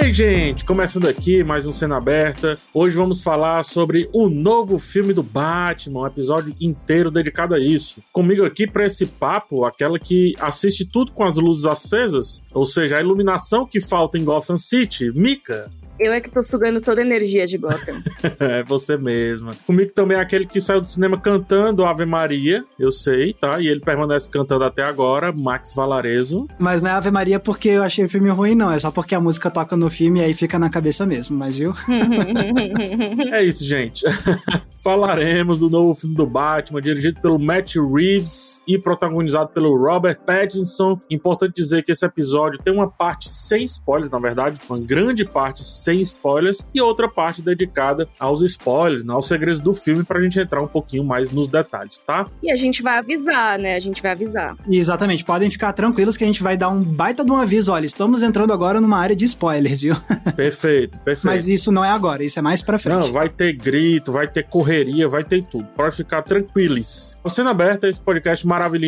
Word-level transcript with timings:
Aí, 0.00 0.14
gente, 0.14 0.64
começando 0.64 1.06
aqui 1.06 1.44
mais 1.44 1.66
um 1.66 1.72
Cena 1.72 1.98
Aberta. 1.98 2.58
Hoje 2.72 2.96
vamos 2.96 3.22
falar 3.22 3.62
sobre 3.64 4.08
o 4.14 4.30
novo 4.30 4.78
filme 4.78 5.12
do 5.12 5.22
Batman, 5.22 6.00
um 6.00 6.06
episódio 6.06 6.56
inteiro 6.58 7.10
dedicado 7.10 7.54
a 7.54 7.58
isso. 7.58 8.00
Comigo 8.10 8.42
aqui 8.46 8.66
para 8.66 8.86
esse 8.86 9.04
papo, 9.04 9.66
aquela 9.66 9.98
que 9.98 10.34
assiste 10.40 10.86
tudo 10.86 11.12
com 11.12 11.22
as 11.22 11.36
luzes 11.36 11.66
acesas, 11.66 12.42
ou 12.54 12.64
seja, 12.64 12.96
a 12.96 13.00
iluminação 13.00 13.66
que 13.66 13.78
falta 13.78 14.16
em 14.16 14.24
Gotham 14.24 14.56
City, 14.56 15.12
Mika. 15.14 15.70
Eu 16.00 16.14
é 16.14 16.20
que 16.20 16.30
tô 16.30 16.42
sugando 16.42 16.80
toda 16.80 17.02
a 17.02 17.04
energia 17.04 17.46
de 17.46 17.58
Gotham. 17.58 18.02
é 18.40 18.62
você 18.62 18.96
mesma. 18.96 19.54
Comigo 19.66 19.92
também 19.92 20.16
é 20.16 20.20
aquele 20.20 20.46
que 20.46 20.58
saiu 20.58 20.80
do 20.80 20.88
cinema 20.88 21.20
cantando 21.20 21.84
Ave 21.84 22.06
Maria, 22.06 22.64
eu 22.78 22.90
sei, 22.90 23.34
tá? 23.34 23.60
E 23.60 23.68
ele 23.68 23.80
permanece 23.80 24.26
cantando 24.26 24.64
até 24.64 24.82
agora, 24.82 25.30
Max 25.30 25.74
Valarezo. 25.74 26.48
Mas 26.58 26.80
não 26.80 26.88
é 26.88 26.94
Ave 26.94 27.10
Maria 27.10 27.38
porque 27.38 27.68
eu 27.68 27.82
achei 27.82 28.02
o 28.02 28.08
filme 28.08 28.30
ruim, 28.30 28.54
não. 28.54 28.72
É 28.72 28.78
só 28.78 28.90
porque 28.90 29.14
a 29.14 29.20
música 29.20 29.50
toca 29.50 29.76
no 29.76 29.90
filme 29.90 30.20
e 30.20 30.22
aí 30.24 30.32
fica 30.32 30.58
na 30.58 30.70
cabeça 30.70 31.04
mesmo, 31.04 31.36
mas 31.36 31.58
viu? 31.58 31.74
é 33.30 33.44
isso, 33.44 33.62
gente. 33.62 34.02
falaremos 34.82 35.60
do 35.60 35.68
novo 35.68 35.94
filme 35.94 36.16
do 36.16 36.26
Batman, 36.26 36.80
dirigido 36.80 37.20
pelo 37.20 37.38
Matt 37.38 37.76
Reeves 37.76 38.60
e 38.66 38.78
protagonizado 38.78 39.50
pelo 39.50 39.76
Robert 39.76 40.18
Pattinson. 40.24 40.98
Importante 41.10 41.54
dizer 41.54 41.82
que 41.82 41.92
esse 41.92 42.04
episódio 42.04 42.60
tem 42.62 42.72
uma 42.72 42.90
parte 42.90 43.28
sem 43.28 43.64
spoilers, 43.64 44.10
na 44.10 44.18
verdade, 44.18 44.58
uma 44.68 44.78
grande 44.78 45.24
parte 45.24 45.64
sem 45.64 45.89
spoilers, 45.96 46.66
e 46.74 46.80
outra 46.80 47.08
parte 47.08 47.42
dedicada 47.42 48.08
aos 48.18 48.42
spoilers, 48.42 49.04
né, 49.04 49.12
aos 49.12 49.26
segredos 49.26 49.60
do 49.60 49.74
filme, 49.74 50.04
pra 50.04 50.20
gente 50.22 50.38
entrar 50.38 50.62
um 50.62 50.66
pouquinho 50.66 51.04
mais 51.04 51.30
nos 51.30 51.48
detalhes, 51.48 52.00
tá? 52.00 52.26
E 52.42 52.50
a 52.50 52.56
gente 52.56 52.82
vai 52.82 52.98
avisar, 52.98 53.58
né? 53.58 53.76
A 53.76 53.80
gente 53.80 54.02
vai 54.02 54.12
avisar. 54.12 54.56
Exatamente, 54.70 55.24
podem 55.24 55.50
ficar 55.50 55.72
tranquilos 55.72 56.16
que 56.16 56.24
a 56.24 56.26
gente 56.26 56.42
vai 56.42 56.56
dar 56.56 56.68
um 56.68 56.82
baita 56.82 57.24
de 57.24 57.30
um 57.30 57.36
aviso. 57.36 57.72
Olha, 57.72 57.86
estamos 57.86 58.22
entrando 58.22 58.52
agora 58.52 58.80
numa 58.80 58.98
área 58.98 59.14
de 59.14 59.24
spoilers, 59.24 59.80
viu? 59.80 59.96
Perfeito, 60.36 60.98
perfeito. 60.98 61.26
Mas 61.26 61.46
isso 61.46 61.70
não 61.70 61.84
é 61.84 61.90
agora, 61.90 62.24
isso 62.24 62.38
é 62.38 62.42
mais 62.42 62.62
pra 62.62 62.78
frente. 62.78 62.98
Não, 62.98 63.12
vai 63.12 63.28
ter 63.28 63.52
grito, 63.52 64.12
vai 64.12 64.26
ter 64.26 64.44
correria, 64.44 65.08
vai 65.08 65.22
ter 65.22 65.44
tudo. 65.44 65.64
Pode 65.76 65.96
ficar 65.96 66.22
tranquilos. 66.22 67.16
O 67.22 67.30
Cena 67.30 67.50
Aberta 67.50 67.86
é 67.86 67.90
esse 67.90 68.00
podcast 68.00 68.46
maravilhoso 68.46 68.80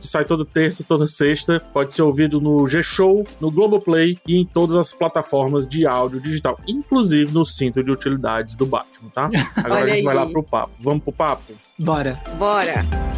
que 0.00 0.06
sai 0.06 0.24
toda 0.24 0.44
terça, 0.44 0.84
toda 0.84 1.06
sexta. 1.06 1.60
Pode 1.72 1.94
ser 1.94 2.02
ouvido 2.02 2.40
no 2.40 2.66
G-Show, 2.66 3.26
no 3.40 3.50
Globoplay 3.50 4.18
e 4.26 4.36
em 4.36 4.44
todas 4.44 4.76
as 4.76 4.92
plataformas 4.92 5.66
de 5.66 5.86
áudio 5.86 6.20
digital, 6.20 6.45
inclusive 6.66 7.32
no 7.32 7.44
cinto 7.44 7.82
de 7.82 7.90
utilidades 7.90 8.56
do 8.56 8.66
Batman, 8.66 9.10
tá? 9.14 9.30
Agora 9.56 9.84
a 9.84 9.88
gente 9.88 10.04
vai 10.04 10.14
lá 10.14 10.26
pro 10.26 10.42
papo. 10.42 10.72
Vamos 10.80 11.02
pro 11.02 11.12
papo? 11.12 11.54
Bora. 11.78 12.20
Bora. 12.38 13.15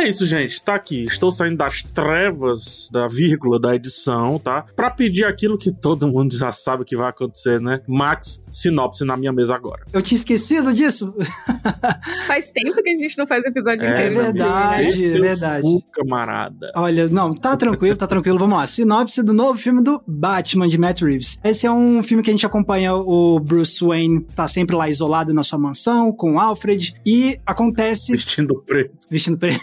É 0.00 0.08
isso, 0.08 0.24
gente. 0.24 0.62
Tá 0.62 0.74
aqui. 0.74 1.04
Estou 1.04 1.30
saindo 1.30 1.58
das 1.58 1.82
trevas 1.82 2.88
da 2.90 3.06
vírgula 3.06 3.60
da 3.60 3.74
edição, 3.74 4.38
tá? 4.38 4.64
Pra 4.74 4.90
pedir 4.90 5.26
aquilo 5.26 5.58
que 5.58 5.70
todo 5.70 6.08
mundo 6.08 6.34
já 6.34 6.50
sabe 6.52 6.86
que 6.86 6.96
vai 6.96 7.10
acontecer, 7.10 7.60
né? 7.60 7.82
Max, 7.86 8.42
sinopse 8.50 9.04
na 9.04 9.14
minha 9.14 9.30
mesa 9.30 9.54
agora. 9.54 9.84
Eu 9.92 10.00
tinha 10.00 10.16
esquecido 10.16 10.72
disso. 10.72 11.14
Faz 12.26 12.50
tempo 12.50 12.82
que 12.82 12.88
a 12.88 12.94
gente 12.94 13.18
não 13.18 13.26
faz 13.26 13.44
episódio 13.44 13.86
é, 13.86 13.90
inteiro. 13.90 14.20
É 14.20 14.22
verdade, 14.22 14.84
Esse 14.84 15.18
é 15.18 15.20
verdade. 15.20 15.62
Cu, 15.62 15.82
camarada. 15.92 16.72
Olha, 16.74 17.06
não, 17.10 17.34
tá 17.34 17.54
tranquilo, 17.54 17.94
tá 17.94 18.06
tranquilo. 18.06 18.38
Vamos 18.38 18.58
lá. 18.58 18.66
Sinopse 18.66 19.22
do 19.22 19.34
novo 19.34 19.58
filme 19.58 19.82
do 19.82 20.02
Batman 20.06 20.66
de 20.66 20.78
Matt 20.78 21.02
Reeves. 21.02 21.38
Esse 21.44 21.66
é 21.66 21.70
um 21.70 22.02
filme 22.02 22.22
que 22.22 22.30
a 22.30 22.32
gente 22.32 22.46
acompanha 22.46 22.94
o 22.94 23.38
Bruce 23.38 23.84
Wayne 23.84 24.20
tá 24.34 24.48
sempre 24.48 24.74
lá 24.74 24.88
isolado 24.88 25.34
na 25.34 25.42
sua 25.42 25.58
mansão 25.58 26.10
com 26.10 26.36
o 26.36 26.38
Alfred 26.38 26.94
e 27.04 27.38
acontece 27.44 28.12
vestindo 28.12 28.62
preto. 28.66 28.96
Vestindo 29.10 29.36
preto. 29.36 29.60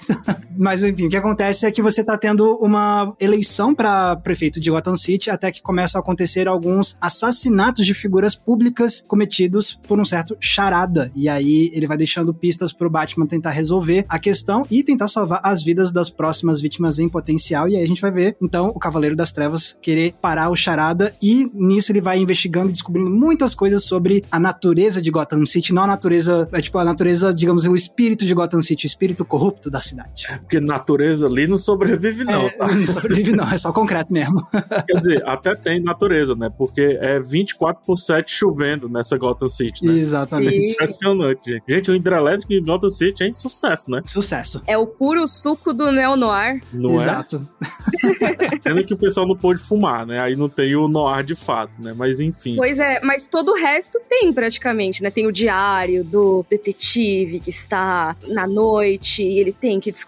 Mas 0.57 0.83
enfim, 0.83 1.05
o 1.05 1.09
que 1.09 1.15
acontece 1.15 1.65
é 1.65 1.71
que 1.71 1.81
você 1.81 2.03
tá 2.03 2.17
tendo 2.17 2.55
uma 2.55 3.13
eleição 3.19 3.75
para 3.75 4.15
prefeito 4.15 4.59
de 4.59 4.71
Gotham 4.71 4.95
City 4.95 5.29
até 5.29 5.51
que 5.51 5.61
começam 5.61 5.99
a 5.99 6.01
acontecer 6.01 6.47
alguns 6.47 6.97
assassinatos 6.99 7.85
de 7.85 7.93
figuras 7.93 8.35
públicas 8.35 9.03
cometidos 9.07 9.79
por 9.88 9.99
um 9.99 10.05
certo 10.05 10.35
charada. 10.39 11.11
E 11.15 11.29
aí 11.29 11.69
ele 11.73 11.85
vai 11.85 11.97
deixando 11.97 12.33
pistas 12.33 12.73
pro 12.73 12.89
Batman 12.89 13.27
tentar 13.27 13.51
resolver 13.51 14.05
a 14.09 14.17
questão 14.17 14.63
e 14.71 14.83
tentar 14.83 15.07
salvar 15.07 15.41
as 15.43 15.63
vidas 15.63 15.91
das 15.91 16.09
próximas 16.09 16.59
vítimas 16.59 16.97
em 16.99 17.07
potencial. 17.07 17.69
E 17.69 17.75
aí 17.75 17.83
a 17.83 17.88
gente 17.88 18.01
vai 18.01 18.11
ver, 18.11 18.35
então, 18.41 18.69
o 18.69 18.79
Cavaleiro 18.79 19.15
das 19.15 19.31
Trevas 19.31 19.77
querer 19.81 20.13
parar 20.19 20.49
o 20.49 20.55
charada 20.55 21.13
e 21.21 21.49
nisso 21.53 21.91
ele 21.91 22.01
vai 22.01 22.19
investigando 22.19 22.69
e 22.69 22.71
descobrindo 22.71 23.09
muitas 23.09 23.53
coisas 23.53 23.83
sobre 23.83 24.23
a 24.31 24.39
natureza 24.39 25.01
de 25.01 25.11
Gotham 25.11 25.45
City, 25.45 25.73
não 25.73 25.83
a 25.83 25.88
natureza, 25.88 26.49
é 26.51 26.61
tipo 26.61 26.77
a 26.77 26.85
natureza, 26.85 27.33
digamos, 27.33 27.65
o 27.65 27.75
espírito 27.75 28.25
de 28.25 28.33
Gotham 28.33 28.61
City, 28.61 28.85
o 28.85 28.88
espírito 28.88 29.23
corrupto 29.23 29.69
da 29.69 29.81
cidade. 29.81 30.16
Porque 30.39 30.59
natureza 30.59 31.28
ali 31.28 31.47
não 31.47 31.57
sobrevive, 31.57 32.23
não. 32.25 32.47
É, 32.47 32.50
tá? 32.50 32.67
Não 32.67 32.85
sobrevive, 32.85 33.35
não, 33.35 33.51
é 33.51 33.57
só 33.57 33.72
concreto 33.72 34.11
mesmo. 34.11 34.41
Quer 34.88 35.00
dizer, 35.00 35.28
até 35.28 35.55
tem 35.55 35.81
natureza, 35.81 36.35
né? 36.35 36.50
Porque 36.55 36.97
é 37.01 37.19
24 37.19 37.83
por 37.85 37.97
7 37.97 38.31
chovendo 38.31 38.89
nessa 38.89 39.17
Gotham 39.17 39.50
City. 39.50 39.85
Né? 39.85 39.94
Exatamente. 39.94 40.73
Impressionante, 40.73 41.51
gente. 41.51 41.63
Gente, 41.67 41.91
o 41.91 41.95
hidrelétrico 41.95 42.53
em 42.53 42.63
Gotham 42.63 42.89
City 42.89 43.23
é 43.23 43.33
sucesso, 43.33 43.91
né? 43.91 44.01
Sucesso. 44.06 44.61
É 44.66 44.77
o 44.77 44.88
puro 44.88 45.27
suco 45.27 45.73
do 45.73 45.91
neo-noir. 45.91 46.63
Não 46.73 47.00
é? 47.00 47.03
Exato. 47.03 47.47
É? 48.19 48.69
Sendo 48.69 48.83
que 48.83 48.94
o 48.94 48.97
pessoal 48.97 49.27
não 49.27 49.35
pôde 49.35 49.59
fumar, 49.59 50.06
né? 50.06 50.19
Aí 50.19 50.35
não 50.35 50.50
tem 50.50 50.75
o 50.75 50.88
noir 50.88 51.23
de 51.23 51.35
fato, 51.35 51.72
né? 51.79 51.94
Mas 51.95 52.19
enfim. 52.19 52.56
Pois 52.56 52.79
é, 52.79 53.00
mas 53.01 53.27
todo 53.27 53.51
o 53.51 53.56
resto 53.56 54.00
tem 54.09 54.31
praticamente, 54.31 55.01
né? 55.01 55.09
Tem 55.09 55.27
o 55.27 55.31
diário 55.31 56.03
do 56.03 56.45
detetive 56.50 57.39
que 57.39 57.50
está 57.50 58.16
na 58.27 58.47
noite 58.47 59.23
e 59.23 59.39
ele 59.39 59.51
tem 59.51 59.79
que 59.79 59.91
descobrir 59.91 60.06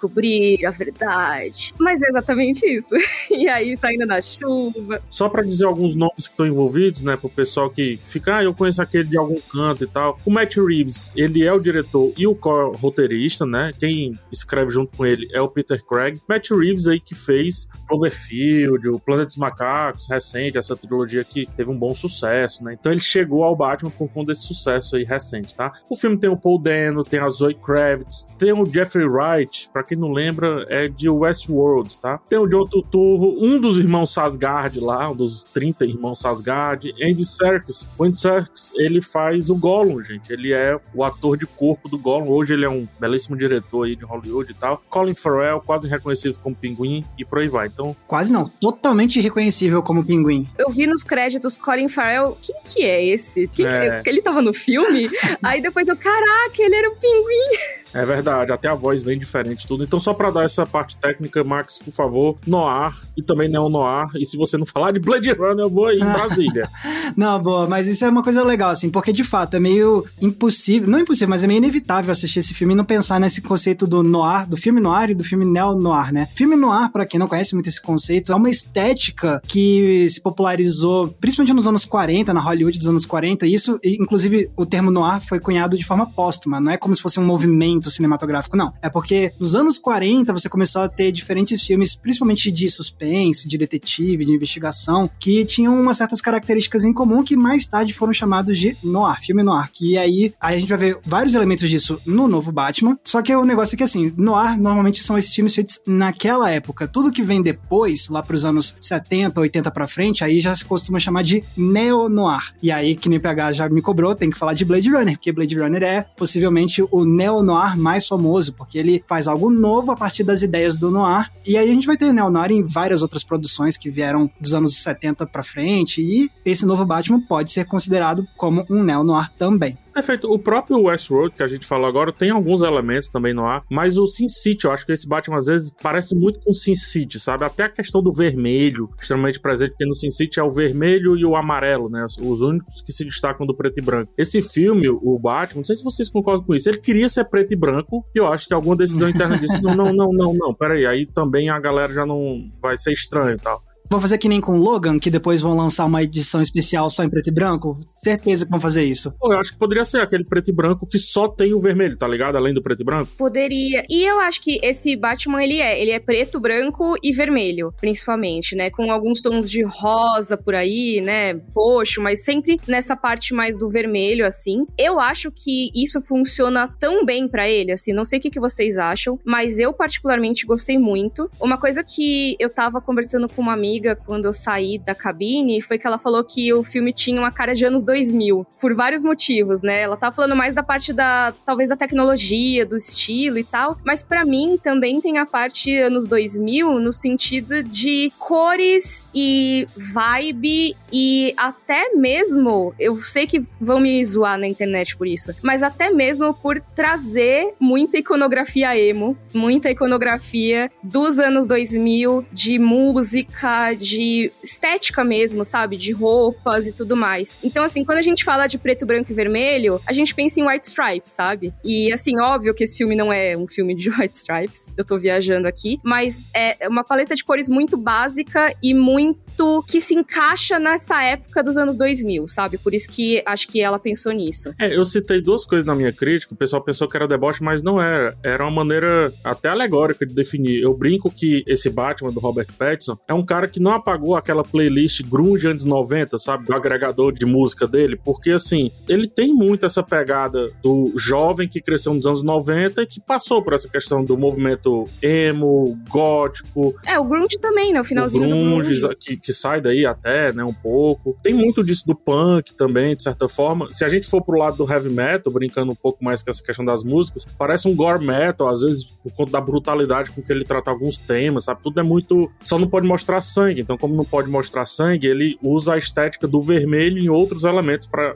a 0.65 0.71
verdade. 0.71 1.73
Mas 1.79 2.01
é 2.01 2.09
exatamente 2.09 2.65
isso. 2.65 2.95
E 3.29 3.47
aí, 3.47 3.77
saindo 3.77 4.05
na 4.05 4.21
chuva. 4.21 5.01
Só 5.09 5.29
para 5.29 5.43
dizer 5.43 5.65
alguns 5.65 5.95
nomes 5.95 6.25
que 6.27 6.33
estão 6.33 6.47
envolvidos, 6.47 7.01
né, 7.01 7.15
pro 7.15 7.29
pessoal 7.29 7.69
que 7.69 7.97
fica, 8.03 8.37
ah, 8.37 8.43
eu 8.43 8.53
conheço 8.53 8.81
aquele 8.81 9.05
de 9.05 9.17
algum 9.17 9.39
canto 9.39 9.83
e 9.83 9.87
tal. 9.87 10.19
O 10.25 10.31
Matt 10.31 10.57
Reeves, 10.57 11.11
ele 11.15 11.45
é 11.45 11.53
o 11.53 11.59
diretor 11.59 12.11
e 12.17 12.27
o 12.27 12.37
roteirista, 12.75 13.45
né? 13.45 13.71
Quem 13.79 14.17
escreve 14.31 14.71
junto 14.71 14.95
com 14.97 15.05
ele 15.05 15.29
é 15.31 15.41
o 15.41 15.47
Peter 15.47 15.83
Craig. 15.85 16.19
Matt 16.27 16.49
Reeves 16.49 16.87
aí 16.87 16.99
que 16.99 17.15
fez 17.15 17.67
Cloverfield, 17.87 18.87
o 18.89 18.99
Planeta 18.99 19.27
dos 19.27 19.37
Macacos, 19.37 20.07
recente, 20.09 20.57
essa 20.57 20.75
trilogia 20.75 21.23
que 21.23 21.45
teve 21.55 21.69
um 21.69 21.77
bom 21.77 21.93
sucesso, 21.93 22.63
né? 22.63 22.75
Então 22.79 22.91
ele 22.91 23.01
chegou 23.01 23.43
ao 23.43 23.55
Batman 23.55 23.91
por 23.91 24.09
conta 24.09 24.31
desse 24.31 24.47
sucesso 24.47 24.95
aí 24.95 25.03
recente, 25.03 25.55
tá? 25.55 25.71
O 25.89 25.95
filme 25.95 26.17
tem 26.17 26.29
o 26.29 26.37
Paul 26.37 26.59
Dano, 26.59 27.03
tem 27.03 27.19
a 27.19 27.29
Zoe 27.29 27.55
Kravitz, 27.55 28.27
tem 28.37 28.53
o 28.53 28.65
Jeffrey 28.65 29.05
Wright, 29.05 29.69
para 29.71 29.83
quem 29.89 29.97
não 29.97 30.11
lembra, 30.11 30.67
é 30.69 30.87
de 30.87 31.09
Westworld, 31.09 31.97
tá? 31.97 32.19
Tem 32.29 32.37
o 32.37 32.45
John 32.45 32.67
Turturro, 32.67 33.43
um 33.43 33.59
dos 33.59 33.79
irmãos 33.79 34.13
Sasgard 34.13 34.79
lá, 34.79 35.09
um 35.09 35.15
dos 35.15 35.43
30 35.45 35.83
irmãos 35.85 36.19
Sasgard, 36.19 36.93
Andy 37.01 37.25
Serkis. 37.25 37.89
O 37.97 38.03
Andy 38.03 38.19
Serkis, 38.19 38.71
ele 38.75 39.01
faz 39.01 39.49
o 39.49 39.55
Gollum, 39.55 39.99
gente. 40.03 40.31
Ele 40.31 40.53
é 40.53 40.79
o 40.93 41.03
ator 41.03 41.35
de 41.35 41.47
corpo 41.47 41.89
do 41.89 41.97
Gollum. 41.97 42.29
Hoje 42.29 42.53
ele 42.53 42.65
é 42.65 42.69
um 42.69 42.87
belíssimo 42.99 43.35
diretor 43.35 43.87
aí 43.87 43.95
de 43.95 44.05
Hollywood 44.05 44.51
e 44.51 44.53
tal. 44.53 44.79
Colin 44.89 45.15
Farrell, 45.15 45.59
quase 45.59 45.87
reconhecido 45.87 46.37
como 46.43 46.55
Pinguim 46.55 47.03
e 47.17 47.25
por 47.25 47.39
aí 47.39 47.47
vai. 47.47 47.65
Então, 47.65 47.95
quase 48.05 48.31
não, 48.31 48.45
totalmente 48.45 49.19
reconhecível 49.19 49.81
como 49.81 50.05
Pinguim. 50.05 50.47
Eu 50.55 50.69
vi 50.69 50.85
nos 50.85 51.01
créditos 51.01 51.57
Colin 51.57 51.89
Farrell, 51.89 52.37
quem 52.43 52.55
que 52.63 52.83
é 52.83 53.03
esse? 53.03 53.47
Quem 53.47 53.65
é. 53.65 54.03
Que... 54.03 54.09
Ele 54.09 54.21
tava 54.21 54.39
no 54.39 54.53
filme? 54.53 55.09
aí 55.41 55.61
depois 55.61 55.87
eu, 55.87 55.97
caraca, 55.97 56.61
ele 56.61 56.75
era 56.75 56.89
o 56.89 56.95
Pinguim. 56.95 57.79
É 57.93 58.05
verdade, 58.05 58.51
até 58.51 58.67
a 58.67 58.75
voz 58.75 59.03
bem 59.03 59.17
diferente 59.17 59.65
tudo. 59.67 59.83
Então, 59.83 59.99
só 59.99 60.13
para 60.13 60.29
dar 60.29 60.43
essa 60.43 60.65
parte 60.65 60.97
técnica, 60.97 61.43
Max, 61.43 61.79
por 61.79 61.91
favor, 61.91 62.37
Noir 62.45 62.93
e 63.17 63.21
também 63.21 63.49
não 63.49 63.69
Noir. 63.69 64.07
E 64.15 64.25
se 64.25 64.37
você 64.37 64.57
não 64.57 64.65
falar 64.65 64.91
de 64.91 64.99
Blade 64.99 65.31
Runner, 65.31 65.59
eu 65.59 65.69
vou 65.69 65.87
aí 65.87 65.97
em 65.97 66.05
Brasília. 66.05 66.69
não, 67.15 67.41
boa, 67.41 67.67
mas 67.67 67.87
isso 67.87 68.05
é 68.05 68.09
uma 68.09 68.23
coisa 68.23 68.43
legal, 68.43 68.69
assim, 68.69 68.89
porque 68.89 69.11
de 69.11 69.23
fato 69.23 69.55
é 69.55 69.59
meio 69.59 70.05
impossível, 70.21 70.87
não 70.87 70.99
impossível, 70.99 71.29
mas 71.29 71.43
é 71.43 71.47
meio 71.47 71.57
inevitável 71.57 72.11
assistir 72.11 72.39
esse 72.39 72.53
filme 72.53 72.73
e 72.73 72.77
não 72.77 72.85
pensar 72.85 73.19
nesse 73.19 73.41
conceito 73.41 73.87
do 73.87 74.03
noir, 74.03 74.47
do 74.47 74.57
filme 74.57 74.79
noir 74.79 75.09
e 75.09 75.15
do 75.15 75.23
filme 75.23 75.45
neo-noir, 75.45 76.13
né? 76.13 76.29
Filme 76.35 76.55
noir, 76.55 76.91
para 76.91 77.05
quem 77.05 77.19
não 77.19 77.27
conhece 77.27 77.53
muito 77.55 77.67
esse 77.67 77.81
conceito, 77.81 78.31
é 78.31 78.35
uma 78.35 78.49
estética 78.49 79.41
que 79.47 80.07
se 80.09 80.21
popularizou 80.21 81.07
principalmente 81.19 81.53
nos 81.53 81.67
anos 81.67 81.85
40, 81.85 82.33
na 82.33 82.39
Hollywood 82.39 82.77
dos 82.77 82.87
anos 82.87 83.05
40. 83.05 83.47
E 83.47 83.53
isso, 83.53 83.79
inclusive, 83.83 84.49
o 84.55 84.65
termo 84.65 84.91
noir 84.91 85.21
foi 85.21 85.39
cunhado 85.39 85.77
de 85.77 85.85
forma 85.85 86.05
póstuma, 86.05 86.59
não 86.59 86.71
é 86.71 86.77
como 86.77 86.95
se 86.95 87.01
fosse 87.01 87.19
um 87.19 87.25
movimento 87.25 87.78
cinematográfico, 87.89 88.57
não. 88.57 88.73
É 88.81 88.89
porque 88.89 89.33
nos 89.39 89.55
anos 89.55 89.77
40 89.77 90.33
você 90.33 90.49
começou 90.49 90.81
a 90.81 90.89
ter 90.89 91.11
diferentes 91.11 91.61
filmes, 91.61 91.95
principalmente 91.95 92.51
de 92.51 92.69
suspense, 92.69 93.47
de 93.47 93.57
detetive, 93.57 94.25
de 94.25 94.31
investigação, 94.31 95.09
que 95.19 95.45
tinham 95.45 95.79
umas 95.79 95.97
certas 95.97 96.21
características 96.21 96.85
em 96.85 96.93
comum 96.93 97.23
que 97.23 97.35
mais 97.35 97.67
tarde 97.67 97.93
foram 97.93 98.13
chamados 98.13 98.57
de 98.57 98.75
noir, 98.83 99.19
filme 99.21 99.43
noir. 99.43 99.69
Que 99.71 99.97
aí, 99.97 100.33
aí 100.39 100.55
a 100.55 100.59
gente 100.59 100.69
vai 100.69 100.77
ver 100.77 100.99
vários 101.05 101.35
elementos 101.35 101.69
disso 101.69 102.01
no 102.05 102.27
novo 102.27 102.51
Batman. 102.51 102.97
Só 103.03 103.21
que 103.21 103.35
o 103.35 103.45
negócio 103.45 103.75
é 103.75 103.77
que 103.77 103.83
assim, 103.83 104.13
noir 104.17 104.59
normalmente 104.59 105.03
são 105.03 105.17
esses 105.17 105.33
filmes 105.33 105.53
feitos 105.53 105.81
naquela 105.85 106.49
época. 106.49 106.87
Tudo 106.87 107.11
que 107.11 107.21
vem 107.21 107.41
depois, 107.41 108.09
lá 108.09 108.23
pros 108.23 108.45
anos 108.45 108.75
70, 108.81 109.39
80 109.41 109.71
pra 109.71 109.87
frente, 109.87 110.23
aí 110.23 110.39
já 110.39 110.55
se 110.55 110.65
costuma 110.65 110.99
chamar 110.99 111.23
de 111.23 111.43
neo-noir. 111.55 112.53
E 112.61 112.71
aí, 112.71 112.95
que 112.95 113.09
nem 113.09 113.19
PH 113.19 113.53
já 113.53 113.69
me 113.69 113.81
cobrou, 113.81 114.15
tem 114.15 114.29
que 114.29 114.37
falar 114.37 114.53
de 114.53 114.65
Blade 114.65 114.89
Runner, 114.89 115.13
porque 115.15 115.31
Blade 115.31 115.59
Runner 115.59 115.83
é 115.83 116.01
possivelmente 116.01 116.83
o 116.91 117.05
neo-noir 117.05 117.68
mais 117.77 118.07
famoso, 118.07 118.53
porque 118.53 118.77
ele 118.77 119.03
faz 119.07 119.27
algo 119.27 119.49
novo 119.49 119.91
a 119.91 119.95
partir 119.95 120.23
das 120.23 120.41
ideias 120.41 120.75
do 120.75 120.91
noir. 120.91 121.31
E 121.45 121.57
aí 121.57 121.69
a 121.69 121.73
gente 121.73 121.87
vai 121.87 121.97
ter 121.97 122.11
neo-noir 122.11 122.51
em 122.51 122.63
várias 122.63 123.01
outras 123.01 123.23
produções 123.23 123.77
que 123.77 123.89
vieram 123.89 124.29
dos 124.39 124.53
anos 124.53 124.77
70 124.77 125.25
para 125.27 125.43
frente, 125.43 126.01
e 126.01 126.29
esse 126.45 126.65
novo 126.65 126.85
Batman 126.85 127.21
pode 127.21 127.51
ser 127.51 127.65
considerado 127.65 128.25
como 128.37 128.65
um 128.69 128.83
neo-noir 128.83 129.29
também. 129.37 129.77
Perfeito. 129.99 130.31
O 130.31 130.39
próprio 130.39 130.83
Westworld, 130.83 131.35
que 131.35 131.43
a 131.43 131.47
gente 131.47 131.67
falou 131.67 131.85
agora, 131.85 132.13
tem 132.13 132.29
alguns 132.29 132.61
elementos 132.61 133.09
também 133.09 133.33
no 133.33 133.45
ar, 133.45 133.65
mas 133.69 133.97
o 133.97 134.07
Sin 134.07 134.29
City, 134.29 134.63
eu 134.63 134.71
acho 134.71 134.85
que 134.85 134.93
esse 134.93 135.05
Batman 135.05 135.35
às 135.35 135.47
vezes 135.47 135.73
parece 135.83 136.15
muito 136.15 136.39
com 136.39 136.51
o 136.51 136.55
Sin 136.55 136.73
City, 136.73 137.19
sabe? 137.19 137.43
Até 137.43 137.63
a 137.63 137.69
questão 137.69 138.01
do 138.01 138.13
vermelho, 138.13 138.89
extremamente 138.97 139.41
presente, 139.41 139.71
porque 139.71 139.85
no 139.85 139.97
Sin 139.97 140.09
City 140.09 140.39
é 140.39 140.43
o 140.43 140.51
vermelho 140.51 141.17
e 141.17 141.25
o 141.25 141.35
amarelo, 141.35 141.89
né? 141.89 142.05
Os 142.17 142.39
únicos 142.39 142.81
que 142.81 142.93
se 142.93 143.03
destacam 143.03 143.45
do 143.45 143.53
preto 143.53 143.77
e 143.77 143.81
branco. 143.81 144.13
Esse 144.17 144.41
filme, 144.41 144.87
o 144.87 145.19
Batman, 145.19 145.59
não 145.59 145.65
sei 145.65 145.75
se 145.75 145.83
vocês 145.83 146.07
concordam 146.07 146.45
com 146.45 146.55
isso, 146.55 146.69
ele 146.69 146.77
queria 146.77 147.09
ser 147.09 147.25
preto 147.25 147.51
e 147.51 147.57
branco, 147.57 148.05
e 148.15 148.19
eu 148.19 148.31
acho 148.31 148.47
que 148.47 148.53
alguma 148.53 148.77
decisão 148.77 149.09
interna 149.09 149.37
disse: 149.37 149.61
não, 149.61 149.75
não, 149.75 149.91
não, 149.91 150.13
não, 150.13 150.33
não, 150.33 150.53
peraí, 150.53 150.85
aí 150.85 151.05
também 151.05 151.49
a 151.49 151.59
galera 151.59 151.93
já 151.93 152.05
não 152.05 152.49
vai 152.61 152.77
ser 152.77 152.93
estranho 152.93 153.35
e 153.35 153.39
tal. 153.39 153.61
Vão 153.89 153.99
fazer 153.99 154.19
que 154.19 154.29
nem 154.29 154.39
com 154.39 154.55
Logan, 154.55 154.99
que 154.99 155.09
depois 155.09 155.41
vão 155.41 155.57
lançar 155.57 155.83
uma 155.85 156.03
edição 156.03 156.39
especial 156.41 156.91
só 156.91 157.03
em 157.03 157.09
preto 157.09 157.29
e 157.29 157.31
branco? 157.31 157.75
Certeza 157.95 158.45
que 158.45 158.51
vão 158.51 158.61
fazer 158.61 158.83
isso. 158.83 159.11
Pô, 159.19 159.33
eu 159.33 159.39
acho 159.39 159.53
que 159.53 159.57
poderia 159.57 159.83
ser 159.83 159.99
aquele 159.99 160.23
preto 160.23 160.49
e 160.49 160.53
branco 160.53 160.85
que 160.85 160.99
só 160.99 161.27
tem 161.27 161.55
o 161.55 161.59
vermelho, 161.59 161.97
tá 161.97 162.07
ligado? 162.07 162.35
Além 162.35 162.53
do 162.53 162.61
preto 162.61 162.83
e 162.83 162.85
branco. 162.85 163.09
Poderia. 163.17 163.83
E 163.89 164.05
eu 164.05 164.19
acho 164.19 164.41
que 164.41 164.59
esse 164.61 164.95
Batman, 164.95 165.43
ele 165.43 165.59
é. 165.59 165.81
Ele 165.81 165.89
é 165.89 165.99
preto, 165.99 166.39
branco 166.39 166.93
e 167.01 167.11
vermelho, 167.11 167.73
principalmente, 167.81 168.55
né? 168.55 168.69
Com 168.69 168.91
alguns 168.91 169.23
tons 169.23 169.49
de 169.49 169.63
rosa 169.63 170.37
por 170.37 170.53
aí, 170.53 171.01
né? 171.01 171.41
Roxo, 171.55 171.99
mas 171.99 172.23
sempre 172.23 172.61
nessa 172.67 172.95
parte 172.95 173.33
mais 173.33 173.57
do 173.57 173.69
vermelho, 173.69 174.23
assim. 174.23 174.67
Eu 174.77 174.99
acho 174.99 175.31
que 175.31 175.71
isso 175.73 175.99
funciona 175.99 176.67
tão 176.79 177.03
bem 177.03 177.27
para 177.27 177.49
ele, 177.49 177.71
assim. 177.71 177.91
Não 177.91 178.05
sei 178.05 178.19
o 178.19 178.21
que, 178.21 178.29
que 178.29 178.39
vocês 178.39 178.77
acham, 178.77 179.19
mas 179.25 179.57
eu 179.57 179.73
particularmente 179.73 180.45
gostei 180.45 180.77
muito. 180.77 181.27
Uma 181.41 181.57
coisa 181.57 181.83
que 181.83 182.35
eu 182.39 182.51
tava 182.51 182.79
conversando 182.79 183.27
com 183.27 183.41
uma 183.41 183.53
amiga 183.53 183.78
amiga 183.79 183.95
quando 183.95 184.25
eu 184.25 184.33
saí 184.33 184.77
da 184.77 184.93
cabine 184.93 185.61
foi 185.61 185.77
que 185.77 185.87
ela 185.87 185.97
falou 185.97 186.23
que 186.23 186.53
o 186.53 186.63
filme 186.63 186.91
tinha 186.91 187.19
uma 187.19 187.31
cara 187.31 187.55
de 187.55 187.65
anos 187.65 187.85
2000, 187.85 188.45
por 188.59 188.73
vários 188.75 189.03
motivos, 189.03 189.61
né? 189.61 189.81
Ela 189.81 189.95
tava 189.95 190.13
falando 190.13 190.35
mais 190.35 190.53
da 190.53 190.61
parte 190.61 190.91
da, 190.91 191.33
talvez 191.45 191.69
da 191.69 191.77
tecnologia, 191.77 192.65
do 192.65 192.75
estilo 192.75 193.37
e 193.37 193.43
tal, 193.43 193.77
mas 193.85 194.03
para 194.03 194.25
mim 194.25 194.59
também 194.61 194.99
tem 194.99 195.17
a 195.17 195.25
parte 195.25 195.75
anos 195.77 196.07
2000 196.07 196.79
no 196.79 196.91
sentido 196.91 197.63
de 197.63 198.11
cores 198.19 199.07
e 199.15 199.65
vibe 199.75 200.75
e 200.91 201.33
até 201.37 201.89
mesmo, 201.95 202.73
eu 202.77 202.99
sei 202.99 203.25
que 203.25 203.45
vão 203.61 203.79
me 203.79 204.03
zoar 204.03 204.37
na 204.37 204.47
internet 204.47 204.97
por 204.97 205.07
isso, 205.07 205.33
mas 205.41 205.63
até 205.63 205.89
mesmo 205.89 206.33
por 206.33 206.61
trazer 206.75 207.53
muita 207.59 207.97
iconografia 207.97 208.77
emo, 208.77 209.17
muita 209.33 209.69
iconografia 209.69 210.69
dos 210.83 211.17
anos 211.19 211.47
2000, 211.47 212.25
de 212.31 212.59
música, 212.59 213.68
de 213.73 214.31
estética 214.43 215.03
mesmo, 215.03 215.43
sabe? 215.45 215.77
De 215.77 215.91
roupas 215.91 216.67
e 216.67 216.73
tudo 216.73 216.95
mais. 216.95 217.37
Então, 217.43 217.63
assim, 217.63 217.83
quando 217.83 217.97
a 217.97 218.01
gente 218.01 218.23
fala 218.23 218.47
de 218.47 218.57
preto, 218.57 218.85
branco 218.85 219.11
e 219.11 219.15
vermelho, 219.15 219.79
a 219.85 219.93
gente 219.93 220.13
pensa 220.13 220.39
em 220.39 220.47
White 220.47 220.67
Stripes, 220.67 221.11
sabe? 221.11 221.53
E, 221.63 221.91
assim, 221.93 222.19
óbvio 222.19 222.53
que 222.53 222.63
esse 222.63 222.77
filme 222.77 222.95
não 222.95 223.11
é 223.11 223.37
um 223.37 223.47
filme 223.47 223.75
de 223.75 223.89
White 223.93 224.15
Stripes, 224.15 224.71
eu 224.77 224.85
tô 224.85 224.97
viajando 224.97 225.47
aqui, 225.47 225.79
mas 225.83 226.29
é 226.33 226.67
uma 226.67 226.83
paleta 226.83 227.15
de 227.15 227.23
cores 227.23 227.49
muito 227.49 227.77
básica 227.77 228.53
e 228.61 228.73
muito 228.73 229.28
que 229.67 229.79
se 229.79 229.93
encaixa 229.93 230.57
nessa 230.57 231.01
época 231.03 231.43
dos 231.43 231.57
anos 231.57 231.77
2000, 231.77 232.27
sabe? 232.27 232.57
Por 232.57 232.73
isso 232.73 232.89
que 232.89 233.21
acho 233.25 233.47
que 233.47 233.61
ela 233.61 233.77
pensou 233.77 234.11
nisso. 234.11 234.53
É, 234.59 234.75
eu 234.75 234.85
citei 234.85 235.21
duas 235.21 235.45
coisas 235.45 235.65
na 235.65 235.75
minha 235.75 235.93
crítica, 235.93 236.33
o 236.33 236.37
pessoal 236.37 236.63
pensou 236.63 236.87
que 236.87 236.97
era 236.97 237.07
deboche, 237.07 237.43
mas 237.43 237.61
não 237.61 237.81
era. 237.81 238.17
Era 238.23 238.43
uma 238.43 238.51
maneira 238.51 239.13
até 239.23 239.49
alegórica 239.49 240.05
de 240.05 240.13
definir. 240.13 240.61
Eu 240.61 240.73
brinco 240.73 241.11
que 241.11 241.43
esse 241.45 241.69
Batman 241.69 242.11
do 242.11 242.19
Robert 242.19 242.47
Pattinson 242.57 242.97
é 243.07 243.13
um 243.13 243.25
cara 243.25 243.47
que 243.47 243.59
que 243.59 243.63
não 243.63 243.73
apagou 243.73 244.15
aquela 244.15 244.41
playlist 244.41 245.03
grunge 245.03 245.45
anos 245.45 245.65
90, 245.65 246.17
sabe? 246.17 246.45
Do 246.45 246.55
agregador 246.55 247.11
de 247.11 247.25
música 247.25 247.67
dele, 247.67 247.97
porque 247.97 248.31
assim, 248.31 248.71
ele 248.87 249.05
tem 249.05 249.33
muito 249.33 249.65
essa 249.65 249.83
pegada 249.83 250.49
do 250.63 250.93
jovem 250.95 251.47
que 251.47 251.61
cresceu 251.61 251.93
nos 251.93 252.07
anos 252.07 252.23
90 252.23 252.81
e 252.81 252.85
que 252.85 253.01
passou 253.01 253.43
por 253.43 253.53
essa 253.53 253.67
questão 253.67 254.03
do 254.03 254.17
movimento 254.17 254.87
emo, 255.01 255.77
gótico. 255.89 256.73
É, 256.85 256.97
o 256.97 257.03
grunge 257.03 257.37
também, 257.37 257.73
né? 257.73 257.81
O 257.81 257.83
finalzinho 257.83 258.23
o 258.23 258.29
grunge, 258.29 258.75
do 258.75 258.87
grunge. 258.87 258.95
Que, 258.97 259.17
que 259.17 259.28
sai 259.33 259.61
daí 259.61 259.85
até, 259.85 260.31
né, 260.33 260.43
um 260.43 260.53
pouco. 260.53 261.15
Tem 261.21 261.33
muito 261.33 261.63
disso 261.63 261.85
do 261.85 261.95
punk 261.95 262.53
também, 262.55 262.95
de 262.95 263.03
certa 263.03 263.27
forma. 263.27 263.71
Se 263.71 263.83
a 263.83 263.89
gente 263.89 264.07
for 264.07 264.21
pro 264.21 264.37
lado 264.37 264.57
do 264.57 264.71
heavy 264.71 264.89
metal, 264.89 265.31
brincando 265.31 265.71
um 265.71 265.75
pouco 265.75 266.03
mais 266.03 266.21
com 266.21 266.29
essa 266.29 266.43
questão 266.43 266.65
das 266.65 266.83
músicas, 266.83 267.25
parece 267.37 267.67
um 267.67 267.75
gore 267.75 268.05
metal, 268.05 268.47
às 268.47 268.61
vezes 268.61 268.85
por 268.85 269.11
conta 269.13 269.31
da 269.31 269.41
brutalidade 269.41 270.11
com 270.11 270.21
que 270.21 270.31
ele 270.31 270.43
trata 270.43 270.69
alguns 270.69 270.97
temas, 270.97 271.45
sabe? 271.45 271.61
Tudo 271.63 271.79
é 271.79 271.83
muito... 271.83 272.31
Só 272.43 272.57
não 272.57 272.67
pode 272.67 272.87
mostrar 272.87 273.21
sangue. 273.21 273.61
Então, 273.61 273.77
como 273.77 273.95
não 273.95 274.05
pode 274.05 274.29
mostrar 274.29 274.65
sangue, 274.65 275.07
ele 275.07 275.37
usa 275.41 275.73
a 275.73 275.77
estética 275.77 276.27
do 276.27 276.41
vermelho 276.41 276.99
em 276.99 277.09
outros 277.09 277.43
elementos 277.43 277.87
para 277.87 278.15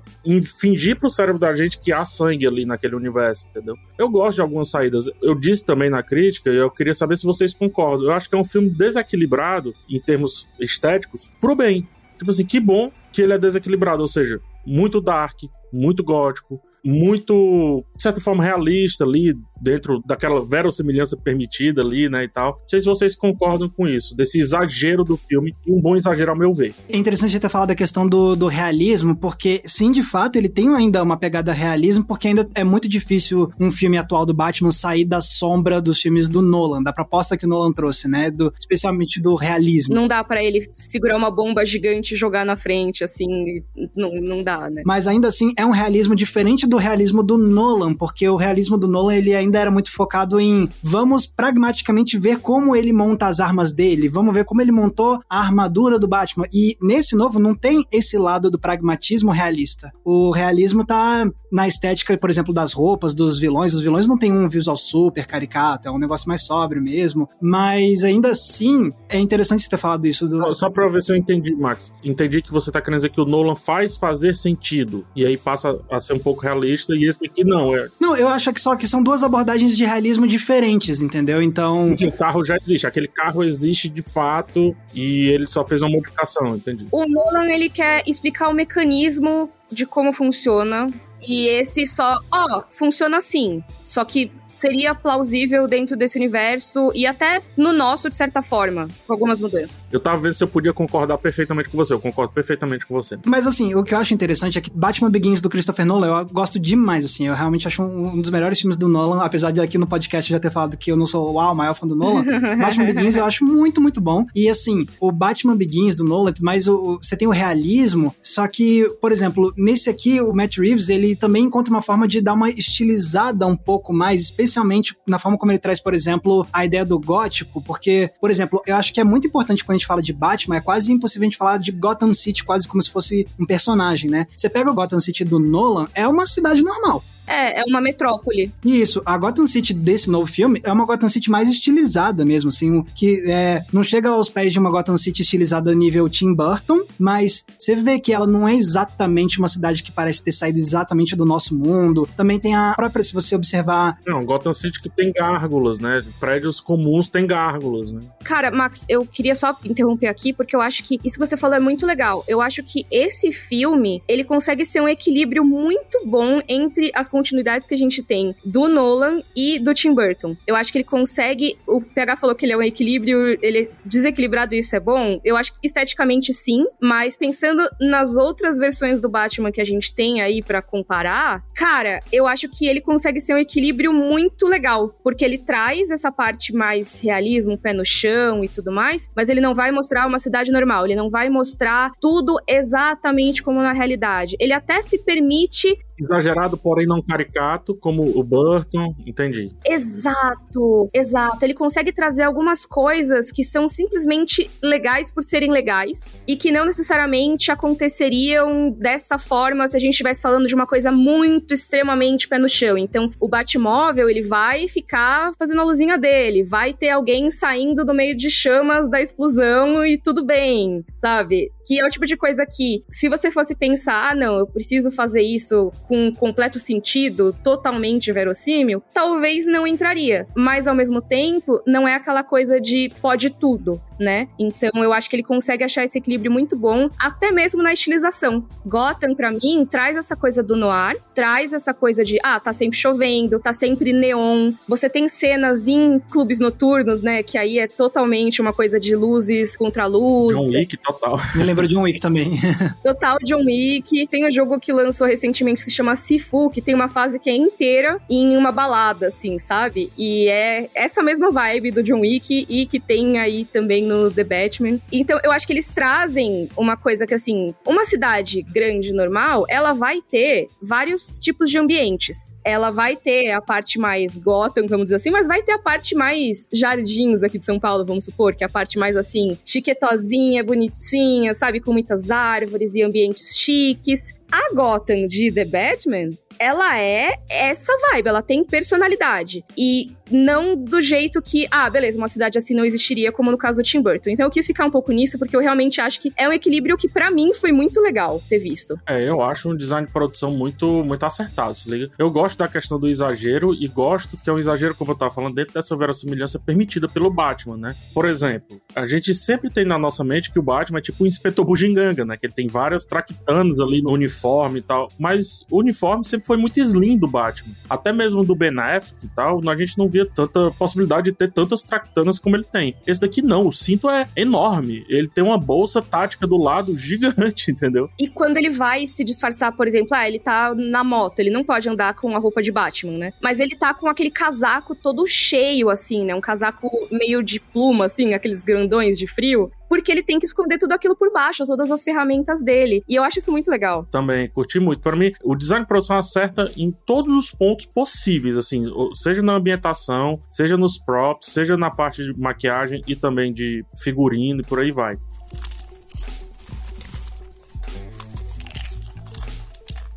fingir 0.59 0.99
pro 0.99 1.09
cérebro 1.09 1.39
da 1.39 1.55
gente 1.55 1.79
que 1.79 1.91
há 1.91 2.03
sangue 2.05 2.47
ali 2.47 2.65
naquele 2.65 2.95
universo, 2.95 3.47
entendeu? 3.49 3.75
Eu 3.97 4.09
gosto 4.09 4.35
de 4.35 4.41
algumas 4.41 4.69
saídas. 4.69 5.05
Eu 5.21 5.35
disse 5.35 5.65
também 5.65 5.89
na 5.89 6.03
crítica, 6.03 6.49
eu 6.49 6.69
queria 6.69 6.93
saber 6.93 7.17
se 7.17 7.25
vocês 7.25 7.53
concordam. 7.53 8.07
Eu 8.07 8.13
acho 8.13 8.29
que 8.29 8.35
é 8.35 8.37
um 8.37 8.43
filme 8.43 8.69
desequilibrado 8.69 9.73
em 9.89 9.99
termos 9.99 10.47
estéticos 10.59 11.02
pro 11.39 11.55
bem. 11.55 11.87
Tipo 12.17 12.31
assim, 12.31 12.45
que 12.45 12.59
bom 12.59 12.91
que 13.11 13.21
ele 13.21 13.33
é 13.33 13.37
desequilibrado, 13.37 14.01
ou 14.01 14.07
seja, 14.07 14.39
muito 14.65 15.01
dark, 15.01 15.37
muito 15.71 16.03
gótico, 16.03 16.61
muito, 16.83 17.85
de 17.95 18.01
certa 18.01 18.19
forma, 18.19 18.43
realista 18.43 19.03
ali, 19.03 19.37
dentro 19.63 20.03
daquela 20.05 20.45
verossimilhança 20.45 21.15
permitida 21.15 21.81
ali, 21.81 22.09
né, 22.09 22.25
e 22.25 22.27
tal. 22.27 22.57
Não 22.59 22.67
sei 22.67 22.79
se 22.79 22.85
vocês 22.85 23.15
concordam 23.15 23.69
com 23.69 23.87
isso, 23.87 24.15
desse 24.15 24.39
exagero 24.39 25.03
do 25.03 25.15
filme, 25.15 25.53
e 25.65 25.71
um 25.71 25.81
bom 25.81 25.95
exagero 25.95 26.31
ao 26.31 26.37
meu 26.37 26.53
ver. 26.53 26.73
É 26.89 26.97
interessante 26.97 27.31
você 27.31 27.39
ter 27.39 27.49
falado 27.49 27.69
da 27.69 27.75
questão 27.75 28.07
do, 28.07 28.35
do 28.35 28.47
realismo, 28.47 29.15
porque, 29.15 29.61
sim, 29.65 29.91
de 29.91 30.03
fato, 30.03 30.35
ele 30.35 30.49
tem 30.49 30.69
ainda 30.75 31.01
uma 31.01 31.17
pegada 31.17 31.51
realismo, 31.51 32.03
porque 32.03 32.27
ainda 32.27 32.47
é 32.53 32.63
muito 32.63 32.89
difícil 32.89 33.51
um 33.59 33.71
filme 33.71 33.97
atual 33.97 34.25
do 34.25 34.33
Batman 34.33 34.71
sair 34.71 35.05
da 35.05 35.21
sombra 35.21 35.81
dos 35.81 36.01
filmes 36.01 36.27
do 36.27 36.41
Nolan, 36.41 36.83
da 36.83 36.91
proposta 36.91 37.37
que 37.37 37.45
o 37.45 37.49
Nolan 37.49 37.71
trouxe, 37.71 38.07
né, 38.07 38.29
do, 38.29 38.53
especialmente 38.59 39.21
do 39.21 39.35
realismo. 39.35 39.95
Não 39.95 40.07
dá 40.07 40.23
para 40.23 40.43
ele 40.43 40.69
segurar 40.75 41.15
uma 41.15 41.31
bomba 41.31 41.65
gigante 41.65 42.13
e 42.13 42.17
jogar 42.17 42.45
na 42.45 42.57
frente, 42.57 43.03
assim, 43.03 43.63
não, 43.95 44.13
não 44.21 44.43
dá, 44.43 44.69
né? 44.69 44.83
Mas 44.85 45.07
ainda 45.07 45.27
assim, 45.27 45.53
é 45.57 45.65
um 45.65 45.71
realismo 45.71 46.15
diferente 46.15 46.67
do 46.67 46.77
realismo 46.77 47.23
do 47.23 47.37
Nolan, 47.37 47.93
porque 47.93 48.27
o 48.27 48.35
realismo 48.35 48.77
do 48.77 48.87
Nolan, 48.87 49.15
ele 49.15 49.33
ainda 49.33 49.52
ainda 49.53 49.59
era 49.59 49.71
muito 49.71 49.91
focado 49.91 50.39
em 50.39 50.67
vamos 50.81 51.27
pragmaticamente 51.27 52.17
ver 52.17 52.39
como 52.39 52.75
ele 52.75 52.91
monta 52.91 53.27
as 53.27 53.39
armas 53.39 53.71
dele, 53.71 54.09
vamos 54.09 54.33
ver 54.33 54.43
como 54.43 54.61
ele 54.61 54.71
montou 54.71 55.21
a 55.29 55.39
armadura 55.39 55.99
do 55.99 56.07
Batman. 56.07 56.47
E 56.51 56.75
nesse 56.81 57.15
novo 57.15 57.39
não 57.39 57.53
tem 57.53 57.85
esse 57.91 58.17
lado 58.17 58.49
do 58.49 58.59
pragmatismo 58.59 59.31
realista. 59.31 59.91
O 60.03 60.31
realismo 60.31 60.83
tá 60.83 61.29
na 61.51 61.67
estética, 61.67 62.17
por 62.17 62.29
exemplo, 62.29 62.53
das 62.53 62.73
roupas, 62.73 63.13
dos 63.13 63.37
vilões. 63.37 63.73
Os 63.73 63.81
vilões 63.81 64.07
não 64.07 64.17
tem 64.17 64.31
um 64.31 64.49
visual 64.49 64.75
super 64.75 65.25
caricato, 65.27 65.87
é 65.87 65.91
um 65.91 65.99
negócio 65.99 66.27
mais 66.27 66.45
sóbrio 66.45 66.81
mesmo. 66.81 67.29
Mas 67.39 68.03
ainda 68.03 68.29
assim, 68.29 68.91
é 69.07 69.19
interessante 69.19 69.63
você 69.63 69.69
ter 69.69 69.77
falado 69.77 70.05
isso. 70.07 70.27
Do... 70.27 70.53
Só 70.55 70.69
pra 70.69 70.87
ver 70.87 71.01
se 71.01 71.13
eu 71.13 71.17
entendi, 71.17 71.55
Max. 71.55 71.93
Entendi 72.03 72.41
que 72.41 72.51
você 72.51 72.71
tá 72.71 72.81
querendo 72.81 72.99
dizer 72.99 73.09
que 73.09 73.21
o 73.21 73.25
Nolan 73.25 73.55
faz 73.55 73.97
fazer 73.97 74.35
sentido. 74.35 75.05
E 75.15 75.25
aí 75.25 75.37
passa 75.37 75.79
a 75.91 75.99
ser 75.99 76.13
um 76.13 76.19
pouco 76.19 76.41
realista, 76.41 76.95
e 76.95 77.05
esse 77.05 77.25
aqui 77.25 77.43
não. 77.43 77.75
É... 77.75 77.87
Não, 77.99 78.15
eu 78.15 78.27
acho 78.27 78.51
que 78.51 78.59
só 78.59 78.75
que 78.75 78.87
são 78.87 79.03
duas 79.03 79.23
abordagens 79.23 79.42
abordagens 79.43 79.77
de 79.77 79.85
realismo 79.85 80.25
diferentes, 80.25 81.01
entendeu? 81.01 81.41
Então. 81.41 81.89
Porque 81.89 82.07
o 82.07 82.11
carro 82.11 82.43
já 82.43 82.55
existe, 82.55 82.87
aquele 82.87 83.07
carro 83.07 83.43
existe 83.43 83.89
de 83.89 84.01
fato 84.01 84.75
e 84.93 85.29
ele 85.29 85.45
só 85.45 85.65
fez 85.65 85.81
uma 85.81 85.91
modificação, 85.91 86.55
entendi. 86.55 86.87
O 86.91 87.05
Nolan, 87.05 87.49
ele 87.51 87.69
quer 87.69 88.03
explicar 88.07 88.49
o 88.49 88.53
mecanismo 88.53 89.49
de 89.71 89.85
como 89.85 90.11
funciona. 90.11 90.89
E 91.25 91.47
esse 91.47 91.85
só, 91.85 92.19
ó, 92.31 92.63
funciona 92.71 93.17
assim. 93.17 93.63
Só 93.85 94.03
que 94.03 94.31
seria 94.63 94.95
plausível 94.95 95.67
dentro 95.67 95.97
desse 95.97 96.17
universo 96.17 96.89
e 96.95 97.05
até 97.05 97.41
no 97.57 97.73
nosso, 97.73 98.07
de 98.07 98.15
certa 98.15 98.41
forma, 98.41 98.87
com 99.05 99.11
algumas 99.11 99.41
mudanças. 99.41 99.85
Eu 99.91 99.99
tava 99.99 100.21
vendo 100.21 100.33
se 100.33 100.41
eu 100.41 100.47
podia 100.47 100.71
concordar 100.71 101.17
perfeitamente 101.17 101.67
com 101.67 101.77
você. 101.77 101.93
Eu 101.93 101.99
concordo 101.99 102.31
perfeitamente 102.31 102.85
com 102.85 102.93
você. 102.93 103.19
Mas 103.25 103.45
assim, 103.45 103.75
o 103.75 103.83
que 103.83 103.93
eu 103.93 103.97
acho 103.97 104.13
interessante 104.13 104.57
é 104.57 104.61
que 104.61 104.71
Batman 104.71 105.11
Begins 105.11 105.41
do 105.41 105.49
Christopher 105.49 105.85
Nolan, 105.85 106.07
eu 106.07 106.25
gosto 106.27 106.57
demais, 106.57 107.03
assim. 107.03 107.27
Eu 107.27 107.33
realmente 107.33 107.67
acho 107.67 107.83
um, 107.83 108.13
um 108.13 108.21
dos 108.21 108.29
melhores 108.29 108.57
filmes 108.57 108.77
do 108.77 108.87
Nolan, 108.87 109.21
apesar 109.21 109.51
de 109.51 109.59
aqui 109.59 109.77
no 109.77 109.85
podcast 109.85 110.31
já 110.31 110.39
ter 110.39 110.49
falado 110.49 110.77
que 110.77 110.89
eu 110.89 110.95
não 110.95 111.05
sou 111.05 111.33
uau, 111.33 111.51
o 111.51 111.55
maior 111.55 111.73
fã 111.73 111.85
do 111.85 111.95
Nolan. 111.95 112.23
Batman 112.57 112.85
Begins 112.85 113.17
eu 113.17 113.25
acho 113.25 113.43
muito, 113.43 113.81
muito 113.81 113.99
bom. 113.99 114.25
E 114.33 114.47
assim, 114.47 114.87
o 114.97 115.11
Batman 115.11 115.57
Begins 115.57 115.93
do 115.93 116.05
Nolan, 116.05 116.33
mas 116.41 116.69
o, 116.69 116.99
você 117.01 117.17
tem 117.17 117.27
o 117.27 117.31
realismo, 117.31 118.15
só 118.21 118.47
que, 118.47 118.89
por 119.01 119.11
exemplo, 119.11 119.53
nesse 119.57 119.89
aqui, 119.89 120.21
o 120.21 120.31
Matt 120.31 120.57
Reeves, 120.57 120.87
ele 120.87 121.17
também 121.17 121.43
encontra 121.43 121.73
uma 121.73 121.81
forma 121.81 122.07
de 122.07 122.21
dar 122.21 122.33
uma 122.33 122.49
estilizada 122.49 123.45
um 123.45 123.57
pouco 123.57 123.91
mais, 123.91 124.31
especialmente 124.53 124.95
na 125.07 125.17
forma 125.17 125.37
como 125.37 125.51
ele 125.51 125.59
traz, 125.59 125.79
por 125.79 125.93
exemplo, 125.93 126.47
a 126.53 126.63
ideia 126.63 126.85
do 126.85 126.99
gótico, 126.99 127.61
porque, 127.61 128.11
por 128.21 128.29
exemplo, 128.29 128.61
eu 128.65 128.75
acho 128.75 128.93
que 128.93 128.99
é 128.99 129.03
muito 129.03 129.27
importante 129.27 129.63
quando 129.63 129.75
a 129.75 129.77
gente 129.79 129.87
fala 129.87 130.01
de 130.01 130.13
Batman, 130.13 130.57
é 130.57 130.61
quase 130.61 130.93
impossível 130.93 131.23
a 131.23 131.29
gente 131.29 131.37
falar 131.37 131.57
de 131.57 131.71
Gotham 131.71 132.13
City 132.13 132.43
quase 132.43 132.67
como 132.67 132.81
se 132.81 132.91
fosse 132.91 133.27
um 133.39 133.45
personagem, 133.45 134.09
né? 134.09 134.27
Você 134.35 134.49
pega 134.49 134.69
o 134.69 134.73
Gotham 134.73 134.99
City 134.99 135.23
do 135.25 135.39
Nolan, 135.39 135.87
é 135.95 136.07
uma 136.07 136.27
cidade 136.27 136.61
normal. 136.63 137.03
É, 137.27 137.61
é 137.61 137.63
uma 137.67 137.81
metrópole. 137.81 138.51
Isso, 138.63 139.01
a 139.05 139.17
Gotham 139.17 139.47
City 139.47 139.73
desse 139.73 140.09
novo 140.09 140.27
filme 140.27 140.59
é 140.63 140.71
uma 140.71 140.85
Gotham 140.85 141.09
City 141.09 141.29
mais 141.29 141.49
estilizada 141.49 142.25
mesmo, 142.25 142.49
assim, 142.49 142.83
que 142.95 143.23
é, 143.29 143.63
não 143.71 143.83
chega 143.83 144.09
aos 144.09 144.29
pés 144.29 144.51
de 144.51 144.59
uma 144.59 144.69
Gotham 144.69 144.97
City 144.97 145.21
estilizada 145.21 145.73
nível 145.73 146.09
Tim 146.09 146.33
Burton, 146.33 146.81
mas 146.99 147.45
você 147.57 147.75
vê 147.75 147.99
que 147.99 148.13
ela 148.13 148.27
não 148.27 148.47
é 148.47 148.55
exatamente 148.55 149.39
uma 149.39 149.47
cidade 149.47 149.83
que 149.83 149.91
parece 149.91 150.23
ter 150.23 150.31
saído 150.31 150.57
exatamente 150.57 151.15
do 151.15 151.25
nosso 151.25 151.57
mundo. 151.57 152.07
Também 152.15 152.39
tem 152.39 152.55
a 152.55 152.73
própria, 152.75 153.03
se 153.03 153.13
você 153.13 153.35
observar... 153.35 153.97
Não, 154.05 154.25
Gotham 154.25 154.53
City 154.53 154.81
que 154.81 154.89
tem 154.89 155.11
gárgulas, 155.11 155.79
né? 155.79 156.03
Prédios 156.19 156.59
comuns 156.59 157.07
têm 157.07 157.25
gárgulas, 157.25 157.91
né? 157.91 158.01
Cara, 158.23 158.51
Max, 158.51 158.85
eu 158.89 159.05
queria 159.05 159.35
só 159.35 159.57
interromper 159.63 160.07
aqui, 160.07 160.33
porque 160.33 160.55
eu 160.55 160.61
acho 160.61 160.83
que 160.83 160.99
isso 161.03 161.17
que 161.17 161.25
você 161.25 161.37
falou 161.37 161.55
é 161.55 161.59
muito 161.59 161.85
legal. 161.85 162.23
Eu 162.27 162.41
acho 162.41 162.63
que 162.63 162.85
esse 162.91 163.31
filme, 163.31 164.01
ele 164.07 164.23
consegue 164.23 164.65
ser 164.65 164.81
um 164.81 164.87
equilíbrio 164.87 165.43
muito 165.43 166.05
bom 166.05 166.41
entre 166.47 166.91
as 166.93 167.07
continuidades 167.13 167.67
que 167.67 167.75
a 167.75 167.77
gente 167.77 168.01
tem 168.01 168.35
do 168.43 168.67
Nolan 168.67 169.19
e 169.35 169.59
do 169.59 169.71
Tim 169.71 169.93
Burton. 169.93 170.35
Eu 170.47 170.55
acho 170.55 170.71
que 170.71 170.79
ele 170.79 170.83
consegue. 170.83 171.55
O 171.67 171.79
PH 171.79 172.15
falou 172.17 172.35
que 172.35 172.43
ele 172.43 172.53
é 172.53 172.57
um 172.57 172.63
equilíbrio, 172.63 173.37
ele 173.39 173.59
é 173.59 173.69
desequilibrado, 173.85 174.55
isso 174.55 174.75
é 174.75 174.79
bom. 174.79 175.21
Eu 175.23 175.37
acho 175.37 175.53
que 175.53 175.59
esteticamente 175.63 176.33
sim, 176.33 176.65
mas 176.81 177.15
pensando 177.15 177.61
nas 177.79 178.15
outras 178.15 178.57
versões 178.57 178.99
do 178.99 179.07
Batman 179.07 179.51
que 179.51 179.61
a 179.61 179.65
gente 179.65 179.93
tem 179.93 180.21
aí 180.21 180.41
para 180.41 180.59
comparar, 180.59 181.43
cara, 181.53 182.01
eu 182.11 182.25
acho 182.25 182.49
que 182.49 182.65
ele 182.65 182.81
consegue 182.81 183.21
ser 183.21 183.35
um 183.35 183.37
equilíbrio 183.37 183.93
muito 183.93 184.47
legal, 184.47 184.89
porque 185.03 185.23
ele 185.23 185.37
traz 185.37 185.91
essa 185.91 186.11
parte 186.11 186.51
mais 186.51 186.99
realismo, 186.99 187.61
pé 187.61 187.73
no 187.73 187.85
chão 187.85 188.43
e 188.43 188.47
tudo 188.47 188.71
mais, 188.71 189.07
mas 189.15 189.29
ele 189.29 189.39
não 189.39 189.53
vai 189.53 189.71
mostrar 189.71 190.07
uma 190.07 190.17
cidade 190.17 190.51
normal, 190.51 190.85
ele 190.85 190.95
não 190.95 191.11
vai 191.11 191.29
mostrar 191.29 191.91
tudo 192.01 192.39
exatamente 192.47 193.43
como 193.43 193.61
na 193.61 193.71
realidade. 193.71 194.35
Ele 194.39 194.53
até 194.53 194.81
se 194.81 194.97
permite 194.97 195.77
Exagerado, 195.99 196.57
porém 196.57 196.87
não 196.87 197.01
caricato, 197.01 197.75
como 197.75 198.03
o 198.17 198.23
Burton, 198.23 198.95
entendi. 199.05 199.49
Exato, 199.65 200.89
exato. 200.93 201.45
Ele 201.45 201.53
consegue 201.53 201.93
trazer 201.93 202.23
algumas 202.23 202.65
coisas 202.65 203.31
que 203.31 203.43
são 203.43 203.67
simplesmente 203.67 204.49
legais 204.61 205.11
por 205.11 205.23
serem 205.23 205.51
legais 205.51 206.15
e 206.27 206.35
que 206.35 206.51
não 206.51 206.65
necessariamente 206.65 207.51
aconteceriam 207.51 208.71
dessa 208.71 209.17
forma 209.17 209.67
se 209.67 209.77
a 209.77 209.79
gente 209.79 209.91
estivesse 209.91 210.21
falando 210.21 210.47
de 210.47 210.55
uma 210.55 210.65
coisa 210.65 210.91
muito 210.91 211.53
extremamente 211.53 212.27
pé 212.27 212.39
no 212.39 212.49
chão. 212.49 212.77
Então, 212.77 213.09
o 213.19 213.27
Batmóvel, 213.27 214.09
ele 214.09 214.23
vai 214.23 214.67
ficar 214.67 215.31
fazendo 215.37 215.61
a 215.61 215.63
luzinha 215.63 215.97
dele, 215.97 216.43
vai 216.43 216.73
ter 216.73 216.89
alguém 216.89 217.29
saindo 217.29 217.85
do 217.85 217.93
meio 217.93 218.15
de 218.15 218.29
chamas 218.29 218.89
da 218.89 219.01
explosão 219.01 219.85
e 219.85 219.97
tudo 219.97 220.25
bem, 220.25 220.83
sabe? 220.93 221.51
Que 221.65 221.79
é 221.79 221.85
o 221.85 221.89
tipo 221.89 222.05
de 222.05 222.17
coisa 222.17 222.45
que, 222.45 222.83
se 222.89 223.07
você 223.07 223.31
fosse 223.31 223.55
pensar, 223.55 224.11
ah, 224.11 224.15
não, 224.15 224.37
eu 224.37 224.47
preciso 224.47 224.91
fazer 224.91 225.21
isso 225.21 225.71
com 225.87 226.13
completo 226.13 226.59
sentido, 226.59 227.35
totalmente 227.43 228.11
verossímil, 228.11 228.83
talvez 228.93 229.45
não 229.45 229.67
entraria. 229.67 230.27
Mas 230.35 230.67
ao 230.67 230.75
mesmo 230.75 231.01
tempo, 231.01 231.61
não 231.65 231.87
é 231.87 231.95
aquela 231.95 232.23
coisa 232.23 232.59
de 232.59 232.91
pode 233.01 233.29
tudo, 233.29 233.81
né? 233.99 234.27
Então 234.39 234.83
eu 234.83 234.93
acho 234.93 235.09
que 235.09 235.15
ele 235.15 235.23
consegue 235.23 235.63
achar 235.63 235.83
esse 235.83 235.97
equilíbrio 235.97 236.31
muito 236.31 236.55
bom, 236.55 236.89
até 236.99 237.31
mesmo 237.31 237.61
na 237.61 237.73
estilização. 237.73 238.45
Gotham, 238.65 239.15
para 239.15 239.31
mim, 239.31 239.65
traz 239.69 239.97
essa 239.97 240.15
coisa 240.15 240.43
do 240.43 240.55
noir, 240.55 240.97
traz 241.13 241.53
essa 241.53 241.73
coisa 241.73 242.03
de, 242.03 242.19
ah, 242.23 242.39
tá 242.39 242.53
sempre 242.53 242.77
chovendo, 242.77 243.39
tá 243.39 243.53
sempre 243.53 243.93
neon. 243.93 244.51
Você 244.67 244.89
tem 244.89 245.07
cenas 245.07 245.67
em 245.67 245.99
clubes 245.99 246.39
noturnos, 246.39 247.01
né? 247.01 247.23
Que 247.23 247.37
aí 247.37 247.59
é 247.59 247.67
totalmente 247.67 248.41
uma 248.41 248.53
coisa 248.53 248.79
de 248.79 248.95
luzes 248.95 249.55
contra 249.55 249.85
luz. 249.85 250.37
John 250.37 250.49
Wick 250.49 250.77
total. 250.77 251.19
Me 251.35 251.43
lembro 251.43 251.67
de 251.67 251.73
John 251.73 251.81
Wick 251.81 251.99
também. 251.99 252.33
total 252.83 253.17
John 253.23 253.43
Wick. 253.45 254.07
Tem 254.07 254.27
um 254.27 254.31
jogo 254.31 254.59
que 254.59 254.71
lançou 254.71 255.07
recentemente 255.07 255.61
chama 255.73 255.95
Sifu, 255.95 256.49
que 256.49 256.61
tem 256.61 256.73
uma 256.73 256.89
fase 256.89 257.19
que 257.19 257.29
é 257.29 257.35
inteira 257.35 257.99
em 258.09 258.35
uma 258.37 258.51
balada, 258.51 259.07
assim, 259.07 259.39
sabe? 259.39 259.91
E 259.97 260.27
é 260.27 260.69
essa 260.75 261.01
mesma 261.01 261.31
vibe 261.31 261.71
do 261.71 261.83
John 261.83 262.01
Wick 262.01 262.45
e 262.49 262.65
que 262.65 262.79
tem 262.79 263.19
aí 263.19 263.45
também 263.45 263.83
no 263.83 264.11
The 264.11 264.23
Batman. 264.23 264.79
Então, 264.91 265.19
eu 265.23 265.31
acho 265.31 265.45
que 265.45 265.53
eles 265.53 265.71
trazem 265.71 266.49
uma 266.55 266.77
coisa 266.77 267.05
que, 267.05 267.13
assim, 267.13 267.53
uma 267.65 267.85
cidade 267.85 268.41
grande, 268.41 268.93
normal, 268.93 269.45
ela 269.49 269.73
vai 269.73 270.01
ter 270.01 270.47
vários 270.61 271.19
tipos 271.19 271.49
de 271.49 271.57
ambientes. 271.57 272.33
Ela 272.43 272.71
vai 272.71 272.95
ter 272.95 273.31
a 273.31 273.41
parte 273.41 273.79
mais 273.79 274.17
Gotham, 274.17 274.67
vamos 274.67 274.85
dizer 274.85 274.95
assim, 274.95 275.11
mas 275.11 275.27
vai 275.27 275.41
ter 275.41 275.53
a 275.53 275.59
parte 275.59 275.95
mais 275.95 276.47
jardins 276.51 277.23
aqui 277.23 277.37
de 277.37 277.45
São 277.45 277.59
Paulo, 277.59 277.85
vamos 277.85 278.05
supor, 278.05 278.35
que 278.35 278.43
é 278.43 278.47
a 278.47 278.49
parte 278.49 278.77
mais, 278.77 278.95
assim, 278.95 279.37
chiquetosinha, 279.43 280.43
bonitinha, 280.43 281.33
sabe? 281.33 281.59
Com 281.59 281.73
muitas 281.73 282.11
árvores 282.11 282.75
e 282.75 282.81
ambientes 282.83 283.37
chiques. 283.37 284.13
A 284.33 284.51
Gotham 284.55 285.05
de 285.05 285.31
The 285.31 285.45
Batman, 285.45 286.09
ela 286.39 286.79
é 286.79 287.19
essa 287.29 287.71
vibe, 287.91 288.07
ela 288.07 288.23
tem 288.23 288.43
personalidade. 288.43 289.45
E 289.55 289.95
não 290.13 290.55
do 290.55 290.81
jeito 290.81 291.21
que, 291.21 291.47
ah, 291.49 291.69
beleza, 291.69 291.97
uma 291.97 292.07
cidade 292.07 292.37
assim 292.37 292.53
não 292.53 292.63
existiria, 292.63 293.11
como 293.11 293.31
no 293.31 293.37
caso 293.37 293.57
do 293.57 293.63
Tim 293.63 293.81
Burton. 293.81 294.11
Então 294.11 294.25
eu 294.25 294.31
quis 294.31 294.45
ficar 294.45 294.65
um 294.65 294.71
pouco 294.71 294.91
nisso, 294.91 295.17
porque 295.17 295.35
eu 295.35 295.41
realmente 295.41 295.81
acho 295.81 295.99
que 295.99 296.11
é 296.17 296.27
um 296.27 296.31
equilíbrio 296.31 296.77
que 296.77 296.87
para 296.87 297.09
mim 297.09 297.33
foi 297.33 297.51
muito 297.51 297.81
legal 297.81 298.21
ter 298.29 298.39
visto. 298.39 298.79
É, 298.87 299.07
eu 299.07 299.21
acho 299.21 299.49
um 299.49 299.55
design 299.55 299.87
de 299.87 299.93
produção 299.93 300.31
muito, 300.31 300.83
muito 300.83 301.03
acertado, 301.05 301.55
se 301.55 301.69
liga? 301.69 301.89
Eu 301.97 302.11
gosto 302.11 302.37
da 302.37 302.47
questão 302.47 302.79
do 302.79 302.87
exagero 302.87 303.53
e 303.53 303.67
gosto 303.67 304.17
que 304.17 304.29
é 304.29 304.33
um 304.33 304.39
exagero, 304.39 304.75
como 304.75 304.91
eu 304.91 304.95
tava 304.95 305.11
falando, 305.11 305.35
dentro 305.35 305.53
dessa 305.53 305.75
verossimilhança 305.75 306.39
permitida 306.39 306.87
pelo 306.87 307.11
Batman, 307.11 307.57
né? 307.57 307.75
Por 307.93 308.05
exemplo, 308.05 308.61
a 308.75 308.85
gente 308.85 309.13
sempre 309.13 309.49
tem 309.49 309.65
na 309.65 309.77
nossa 309.77 310.03
mente 310.03 310.31
que 310.31 310.39
o 310.39 310.43
Batman 310.43 310.79
é 310.79 310.81
tipo 310.81 311.03
um 311.03 311.07
inspetor 311.07 311.45
bugiganga, 311.45 312.05
né? 312.05 312.17
Que 312.17 312.27
ele 312.27 312.33
tem 312.33 312.47
várias 312.47 312.85
traquitanas 312.85 313.59
ali 313.59 313.81
no 313.81 313.91
uniforme 313.91 314.59
e 314.59 314.61
tal, 314.61 314.89
mas 314.99 315.45
o 315.49 315.59
uniforme 315.59 316.03
sempre 316.03 316.27
foi 316.27 316.37
muito 316.37 316.59
slim 316.59 316.97
do 316.97 317.07
Batman. 317.07 317.53
Até 317.69 317.91
mesmo 317.91 318.23
do 318.23 318.35
Ben 318.35 318.53
Affleck 318.59 319.05
e 319.05 319.07
tal, 319.07 319.41
a 319.47 319.57
gente 319.57 319.77
não 319.77 319.87
via 319.87 320.02
tanta 320.05 320.51
possibilidade 320.51 321.11
de 321.11 321.17
ter 321.17 321.31
tantas 321.31 321.63
tractanas 321.63 322.19
como 322.19 322.35
ele 322.35 322.43
tem. 322.43 322.75
Esse 322.85 323.01
daqui 323.01 323.21
não, 323.21 323.47
o 323.47 323.51
cinto 323.51 323.89
é 323.89 324.07
enorme. 324.15 324.85
Ele 324.89 325.07
tem 325.07 325.23
uma 325.23 325.37
bolsa 325.37 325.81
tática 325.81 326.27
do 326.27 326.37
lado 326.37 326.75
gigante, 326.77 327.51
entendeu? 327.51 327.89
E 327.99 328.07
quando 328.07 328.37
ele 328.37 328.49
vai 328.49 328.85
se 328.87 329.03
disfarçar, 329.03 329.55
por 329.55 329.67
exemplo, 329.67 329.89
ah, 329.91 330.07
ele 330.07 330.19
tá 330.19 330.53
na 330.55 330.83
moto, 330.83 331.19
ele 331.19 331.29
não 331.29 331.43
pode 331.43 331.67
andar 331.69 331.95
com 331.95 332.15
a 332.15 332.19
roupa 332.19 332.41
de 332.41 332.51
Batman, 332.51 332.97
né? 332.97 333.13
Mas 333.21 333.39
ele 333.39 333.55
tá 333.55 333.73
com 333.73 333.87
aquele 333.87 334.11
casaco 334.11 334.75
todo 334.75 335.05
cheio, 335.07 335.69
assim, 335.69 336.05
né? 336.05 336.15
Um 336.15 336.21
casaco 336.21 336.69
meio 336.91 337.23
de 337.23 337.39
pluma, 337.39 337.85
assim, 337.85 338.13
aqueles 338.13 338.41
grandões 338.41 338.97
de 338.97 339.07
frio 339.07 339.51
porque 339.73 339.91
ele 339.91 340.03
tem 340.03 340.19
que 340.19 340.25
esconder 340.27 340.59
tudo 340.59 340.71
aquilo 340.73 340.95
por 340.95 341.11
baixo, 341.11 341.47
todas 341.47 341.71
as 341.71 341.83
ferramentas 341.83 342.43
dele. 342.43 342.83
E 342.87 342.93
eu 342.93 343.03
acho 343.03 343.17
isso 343.17 343.31
muito 343.31 343.49
legal. 343.49 343.87
Também, 343.89 344.29
curti 344.29 344.59
muito. 344.59 344.83
Para 344.83 344.95
mim, 344.95 345.11
o 345.23 345.35
design 345.35 345.65
de 345.65 345.67
produção 345.67 345.97
acerta 345.97 346.51
em 346.55 346.71
todos 346.71 347.11
os 347.11 347.31
pontos 347.31 347.65
possíveis, 347.65 348.37
assim, 348.37 348.65
seja 348.93 349.23
na 349.23 349.33
ambientação, 349.33 350.19
seja 350.29 350.55
nos 350.55 350.77
props, 350.77 351.33
seja 351.33 351.57
na 351.57 351.71
parte 351.71 352.03
de 352.03 352.13
maquiagem 352.19 352.83
e 352.87 352.95
também 352.95 353.33
de 353.33 353.65
figurino 353.75 354.41
e 354.41 354.43
por 354.43 354.59
aí 354.59 354.71
vai. 354.71 354.95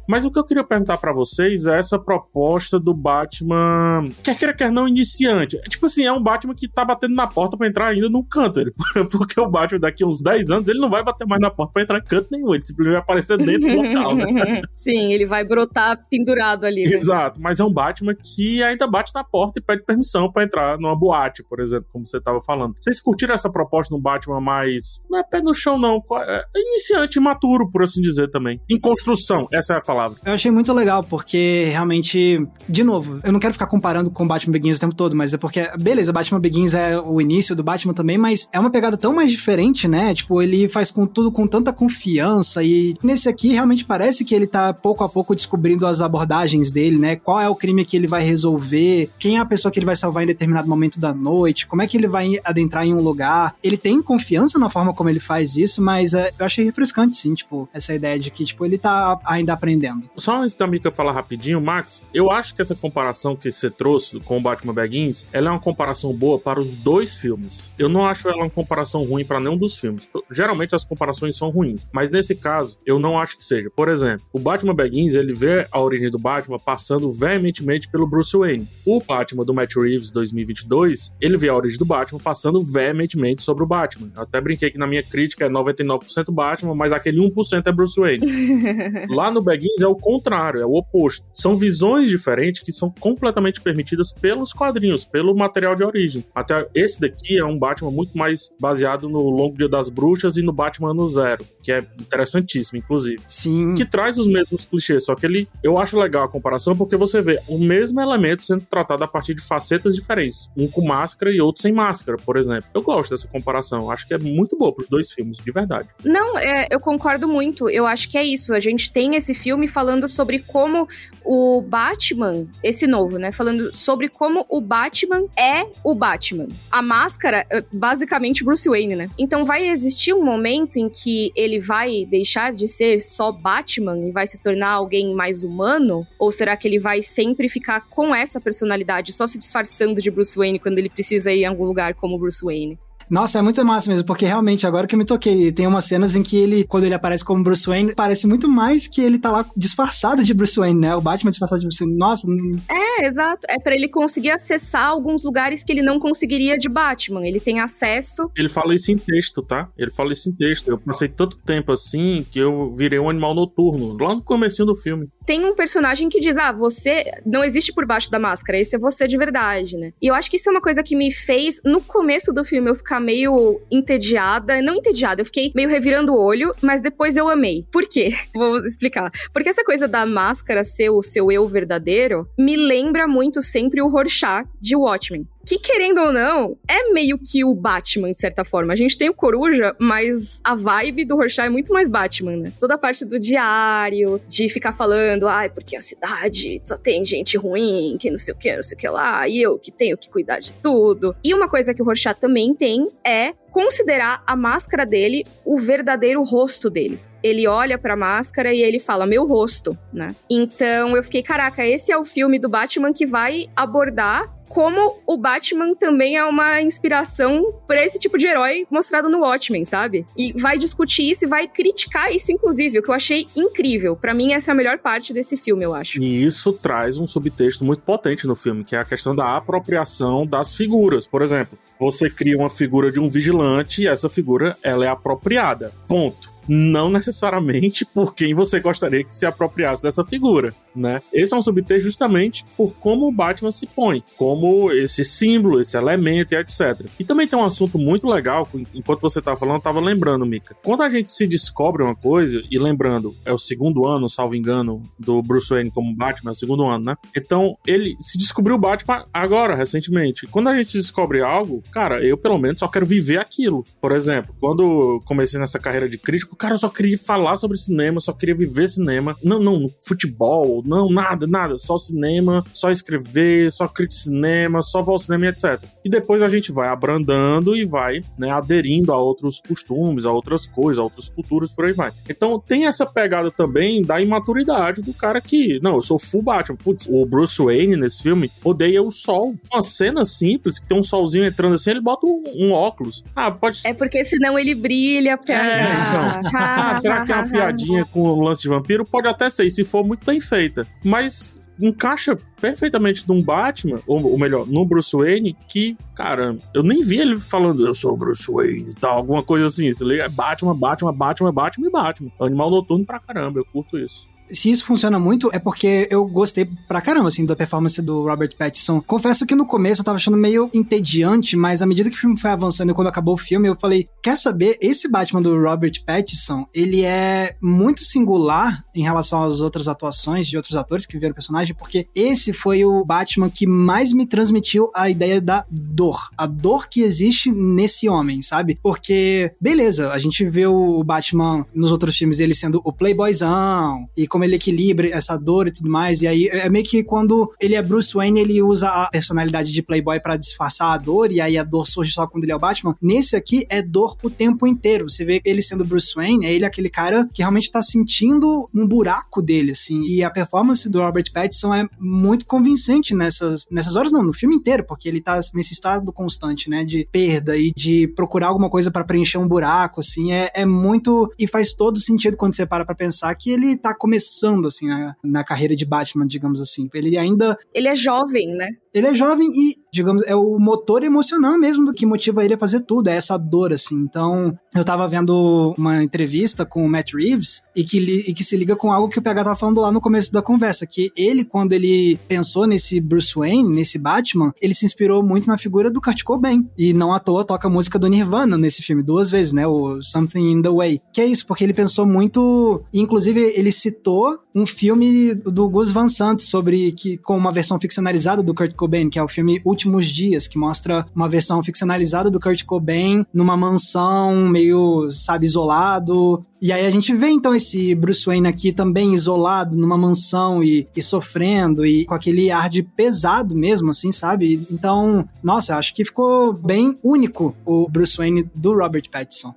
Mas 0.09 0.25
o 0.25 0.31
que 0.31 0.39
eu 0.39 0.45
queria 0.45 0.65
perguntar 0.65 0.99
para 0.99 1.13
vocês 1.13 1.67
é 1.67 1.79
essa 1.79 1.99
proposta 1.99 2.79
do 2.79 2.95
Batman, 2.95 4.09
quer 4.23 4.37
queira, 4.37 4.55
quer 4.55 4.71
não, 4.71 4.87
iniciante. 4.87 5.57
É, 5.59 5.63
tipo 5.63 5.87
assim, 5.87 6.05
é 6.05 6.13
um 6.13 6.23
Batman 6.23 6.55
que 6.55 6.69
tá 6.69 6.85
batendo 6.85 7.15
na 7.15 7.27
porta 7.27 7.57
para 7.57 7.67
entrar 7.67 7.89
ainda 7.89 8.09
num 8.09 8.23
canto. 8.23 8.61
Ele, 8.61 8.73
porque 9.11 9.41
o 9.41 9.49
Batman 9.49 9.81
daqui 9.81 10.05
uns 10.05 10.23
10 10.23 10.51
anos, 10.51 10.69
ele 10.69 10.79
não 10.79 10.89
vai 10.89 11.03
bater 11.03 11.27
mais 11.27 11.41
na 11.41 11.51
porta 11.51 11.73
pra 11.73 11.83
entrar 11.83 11.99
em 11.99 12.05
canto 12.05 12.29
nenhum. 12.31 12.55
Ele 12.55 12.65
simplesmente 12.65 12.95
vai 12.95 13.03
aparecer 13.03 13.39
dentro 13.39 13.69
do 13.69 13.83
local, 13.83 14.15
né? 14.15 14.63
Sim, 14.73 15.13
ele 15.13 15.27
vai 15.27 15.45
brotar 15.45 16.01
pendurado 16.09 16.65
ali. 16.65 16.85
Né? 16.85 16.91
Exato, 16.93 17.41
mas 17.41 17.59
é 17.59 17.65
um 17.65 17.73
Batman 17.73 18.15
que 18.15 18.63
ainda 18.63 18.87
bate 18.87 19.13
na 19.15 19.25
porta 19.25 19.59
e 19.59 19.63
pede 19.63 19.85
permissão 19.85 20.31
para 20.31 20.45
entrar 20.45 20.79
numa 20.79 20.97
boate, 20.97 21.43
por 21.43 21.61
exemplo, 21.61 21.87
como 21.93 22.07
você 22.07 22.21
tava 22.21 22.41
falando. 22.41 22.75
Vocês 22.81 23.01
curtiram 23.01 23.35
essa 23.35 23.51
proposta 23.51 23.95
um 23.95 24.01
Batman 24.01 24.41
mais. 24.41 25.03
Não 25.09 25.19
é 25.19 25.25
pé 25.25 25.41
no 25.41 25.55
chão, 25.55 25.79
não. 25.79 26.03
É 26.21 26.45
iniciante, 26.55 27.19
maturo, 27.19 27.71
por 27.71 27.83
assim 27.83 28.01
dizer 28.01 28.31
também. 28.31 28.61
Em 28.69 28.79
construção, 28.79 29.47
essa 29.53 29.75
é 29.75 29.77
a 29.79 29.81
palavra 29.81 29.96
palavra. 29.97 30.19
Eu 30.25 30.33
achei 30.33 30.51
muito 30.51 30.73
legal, 30.73 31.03
porque 31.03 31.69
realmente, 31.71 32.47
de 32.69 32.85
novo, 32.85 33.21
eu 33.25 33.33
não 33.33 33.41
quero 33.41 33.53
ficar 33.53 33.67
comparando 33.67 34.11
com 34.11 34.27
Batman 34.27 34.53
Begins 34.53 34.77
o 34.77 34.81
tempo 34.81 34.95
todo, 34.95 35.17
mas 35.17 35.35
é 35.35 35.39
porque, 35.39 35.69
beleza, 35.79 36.13
Batman 36.13 36.41
Begins 36.41 36.75
é 36.75 36.99
o 37.01 37.21
início 37.21 37.55
do 37.55 37.63
Batman 37.63 37.95
também, 37.95 38.19
mas 38.19 38.49
é 38.53 38.61
uma 38.61 38.71
pegada 38.71 38.97
tão 38.97 39.15
mais 39.15 39.31
diferente, 39.31 39.89
né? 39.89 40.15
Tipo, 40.15 40.43
ele 40.43 40.69
faz 40.69 40.91
com 40.91 41.07
tudo 41.07 41.31
com 41.33 41.47
tanta 41.47 41.73
confiança 41.73 42.63
e 42.63 42.97
nesse 43.03 43.29
aqui 43.29 43.53
realmente 43.53 43.85
parece 43.85 44.25
que 44.25 44.35
ele 44.35 44.47
tá 44.47 44.73
pouco 44.73 45.05
a 45.05 45.09
pouco 45.09 45.35
descobrindo 45.35 45.87
as 45.87 46.01
abordagens 46.01 46.71
dele, 46.73 46.99
né? 46.99 47.17
Qual 47.17 47.41
é 47.41 47.49
o 47.49 47.55
crime 47.55 47.85
que 47.85 47.97
ele 47.97 48.07
vai 48.07 48.23
resolver, 48.23 49.11
quem 49.19 49.37
é 49.37 49.41
a 49.41 49.47
pessoa 49.47 49.73
que 49.73 49.79
ele 49.79 49.87
vai 49.87 49.97
salvar 49.97 50.25
em 50.25 50.27
determinado 50.27 50.69
momento 50.69 51.01
da 51.01 51.13
noite, 51.13 51.67
como 51.67 51.83
é 51.83 51.87
que 51.87 51.97
ele 51.97 52.09
vai 52.09 52.39
adentrar 52.45 52.87
em 52.87 52.95
um 52.95 53.01
lugar. 53.01 53.55
Ele 53.63 53.77
tem 53.77 54.03
confiança 54.03 54.59
na 54.59 54.69
forma 54.69 54.93
como 54.93 55.09
ele 55.09 55.21
faz 55.21 55.57
isso, 55.57 55.83
mas 55.83 56.15
é, 56.15 56.33
eu 56.39 56.47
achei 56.47 56.65
refrescante, 56.65 57.17
sim, 57.17 57.35
tipo, 57.35 57.69
essa 57.73 57.95
ideia 57.95 58.19
de 58.19 58.31
que, 58.31 58.45
tipo, 58.45 58.65
ele 58.65 58.79
tá 58.79 59.19
ainda 59.25 59.53
aprendendo. 59.53 59.86
Só 60.17 60.43
antes 60.43 60.57
da 60.57 60.67
Mika 60.67 60.91
falar 60.91 61.13
rapidinho, 61.13 61.61
Max, 61.61 62.03
eu 62.13 62.31
acho 62.31 62.55
que 62.55 62.63
essa 62.63 62.75
comparação 62.75 63.37
que 63.37 63.51
você 63.51 63.71
trouxe 63.71 64.19
com 64.21 64.39
o 64.39 64.41
Batman 64.41 64.73
Begins, 64.75 65.27
ela 65.33 65.49
é 65.49 65.51
uma 65.51 65.61
comparação 65.61 66.13
boa 66.13 66.39
para 66.39 66.59
os 66.59 66.75
dois 66.75 67.15
filmes. 67.15 67.71
Eu 67.79 67.89
não 67.89 68.07
acho 68.07 68.29
ela 68.29 68.39
uma 68.39 68.51
comparação 68.51 69.05
ruim 69.05 69.25
para 69.25 69.41
nenhum 69.41 69.57
dos 69.57 69.79
filmes. 69.79 70.09
Geralmente 70.31 70.75
as 70.75 70.85
comparações 70.85 71.37
são 71.37 71.51
ruins, 71.51 71.87
mas 71.93 72.11
nesse 72.11 72.35
caso, 72.35 72.79
eu 72.85 72.99
não 72.99 73.19
acho 73.19 73.37
que 73.37 73.45
seja. 73.45 73.71
Por 73.75 73.89
exemplo, 73.89 74.27
o 74.33 74.39
Batman 74.39 74.75
Begins, 74.75 75.15
ele 75.15 75.33
vê 75.33 75.67
a 75.71 75.81
origem 75.81 76.11
do 76.11 76.19
Batman 76.19 76.59
passando 76.59 77.11
veementemente 77.11 77.89
pelo 77.89 78.07
Bruce 78.07 78.37
Wayne. 78.37 78.69
O 78.85 79.01
Batman 79.01 79.45
do 79.45 79.55
Matt 79.55 79.77
Reeves 79.77 80.11
2022, 80.11 81.13
ele 81.21 81.37
vê 81.37 81.49
a 81.49 81.55
origem 81.55 81.79
do 81.79 81.85
Batman 81.85 82.21
passando 82.21 82.63
veementemente 82.63 83.43
sobre 83.43 83.65
o 83.65 83.67
Batman. 83.67 84.11
Eu 84.15 84.23
até 84.23 84.41
brinquei 84.41 84.71
que 84.71 84.79
na 84.79 84.87
minha 84.87 85.03
crítica 85.03 85.47
é 85.47 85.49
99% 85.49 86.33
Batman, 86.33 86.75
mas 86.75 86.93
aquele 86.93 87.19
1% 87.19 87.67
é 87.67 87.73
Bruce 87.73 87.99
Wayne. 87.99 88.27
Lá 89.09 89.31
no 89.31 89.43
Begins 89.43 89.76
é 89.83 89.89
o 89.89 89.95
contrário, 89.95 90.61
é 90.61 90.67
o 90.67 90.75
oposto. 90.75 91.27
São 91.33 91.57
visões 91.57 92.09
diferentes 92.09 92.63
que 92.63 92.73
são 92.73 92.91
completamente 92.91 93.61
permitidas 93.61 94.13
pelos 94.13 94.53
quadrinhos, 94.53 95.05
pelo 95.05 95.35
material 95.35 95.75
de 95.75 95.85
origem. 95.85 96.25
Até 96.35 96.69
esse 96.75 97.01
daqui 97.01 97.39
é 97.39 97.45
um 97.45 97.59
Batman 97.59 97.91
muito 97.91 98.17
mais 98.17 98.53
baseado 98.61 99.09
no 99.09 99.31
Longo 99.31 99.57
Dia 99.57 99.69
das 99.69 99.89
Bruxas 99.89 100.37
e 100.37 100.43
no 100.43 100.53
Batman 100.53 100.91
Ano 100.91 101.07
Zero, 101.07 101.45
que 101.63 101.73
é 101.73 101.79
interessantíssimo, 102.01 102.79
inclusive. 102.79 103.21
Sim. 103.27 103.75
Que 103.75 103.85
traz 103.85 104.19
os 104.19 104.27
mesmos 104.27 104.65
clichês, 104.65 105.05
só 105.05 105.15
que 105.15 105.27
ele. 105.27 105.49
Eu 105.63 105.79
acho 105.79 105.99
legal 105.99 106.25
a 106.25 106.29
comparação 106.29 106.77
porque 106.77 106.97
você 106.97 107.21
vê 107.21 107.41
o 107.49 107.59
mesmo 107.59 108.01
elemento 108.01 108.43
sendo 108.43 108.63
tratado 108.63 109.05
a 109.05 109.09
partir 109.09 109.35
de 109.35 109.43
facetas 109.43 109.95
diferentes. 109.95 110.49
Um 110.57 110.69
com 110.69 110.85
máscara 110.85 111.33
e 111.33 111.41
outro 111.41 111.63
sem 111.63 111.73
máscara, 111.73 112.17
por 112.19 112.37
exemplo. 112.37 112.65
Eu 112.75 112.83
gosto 112.83 113.11
dessa 113.11 113.29
comparação. 113.29 113.91
Acho 113.91 114.07
que 114.07 114.15
é 114.15 114.19
muito 114.19 114.57
boa 114.57 114.75
pros 114.75 114.89
dois 114.89 115.11
filmes, 115.11 115.39
de 115.39 115.51
verdade. 115.51 115.89
Não, 116.05 116.39
é, 116.39 116.67
eu 116.71 116.81
concordo 116.81 117.29
muito. 117.29 117.69
Eu 117.69 117.87
acho 117.87 118.09
que 118.09 118.19
é 118.19 118.25
isso. 118.25 118.55
A 118.55 118.61
gente 118.61 118.93
tem 118.93 119.17
esse 119.17 119.35
filme 119.35 119.66
falando 119.69 120.09
sobre 120.09 120.39
como 120.41 120.89
o 121.25 121.61
Batman, 121.61 122.47
esse 122.63 122.87
novo, 122.87 123.19
né? 123.19 123.33
Falando 123.33 123.77
sobre 123.77 124.09
como 124.09 124.47
o 124.49 124.61
Batman 124.61 125.25
é 125.37 125.67
o 125.85 125.95
Batman. 125.95 126.49
A 126.71 126.81
máscara, 126.81 127.47
é 127.51 127.65
basicamente 127.73 128.45
Bruce 128.45 128.69
Wayne, 128.69 128.97
né? 128.97 129.11
Então 129.19 129.45
vai 129.45 129.69
existir 129.69 130.15
um 130.15 130.25
momento 130.25 130.77
em 130.77 130.89
que 130.89 131.33
ele 131.35 131.59
vai 131.59 132.05
deixar 132.07 132.53
de 132.53 132.69
ser 132.69 133.01
só 133.01 133.33
Batman 133.33 133.99
e 133.99 134.13
vai 134.13 134.27
se 134.27 134.41
tornar 134.43 134.71
alguém 134.71 135.15
mais 135.15 135.43
humano? 135.43 136.07
Ou 136.19 136.31
será 136.31 136.57
que 136.57 136.69
ele 136.69 136.79
vai 136.79 137.03
sempre 137.03 137.49
ficar 137.49 137.81
com 137.89 138.15
essa 138.15 138.41
personalidade, 138.41 139.13
só 139.13 139.27
se 139.27 139.39
disfarçando 139.39 140.01
de 140.01 140.11
Bruce 140.11 140.37
Wayne 140.37 140.59
quando 140.59 140.79
ele 140.79 140.89
precisa 140.89 141.33
ir 141.33 141.43
em 141.43 141.47
algum 141.47 141.65
lugar 141.65 141.95
como 141.95 142.19
Bruce 142.19 142.45
Wayne? 142.45 142.79
Nossa, 143.09 143.39
é 143.39 143.43
muito 143.43 143.65
massa 143.65 143.91
mesmo, 143.91 144.07
porque 144.07 144.27
realmente, 144.27 144.67
agora 144.67 144.87
que 144.87 144.95
eu 144.95 144.99
me 144.99 145.05
toquei, 145.05 145.53
tem 145.53 145.67
umas 145.67 145.85
cenas 145.85 146.17
em 146.17 146.23
que 146.23 146.37
ele, 146.37 146.65
quando 146.65 146.85
ele 146.85 146.95
aparece 146.95 147.25
como 147.25 147.43
Bruce 147.43 147.67
Wayne, 147.67 147.95
parece 147.95 148.27
muito 148.27 148.49
mais 148.49 148.89
que 148.89 149.01
ele 149.01 149.19
tá 149.19 149.31
lá 149.31 149.47
disfarçado 149.57 150.25
de 150.25 150.35
Bruce 150.35 150.59
Wayne, 150.59 150.81
né? 150.81 150.97
O 150.97 151.01
Batman 151.01 151.31
disfarçado 151.31 151.61
de 151.61 151.67
Bruce 151.67 151.83
Wayne. 151.83 151.99
Nossa. 151.99 152.27
É, 152.69 153.07
exato. 153.07 153.47
É 153.49 153.59
para 153.59 153.75
ele 153.75 153.89
conseguir 153.89 154.31
acessar 154.31 154.87
alguns 154.87 155.23
lugares 155.23 155.63
que 155.63 155.73
ele 155.73 155.83
não 155.83 156.01
conseguiria 156.01 156.59
de 156.59 156.69
Batman. 156.69 157.27
Ele 157.27 157.39
tem 157.39 157.61
acesso. 157.61 158.31
Ele 158.37 158.49
fala 158.49 158.75
isso 158.75 158.91
em 158.91 158.99
texto, 158.99 159.43
tá? 159.43 159.69
Ele 159.77 159.91
fala 159.91 160.13
isso 160.13 160.29
em 160.29 160.33
texto. 160.33 160.69
Eu 160.69 160.79
passei 160.79 161.09
tanto 161.09 161.37
tempo 161.39 161.73
assim 161.73 162.27
que 162.31 162.39
eu 162.39 162.75
virei 162.75 162.99
um 162.99 163.09
animal 163.09 163.35
noturno, 163.35 163.97
lá 163.99 164.15
no 164.15 164.23
comecinho 164.23 164.67
do 164.67 164.77
filme. 164.77 165.09
Tem 165.25 165.45
um 165.45 165.55
personagem 165.55 166.09
que 166.09 166.21
diz: 166.21 166.37
ah, 166.37 166.53
você 166.53 167.05
não 167.25 167.45
existe 167.45 167.73
por 167.73 167.87
baixo 167.87 168.11
da 168.11 168.19
máscara, 168.19 168.59
esse 168.59 168.77
é 168.77 168.79
você 168.79 169.07
de 169.07 169.17
verdade, 169.17 169.77
né? 169.77 169.93
E 170.01 170.09
eu 170.09 170.15
acho 170.15 170.31
que 170.31 170.37
isso 170.37 170.49
é 170.49 170.53
uma 170.53 170.61
coisa 170.61 170.83
que 170.83 170.97
me 170.97 171.13
fez, 171.13 171.61
no 171.65 171.81
começo 171.81 172.33
do 172.33 172.45
filme, 172.45 172.71
eu 172.71 172.75
ficar 172.75 172.96
meio 173.01 173.61
entediada. 173.71 174.61
Não 174.61 174.75
entediada, 174.75 175.21
eu 175.21 175.27
fiquei 175.27 175.53
meio 175.55 175.69
revirando 175.69 176.13
o 176.13 176.21
olho, 176.21 176.55
mas 176.63 176.81
depois 176.81 177.17
eu 177.17 177.29
amei. 177.29 177.65
Por 177.71 177.89
quê? 177.89 178.13
Vou 178.35 178.59
explicar. 178.59 179.11
Porque 179.33 179.49
essa 179.49 179.65
coisa 179.65 179.87
da 179.89 180.07
máscara 180.07 180.65
ser 180.65 180.91
o 180.91 181.03
seu 181.03 181.31
eu 181.31 181.47
verdadeiro 181.49 182.27
me 182.39 182.57
lembra 182.57 183.07
muito 183.07 183.43
sempre 183.43 183.83
o 183.83 183.89
Rorschach 183.89 184.49
de 184.61 184.77
Watchmen 184.77 185.27
que 185.47 185.59
querendo 185.59 186.01
ou 186.01 186.13
não, 186.13 186.59
é 186.69 186.91
meio 186.91 187.17
que 187.19 187.45
o 187.45 187.55
Batman, 187.55 188.11
de 188.11 188.19
certa 188.19 188.45
forma. 188.45 188.73
A 188.73 188.77
gente 188.77 188.99
tem 188.99 189.09
o 189.09 189.15
Coruja, 189.15 189.75
mas 189.79 190.41
a 190.43 190.57
vibe 190.57 191.05
do 191.05 191.15
Rorschach 191.15 191.47
é 191.47 191.49
muito 191.49 191.73
mais 191.73 191.89
Batman, 191.89 192.37
né? 192.37 192.53
Toda 192.59 192.75
a 192.75 192.79
parte 192.79 193.05
do 193.05 193.19
diário, 193.19 194.21
de 194.29 194.49
ficar 194.49 194.73
falando, 194.73 195.29
ai, 195.29 195.49
porque 195.49 195.77
a 195.77 195.81
cidade 195.81 196.61
só 196.65 196.77
tem 196.77 197.05
gente 197.05 197.37
ruim, 197.37 197.97
que 197.99 198.11
não 198.11 198.19
sei 198.19 198.35
o 198.35 198.37
que, 198.37 198.57
não 198.57 198.63
sei 198.63 198.77
o 198.77 198.79
que 198.79 198.89
lá, 198.89 199.29
e 199.29 199.41
eu 199.41 199.57
que 199.57 199.71
tenho 199.71 199.97
que 199.97 200.11
cuidar 200.11 200.41
de 200.41 200.53
tudo. 200.55 201.15
E 201.23 201.33
uma 201.33 201.49
coisa 201.49 201.73
que 201.73 201.81
o 201.81 201.85
Rorschach 201.85 202.19
também 202.19 202.53
tem 202.53 202.89
é 203.05 203.33
considerar 203.57 204.23
a 204.27 204.37
máscara 204.37 204.85
dele 204.85 205.25
o 205.43 205.57
verdadeiro 205.57 206.23
rosto 206.23 206.69
dele 206.69 207.01
ele 207.23 207.49
olha 207.49 207.77
pra 207.77 207.97
máscara 207.97 208.53
e 208.55 208.63
ele 208.63 208.79
fala, 208.79 209.05
meu 209.05 209.27
rosto, 209.27 209.77
né? 209.93 210.15
Então 210.31 210.97
eu 210.97 211.03
fiquei, 211.03 211.25
caraca, 211.25 211.67
esse 211.67 211.91
é 211.91 211.99
o 211.99 212.05
filme 212.05 212.39
do 212.39 212.49
Batman 212.49 212.93
que 212.93 213.05
vai 213.05 213.47
abordar 213.57 214.33
como 214.49 215.03
o 215.07 215.17
Batman 215.17 215.75
também 215.75 216.17
é 216.17 216.25
uma 216.25 216.63
inspiração 216.63 217.53
para 217.67 217.85
esse 217.85 217.99
tipo 217.99 218.17
de 218.17 218.27
herói 218.27 218.67
mostrado 218.71 219.09
no 219.09 219.21
Watchmen, 219.21 219.65
sabe? 219.65 220.07
E 220.17 220.33
vai 220.41 220.57
discutir 220.57 221.11
isso 221.11 221.25
e 221.25 221.29
vai 221.29 221.49
criticar 221.49 222.13
isso, 222.13 222.31
inclusive, 222.33 222.79
o 222.79 222.83
que 222.83 222.89
eu 222.89 222.95
achei 222.95 223.27
incrível. 223.35 223.97
Para 223.97 224.15
mim, 224.15 224.33
essa 224.33 224.51
é 224.51 224.53
a 224.53 224.55
melhor 224.55 224.79
parte 224.79 225.13
desse 225.13 225.37
filme, 225.37 225.65
eu 225.65 225.75
acho. 225.75 226.01
E 226.01 226.25
isso 226.25 226.53
traz 226.53 226.97
um 226.97 227.07
subtexto 227.07 227.65
muito 227.65 227.83
potente 227.83 228.27
no 228.27 228.37
filme, 228.37 228.65
que 228.65 228.77
é 228.77 228.79
a 228.79 228.85
questão 228.85 229.15
da 229.15 229.37
apropriação 229.37 230.27
das 230.27 230.55
figuras. 230.55 231.07
Por 231.07 231.23
exemplo, 231.23 231.59
você 231.79 232.09
cria 232.09 232.39
uma 232.39 232.49
figura 232.49 232.91
de 232.93 233.01
um 233.01 233.11
vigilante 233.11 233.46
e 233.83 233.87
essa 233.87 234.09
figura 234.09 234.57
ela 234.63 234.85
é 234.85 234.89
apropriada. 234.89 235.73
Ponto 235.89 236.36
não 236.49 236.91
necessariamente 236.91 237.85
por 237.85 238.15
quem 238.15 238.35
você 238.35 238.61
gostaria 238.61 239.05
que 239.05 239.15
se 239.15 239.27
apropriasse 239.27 239.83
dessa 239.83 240.05
figura, 240.05 240.55
né? 240.75 241.03
Esse 241.13 241.35
é 241.35 241.37
um 241.37 241.43
subtexto 241.43 241.85
justamente 241.85 242.45
por 242.57 242.73
como 242.75 243.07
o 243.07 243.13
Batman 243.13 243.53
se 243.53 243.67
põe, 243.67 244.03
como 244.17 244.71
esse 244.73 245.05
símbolo, 245.05 245.61
esse 245.61 245.77
elemento 245.77 246.33
e 246.33 246.37
etc. 246.37 246.87
E 246.99 247.05
também 247.05 247.27
tem 247.27 247.39
um 247.39 247.45
assunto 247.45 247.79
muito 247.79 248.07
legal, 248.07 248.49
enquanto 248.75 249.01
você 249.01 249.19
estava 249.19 249.37
falando, 249.37 249.57
eu 249.57 249.63
tava 249.63 249.81
lembrando, 249.81 250.27
Mika. 250.27 250.57
Quando 250.63 250.83
a 250.83 250.89
gente 250.89 251.13
se 251.13 251.27
descobre 251.27 251.83
uma 251.83 251.95
coisa, 251.95 252.43
e 252.51 252.59
lembrando, 252.59 253.15
é 253.25 253.33
o 253.33 253.39
segundo 253.39 253.87
ano, 253.87 254.09
salvo 254.09 254.35
engano, 254.35 254.83
do 254.99 255.23
Bruce 255.23 255.51
Wayne 255.51 255.71
como 255.71 255.95
Batman, 255.95 256.31
é 256.31 256.33
o 256.33 256.37
segundo 256.37 256.65
ano, 256.65 256.85
né? 256.85 256.97
Então, 257.17 257.57
ele 257.67 257.97
se 258.01 258.19
descobriu 258.19 258.57
o 258.57 258.59
Batman 258.59 259.07
agora, 259.13 259.55
recentemente. 259.55 260.27
Quando 260.27 260.49
a 260.49 260.57
gente 260.57 260.77
descobre 260.77 261.23
algo, 261.23 261.63
cara, 261.71 262.05
eu 262.05 262.17
pelo 262.17 262.39
menos 262.39 262.59
só 262.59 262.69
quero 262.69 262.87
viver 262.87 263.19
aquilo. 263.19 263.65
Por 263.81 263.93
exemplo, 263.93 264.35
quando 264.41 265.01
comecei 265.05 265.39
nessa 265.39 265.59
carreira 265.59 265.89
de 265.89 265.99
crítico, 265.99 266.36
cara, 266.37 266.55
eu 266.55 266.59
só 266.59 266.69
queria 266.69 266.99
falar 266.99 267.37
sobre 267.37 267.57
cinema, 267.59 268.01
só 268.01 268.13
queria 268.13 268.35
viver 268.35 268.69
cinema. 268.69 269.17
Não, 269.23 269.39
não, 269.41 269.71
futebol, 269.83 270.63
não, 270.65 270.91
nada, 270.91 271.27
nada. 271.27 271.59
Só 271.59 271.77
cinema, 271.79 272.45
só 272.53 272.71
escrever, 272.71 273.51
só 273.51 273.67
crítica 273.67 273.87
de 273.87 274.03
cinema, 274.03 274.63
só 274.63 274.83
vou 274.83 274.95
ao 274.95 274.99
cinema 274.99 275.27
e 275.27 275.29
etc. 275.29 275.63
E 275.85 275.89
depois 275.89 276.23
a 276.23 276.29
gente 276.29 276.51
vai 276.53 276.69
abrandando 276.69 277.57
e 277.57 277.65
vai, 277.65 278.03
né, 278.19 278.31
aderindo 278.31 278.93
a 278.93 278.99
outros 278.99 279.41
costumes, 279.41 280.05
a 280.05 280.13
outras 280.13 280.47
coisas, 280.47 280.79
a 280.79 280.83
outras 280.83 281.09
culturas, 281.09 281.51
por 281.51 281.65
aí 281.65 281.73
vai. 281.73 281.93
Então 282.09 282.39
tem 282.39 282.67
essa 282.67 282.85
pegada 282.85 283.31
também 283.31 283.83
da 283.83 284.01
imaturidade 284.01 284.83
do 284.83 284.93
cara 284.93 285.21
que, 285.21 285.61
não, 285.63 285.77
eu 285.77 285.83
sou 285.83 285.99
full 285.99 286.23
Batman. 286.23 286.57
Putz, 286.57 286.87
o 286.91 287.05
Bruce 287.07 287.43
Wayne 287.43 287.77
nesse 287.77 288.03
filme 288.03 288.31
odeia 288.45 288.83
o 288.83 288.91
sol. 288.91 289.35
Uma 289.53 289.63
cena 289.63 290.05
simples, 290.05 290.59
que 290.59 290.67
tem 290.67 290.79
um 290.79 290.83
solzinho 290.83 291.25
entrando 291.25 291.55
assim, 291.55 291.71
ele 291.71 291.81
bota 291.81 292.07
um, 292.07 292.23
um 292.37 292.53
óculos. 292.53 293.05
Ah, 293.15 293.31
pode 293.31 293.59
ser. 293.59 293.71
É 293.71 293.75
porque 293.75 294.05
senão 294.05 294.39
ele 294.39 294.55
brilha, 294.55 295.17
pra... 295.17 295.35
É, 295.35 295.63
então. 295.63 296.26
Ah, 296.35 296.75
será 296.75 297.05
que 297.05 297.13
é 297.13 297.17
uma 297.17 297.29
piadinha 297.31 297.85
com 297.85 298.01
o 298.01 298.21
lance 298.23 298.43
de 298.43 298.49
vampiro? 298.49 298.85
Pode 298.85 299.09
até 299.09 299.29
ser, 299.31 299.49
se 299.51 299.65
for 299.65 299.85
muito 299.85 300.05
bem 300.05 300.21
feita. 300.21 300.67
Mas 300.85 301.39
encaixa 301.61 302.19
perfeitamente 302.41 303.09
num 303.09 303.23
Batman, 303.23 303.81
ou, 303.87 304.13
ou, 304.13 304.19
melhor, 304.19 304.47
no 304.47 304.65
Bruce 304.65 304.95
Wayne, 304.95 305.37
que, 305.49 305.77
cara, 305.95 306.37
eu 306.55 306.63
nem 306.63 306.83
vi 306.83 306.99
ele 306.99 307.17
falando 307.17 307.67
eu 307.67 307.75
sou 307.75 307.95
o 307.95 307.97
Bruce 307.97 308.31
Wayne 308.31 308.71
e 308.71 308.75
tal, 308.75 308.99
alguma 308.99 309.23
coisa 309.23 309.47
assim. 309.47 309.73
Se 309.73 309.85
liga, 309.85 310.05
é 310.05 310.09
Batman, 310.09 310.55
Batman, 310.55 310.93
Batman, 310.93 311.33
Batman 311.33 311.67
e 311.67 311.71
Batman. 311.71 312.11
Animal 312.21 312.51
noturno 312.51 312.85
pra 312.85 313.01
caramba, 313.01 313.41
eu 313.41 313.45
curto 313.45 313.79
isso. 313.79 314.09
Se 314.31 314.51
isso 314.51 314.65
funciona 314.65 314.99
muito, 314.99 315.31
é 315.33 315.39
porque 315.39 315.89
eu 315.91 316.07
gostei 316.07 316.49
pra 316.69 316.81
caramba, 316.81 317.09
assim, 317.09 317.25
da 317.25 317.37
performance 317.37 317.81
do 317.81 318.05
Robert 318.05 318.35
Pattinson. 318.37 318.81
Confesso 318.81 319.27
que 319.27 319.35
no 319.35 319.47
começo 319.47 319.81
eu 319.81 319.85
tava 319.85 319.97
achando 319.97 320.17
meio 320.17 320.51
entediante, 320.53 321.37
mas 321.37 321.63
à 321.63 321.67
medida 321.67 321.91
que 321.91 321.97
o 321.97 321.99
filme 321.99 322.19
foi 322.19 322.31
avançando 322.31 322.71
e 322.71 322.75
quando 322.75 322.89
acabou 322.89 323.15
o 323.15 323.19
filme, 323.19 323.49
eu 323.49 323.57
falei, 323.57 323.89
quer 324.03 324.17
saber, 324.17 324.57
esse 324.61 324.89
Batman 324.89 325.23
do 325.23 325.41
Robert 325.41 325.83
Pattinson, 325.85 326.47
ele 326.55 326.83
é 326.85 327.37
muito 327.41 327.85
singular 327.85 328.65
em 328.75 328.83
relação 328.83 329.25
às 329.25 329.41
outras 329.41 329.69
atuações 329.69 330.27
de 330.27 330.37
outros 330.37 330.57
atores 330.57 330.87
que 330.87 330.99
viram 330.99 331.13
o 331.13 331.15
personagem, 331.15 331.55
porque 331.55 331.89
esse 331.95 332.33
foi 332.33 332.65
o 332.65 332.85
Batman 332.85 333.31
que 333.31 333.47
mais 333.47 333.93
me 333.93 334.07
transmitiu 334.07 334.71
a 334.75 334.89
ideia 334.89 335.21
da 335.21 335.45
dor. 335.51 336.09
A 336.17 336.27
dor 336.27 336.69
que 336.69 336.81
existe 336.81 337.31
nesse 337.31 337.89
homem, 337.89 338.23
sabe? 338.23 338.59
Porque, 338.63 339.33
beleza, 339.41 339.91
a 339.91 339.99
gente 339.99 340.25
vê 340.29 340.47
o 340.47 340.83
Batman 340.85 341.47
nos 341.55 341.73
outros 341.73 341.97
filmes 341.97 342.21
ele 342.21 342.35
sendo 342.35 342.61
o 342.65 342.73
playboyzão 342.73 343.89
e 343.97 344.07
como 344.17 344.25
ele 344.25 344.37
equilibra 344.37 344.89
essa 344.89 345.15
dor 345.15 345.47
e 345.47 345.51
tudo 345.51 345.69
mais. 345.69 346.01
E 346.01 346.07
aí 346.07 346.29
é 346.29 346.49
meio 346.49 346.65
que 346.65 346.83
quando 346.83 347.31
ele 347.39 347.55
é 347.55 347.61
Bruce 347.61 347.93
Wayne, 347.93 348.19
ele 348.19 348.43
usa 348.43 348.71
a 348.71 348.89
personalidade 348.89 349.53
de 349.53 349.63
playboy 349.63 350.01
para 350.01 350.17
disfarçar 350.17 350.73
a 350.73 350.79
dor 350.79 351.13
e 351.13 351.21
aí 351.21 351.37
a 351.37 351.45
dor 351.45 351.67
surge 351.67 351.93
só 351.93 352.07
quando 352.07 352.25
ele 352.25 352.33
é 352.33 352.37
o 352.37 352.39
Batman. 352.39 352.75
Nesse 352.81 353.15
aqui 353.15 353.45
é 353.51 353.61
dor 353.61 353.95
o 354.03 354.09
tempo 354.09 354.47
inteiro. 354.47 354.89
Você 354.89 355.05
vê 355.05 355.21
ele 355.23 355.43
sendo 355.43 355.67
Bruce 355.67 355.95
Wayne, 355.95 356.25
é 356.25 356.33
ele 356.33 356.47
aquele 356.47 356.71
cara 356.71 357.07
que 357.13 357.21
realmente 357.21 357.51
tá 357.51 357.61
sentindo 357.61 358.49
um 358.55 358.67
buraco 358.67 359.21
dele, 359.21 359.51
assim. 359.51 359.83
E 359.83 360.03
a 360.03 360.09
performance 360.09 360.67
do 360.67 360.81
Robert 360.81 361.13
Pattinson 361.13 361.53
é 361.53 361.69
muito 361.79 362.25
convincente 362.25 362.95
nessas, 362.95 363.45
nessas 363.51 363.77
horas, 363.77 363.93
não, 363.93 364.03
no 364.03 364.15
filme 364.15 364.35
inteiro, 364.35 364.65
porque 364.65 364.89
ele 364.89 365.03
tá 365.03 365.21
nesse 365.35 365.53
estado 365.53 365.93
constante, 365.93 366.49
né, 366.49 366.65
de 366.65 366.89
perda 366.91 367.37
e 367.37 367.53
de 367.55 367.87
procurar 367.89 368.29
alguma 368.29 368.49
coisa 368.49 368.71
para 368.71 368.83
preencher 368.83 369.19
um 369.19 369.29
buraco, 369.29 369.81
assim. 369.81 370.13
É, 370.13 370.31
é 370.35 370.47
muito. 370.47 371.13
E 371.19 371.27
faz 371.27 371.53
todo 371.53 371.79
sentido 371.79 372.17
quando 372.17 372.35
você 372.35 372.47
para 372.47 372.65
pra 372.65 372.75
pensar 372.75 373.15
que 373.15 373.31
ele 373.31 373.57
tá 373.57 373.75
começando, 373.75 374.06
assim, 374.47 374.69
na, 374.69 374.95
na 375.03 375.25
carreira 375.25 375.55
de 375.57 375.65
Batman, 375.65 376.07
digamos 376.07 376.41
assim. 376.41 376.69
Ele 376.75 376.97
ainda. 376.97 377.39
Ele 377.53 377.69
é 377.69 377.75
jovem, 377.75 378.29
né? 378.29 378.49
Ele 378.77 378.89
é 378.89 378.95
jovem 378.95 379.27
e, 379.29 379.57
digamos, 379.73 380.03
é 380.07 380.15
o 380.15 380.39
motor 380.39 380.83
emocional 380.83 381.39
mesmo 381.39 381.65
do 381.65 381.73
que 381.73 381.87
motiva 381.87 382.23
ele 382.23 382.35
a 382.35 382.39
fazer 382.39 382.61
tudo, 382.61 382.89
é 382.89 382.97
essa 382.97 383.17
dor, 383.17 383.53
assim. 383.53 383.77
Então, 383.77 384.39
eu 384.55 384.65
tava 384.65 384.87
vendo 384.87 385.55
uma 385.57 385.83
entrevista 385.83 386.45
com 386.45 386.65
o 386.65 386.69
Matt 386.69 386.93
Reeves 386.93 387.43
e 387.55 387.65
que, 387.65 387.79
e 387.79 388.13
que 388.13 388.23
se 388.23 388.37
liga 388.37 388.55
com 388.55 388.71
algo 388.71 388.91
que 388.91 388.99
o 388.99 389.03
PH 389.03 389.25
tava 389.25 389.37
falando 389.37 389.61
lá 389.63 389.73
no 389.73 389.81
começo 389.81 390.13
da 390.13 390.21
conversa, 390.21 390.67
que 390.67 390.93
ele, 390.95 391.25
quando 391.25 391.55
ele 391.55 391.99
pensou 392.07 392.47
nesse 392.47 392.79
Bruce 392.81 393.15
Wayne, 393.15 393.55
nesse 393.55 393.79
Batman, 393.79 394.33
ele 394.43 394.55
se 394.55 394.67
inspirou 394.67 395.03
muito 395.03 395.27
na 395.27 395.39
figura 395.39 395.71
do 395.71 395.81
Kurt 395.81 396.03
Cobain. 396.03 396.47
E 396.59 396.75
não 396.75 396.93
à 396.93 397.01
toa 397.01 397.25
toca 397.25 397.49
a 397.49 397.51
música 397.51 397.79
do 397.79 397.89
Nirvana 397.89 398.37
nesse 398.37 398.63
filme 398.63 398.83
duas 398.83 399.11
vezes, 399.11 399.33
né? 399.33 399.47
O 399.47 399.83
Something 399.83 400.33
in 400.33 400.43
the 400.43 400.51
Way. 400.51 400.81
Que 400.93 401.01
é 401.01 401.07
isso, 401.07 401.27
porque 401.27 401.45
ele 401.45 401.55
pensou 401.55 401.87
muito. 401.87 402.63
Inclusive, 402.75 403.21
ele 403.35 403.51
citou 403.51 404.19
um 404.35 404.45
filme 404.45 405.15
do 405.15 405.49
Gus 405.49 405.73
Van 405.73 405.89
Sant 405.89 406.21
sobre 406.21 406.73
que 406.73 406.99
com 406.99 407.17
uma 407.17 407.33
versão 407.33 407.59
ficcionalizada 407.59 408.23
do 408.23 408.35
Kurt 408.35 408.55
Cobain, 408.55 408.66
que 408.91 408.99
é 408.99 409.03
o 409.03 409.09
filme 409.09 409.41
Últimos 409.45 409.87
Dias, 409.87 410.27
que 410.27 410.39
mostra 410.39 410.87
uma 410.95 411.09
versão 411.09 411.43
ficcionalizada 411.43 412.11
do 412.11 412.21
Kurt 412.21 412.45
Cobain 412.45 413.05
numa 413.13 413.37
mansão 413.37 414.29
meio, 414.29 414.91
sabe, 414.91 415.27
isolado. 415.27 416.25
E 416.41 416.53
aí 416.53 416.67
a 416.67 416.71
gente 416.71 416.95
vê 416.95 417.09
então 417.09 417.35
esse 417.35 417.75
Bruce 417.75 418.05
Wayne 418.05 418.29
aqui 418.29 418.53
também 418.53 418.95
isolado 418.95 419.57
numa 419.57 419.79
mansão 419.79 420.43
e, 420.43 420.69
e 420.77 420.83
sofrendo 420.83 421.65
e 421.65 421.87
com 421.87 421.95
aquele 421.95 422.31
ar 422.31 422.49
de 422.49 422.63
pesado 422.63 423.35
mesmo, 423.35 423.71
assim, 423.71 423.91
sabe? 423.91 424.47
Então, 424.51 425.09
nossa, 425.23 425.57
acho 425.57 425.75
que 425.75 425.85
ficou 425.85 426.33
bem 426.33 426.79
único 426.83 427.35
o 427.45 427.69
Bruce 427.69 427.97
Wayne 427.97 428.29
do 428.35 428.55
Robert 428.55 428.85
Pattinson. 428.91 429.35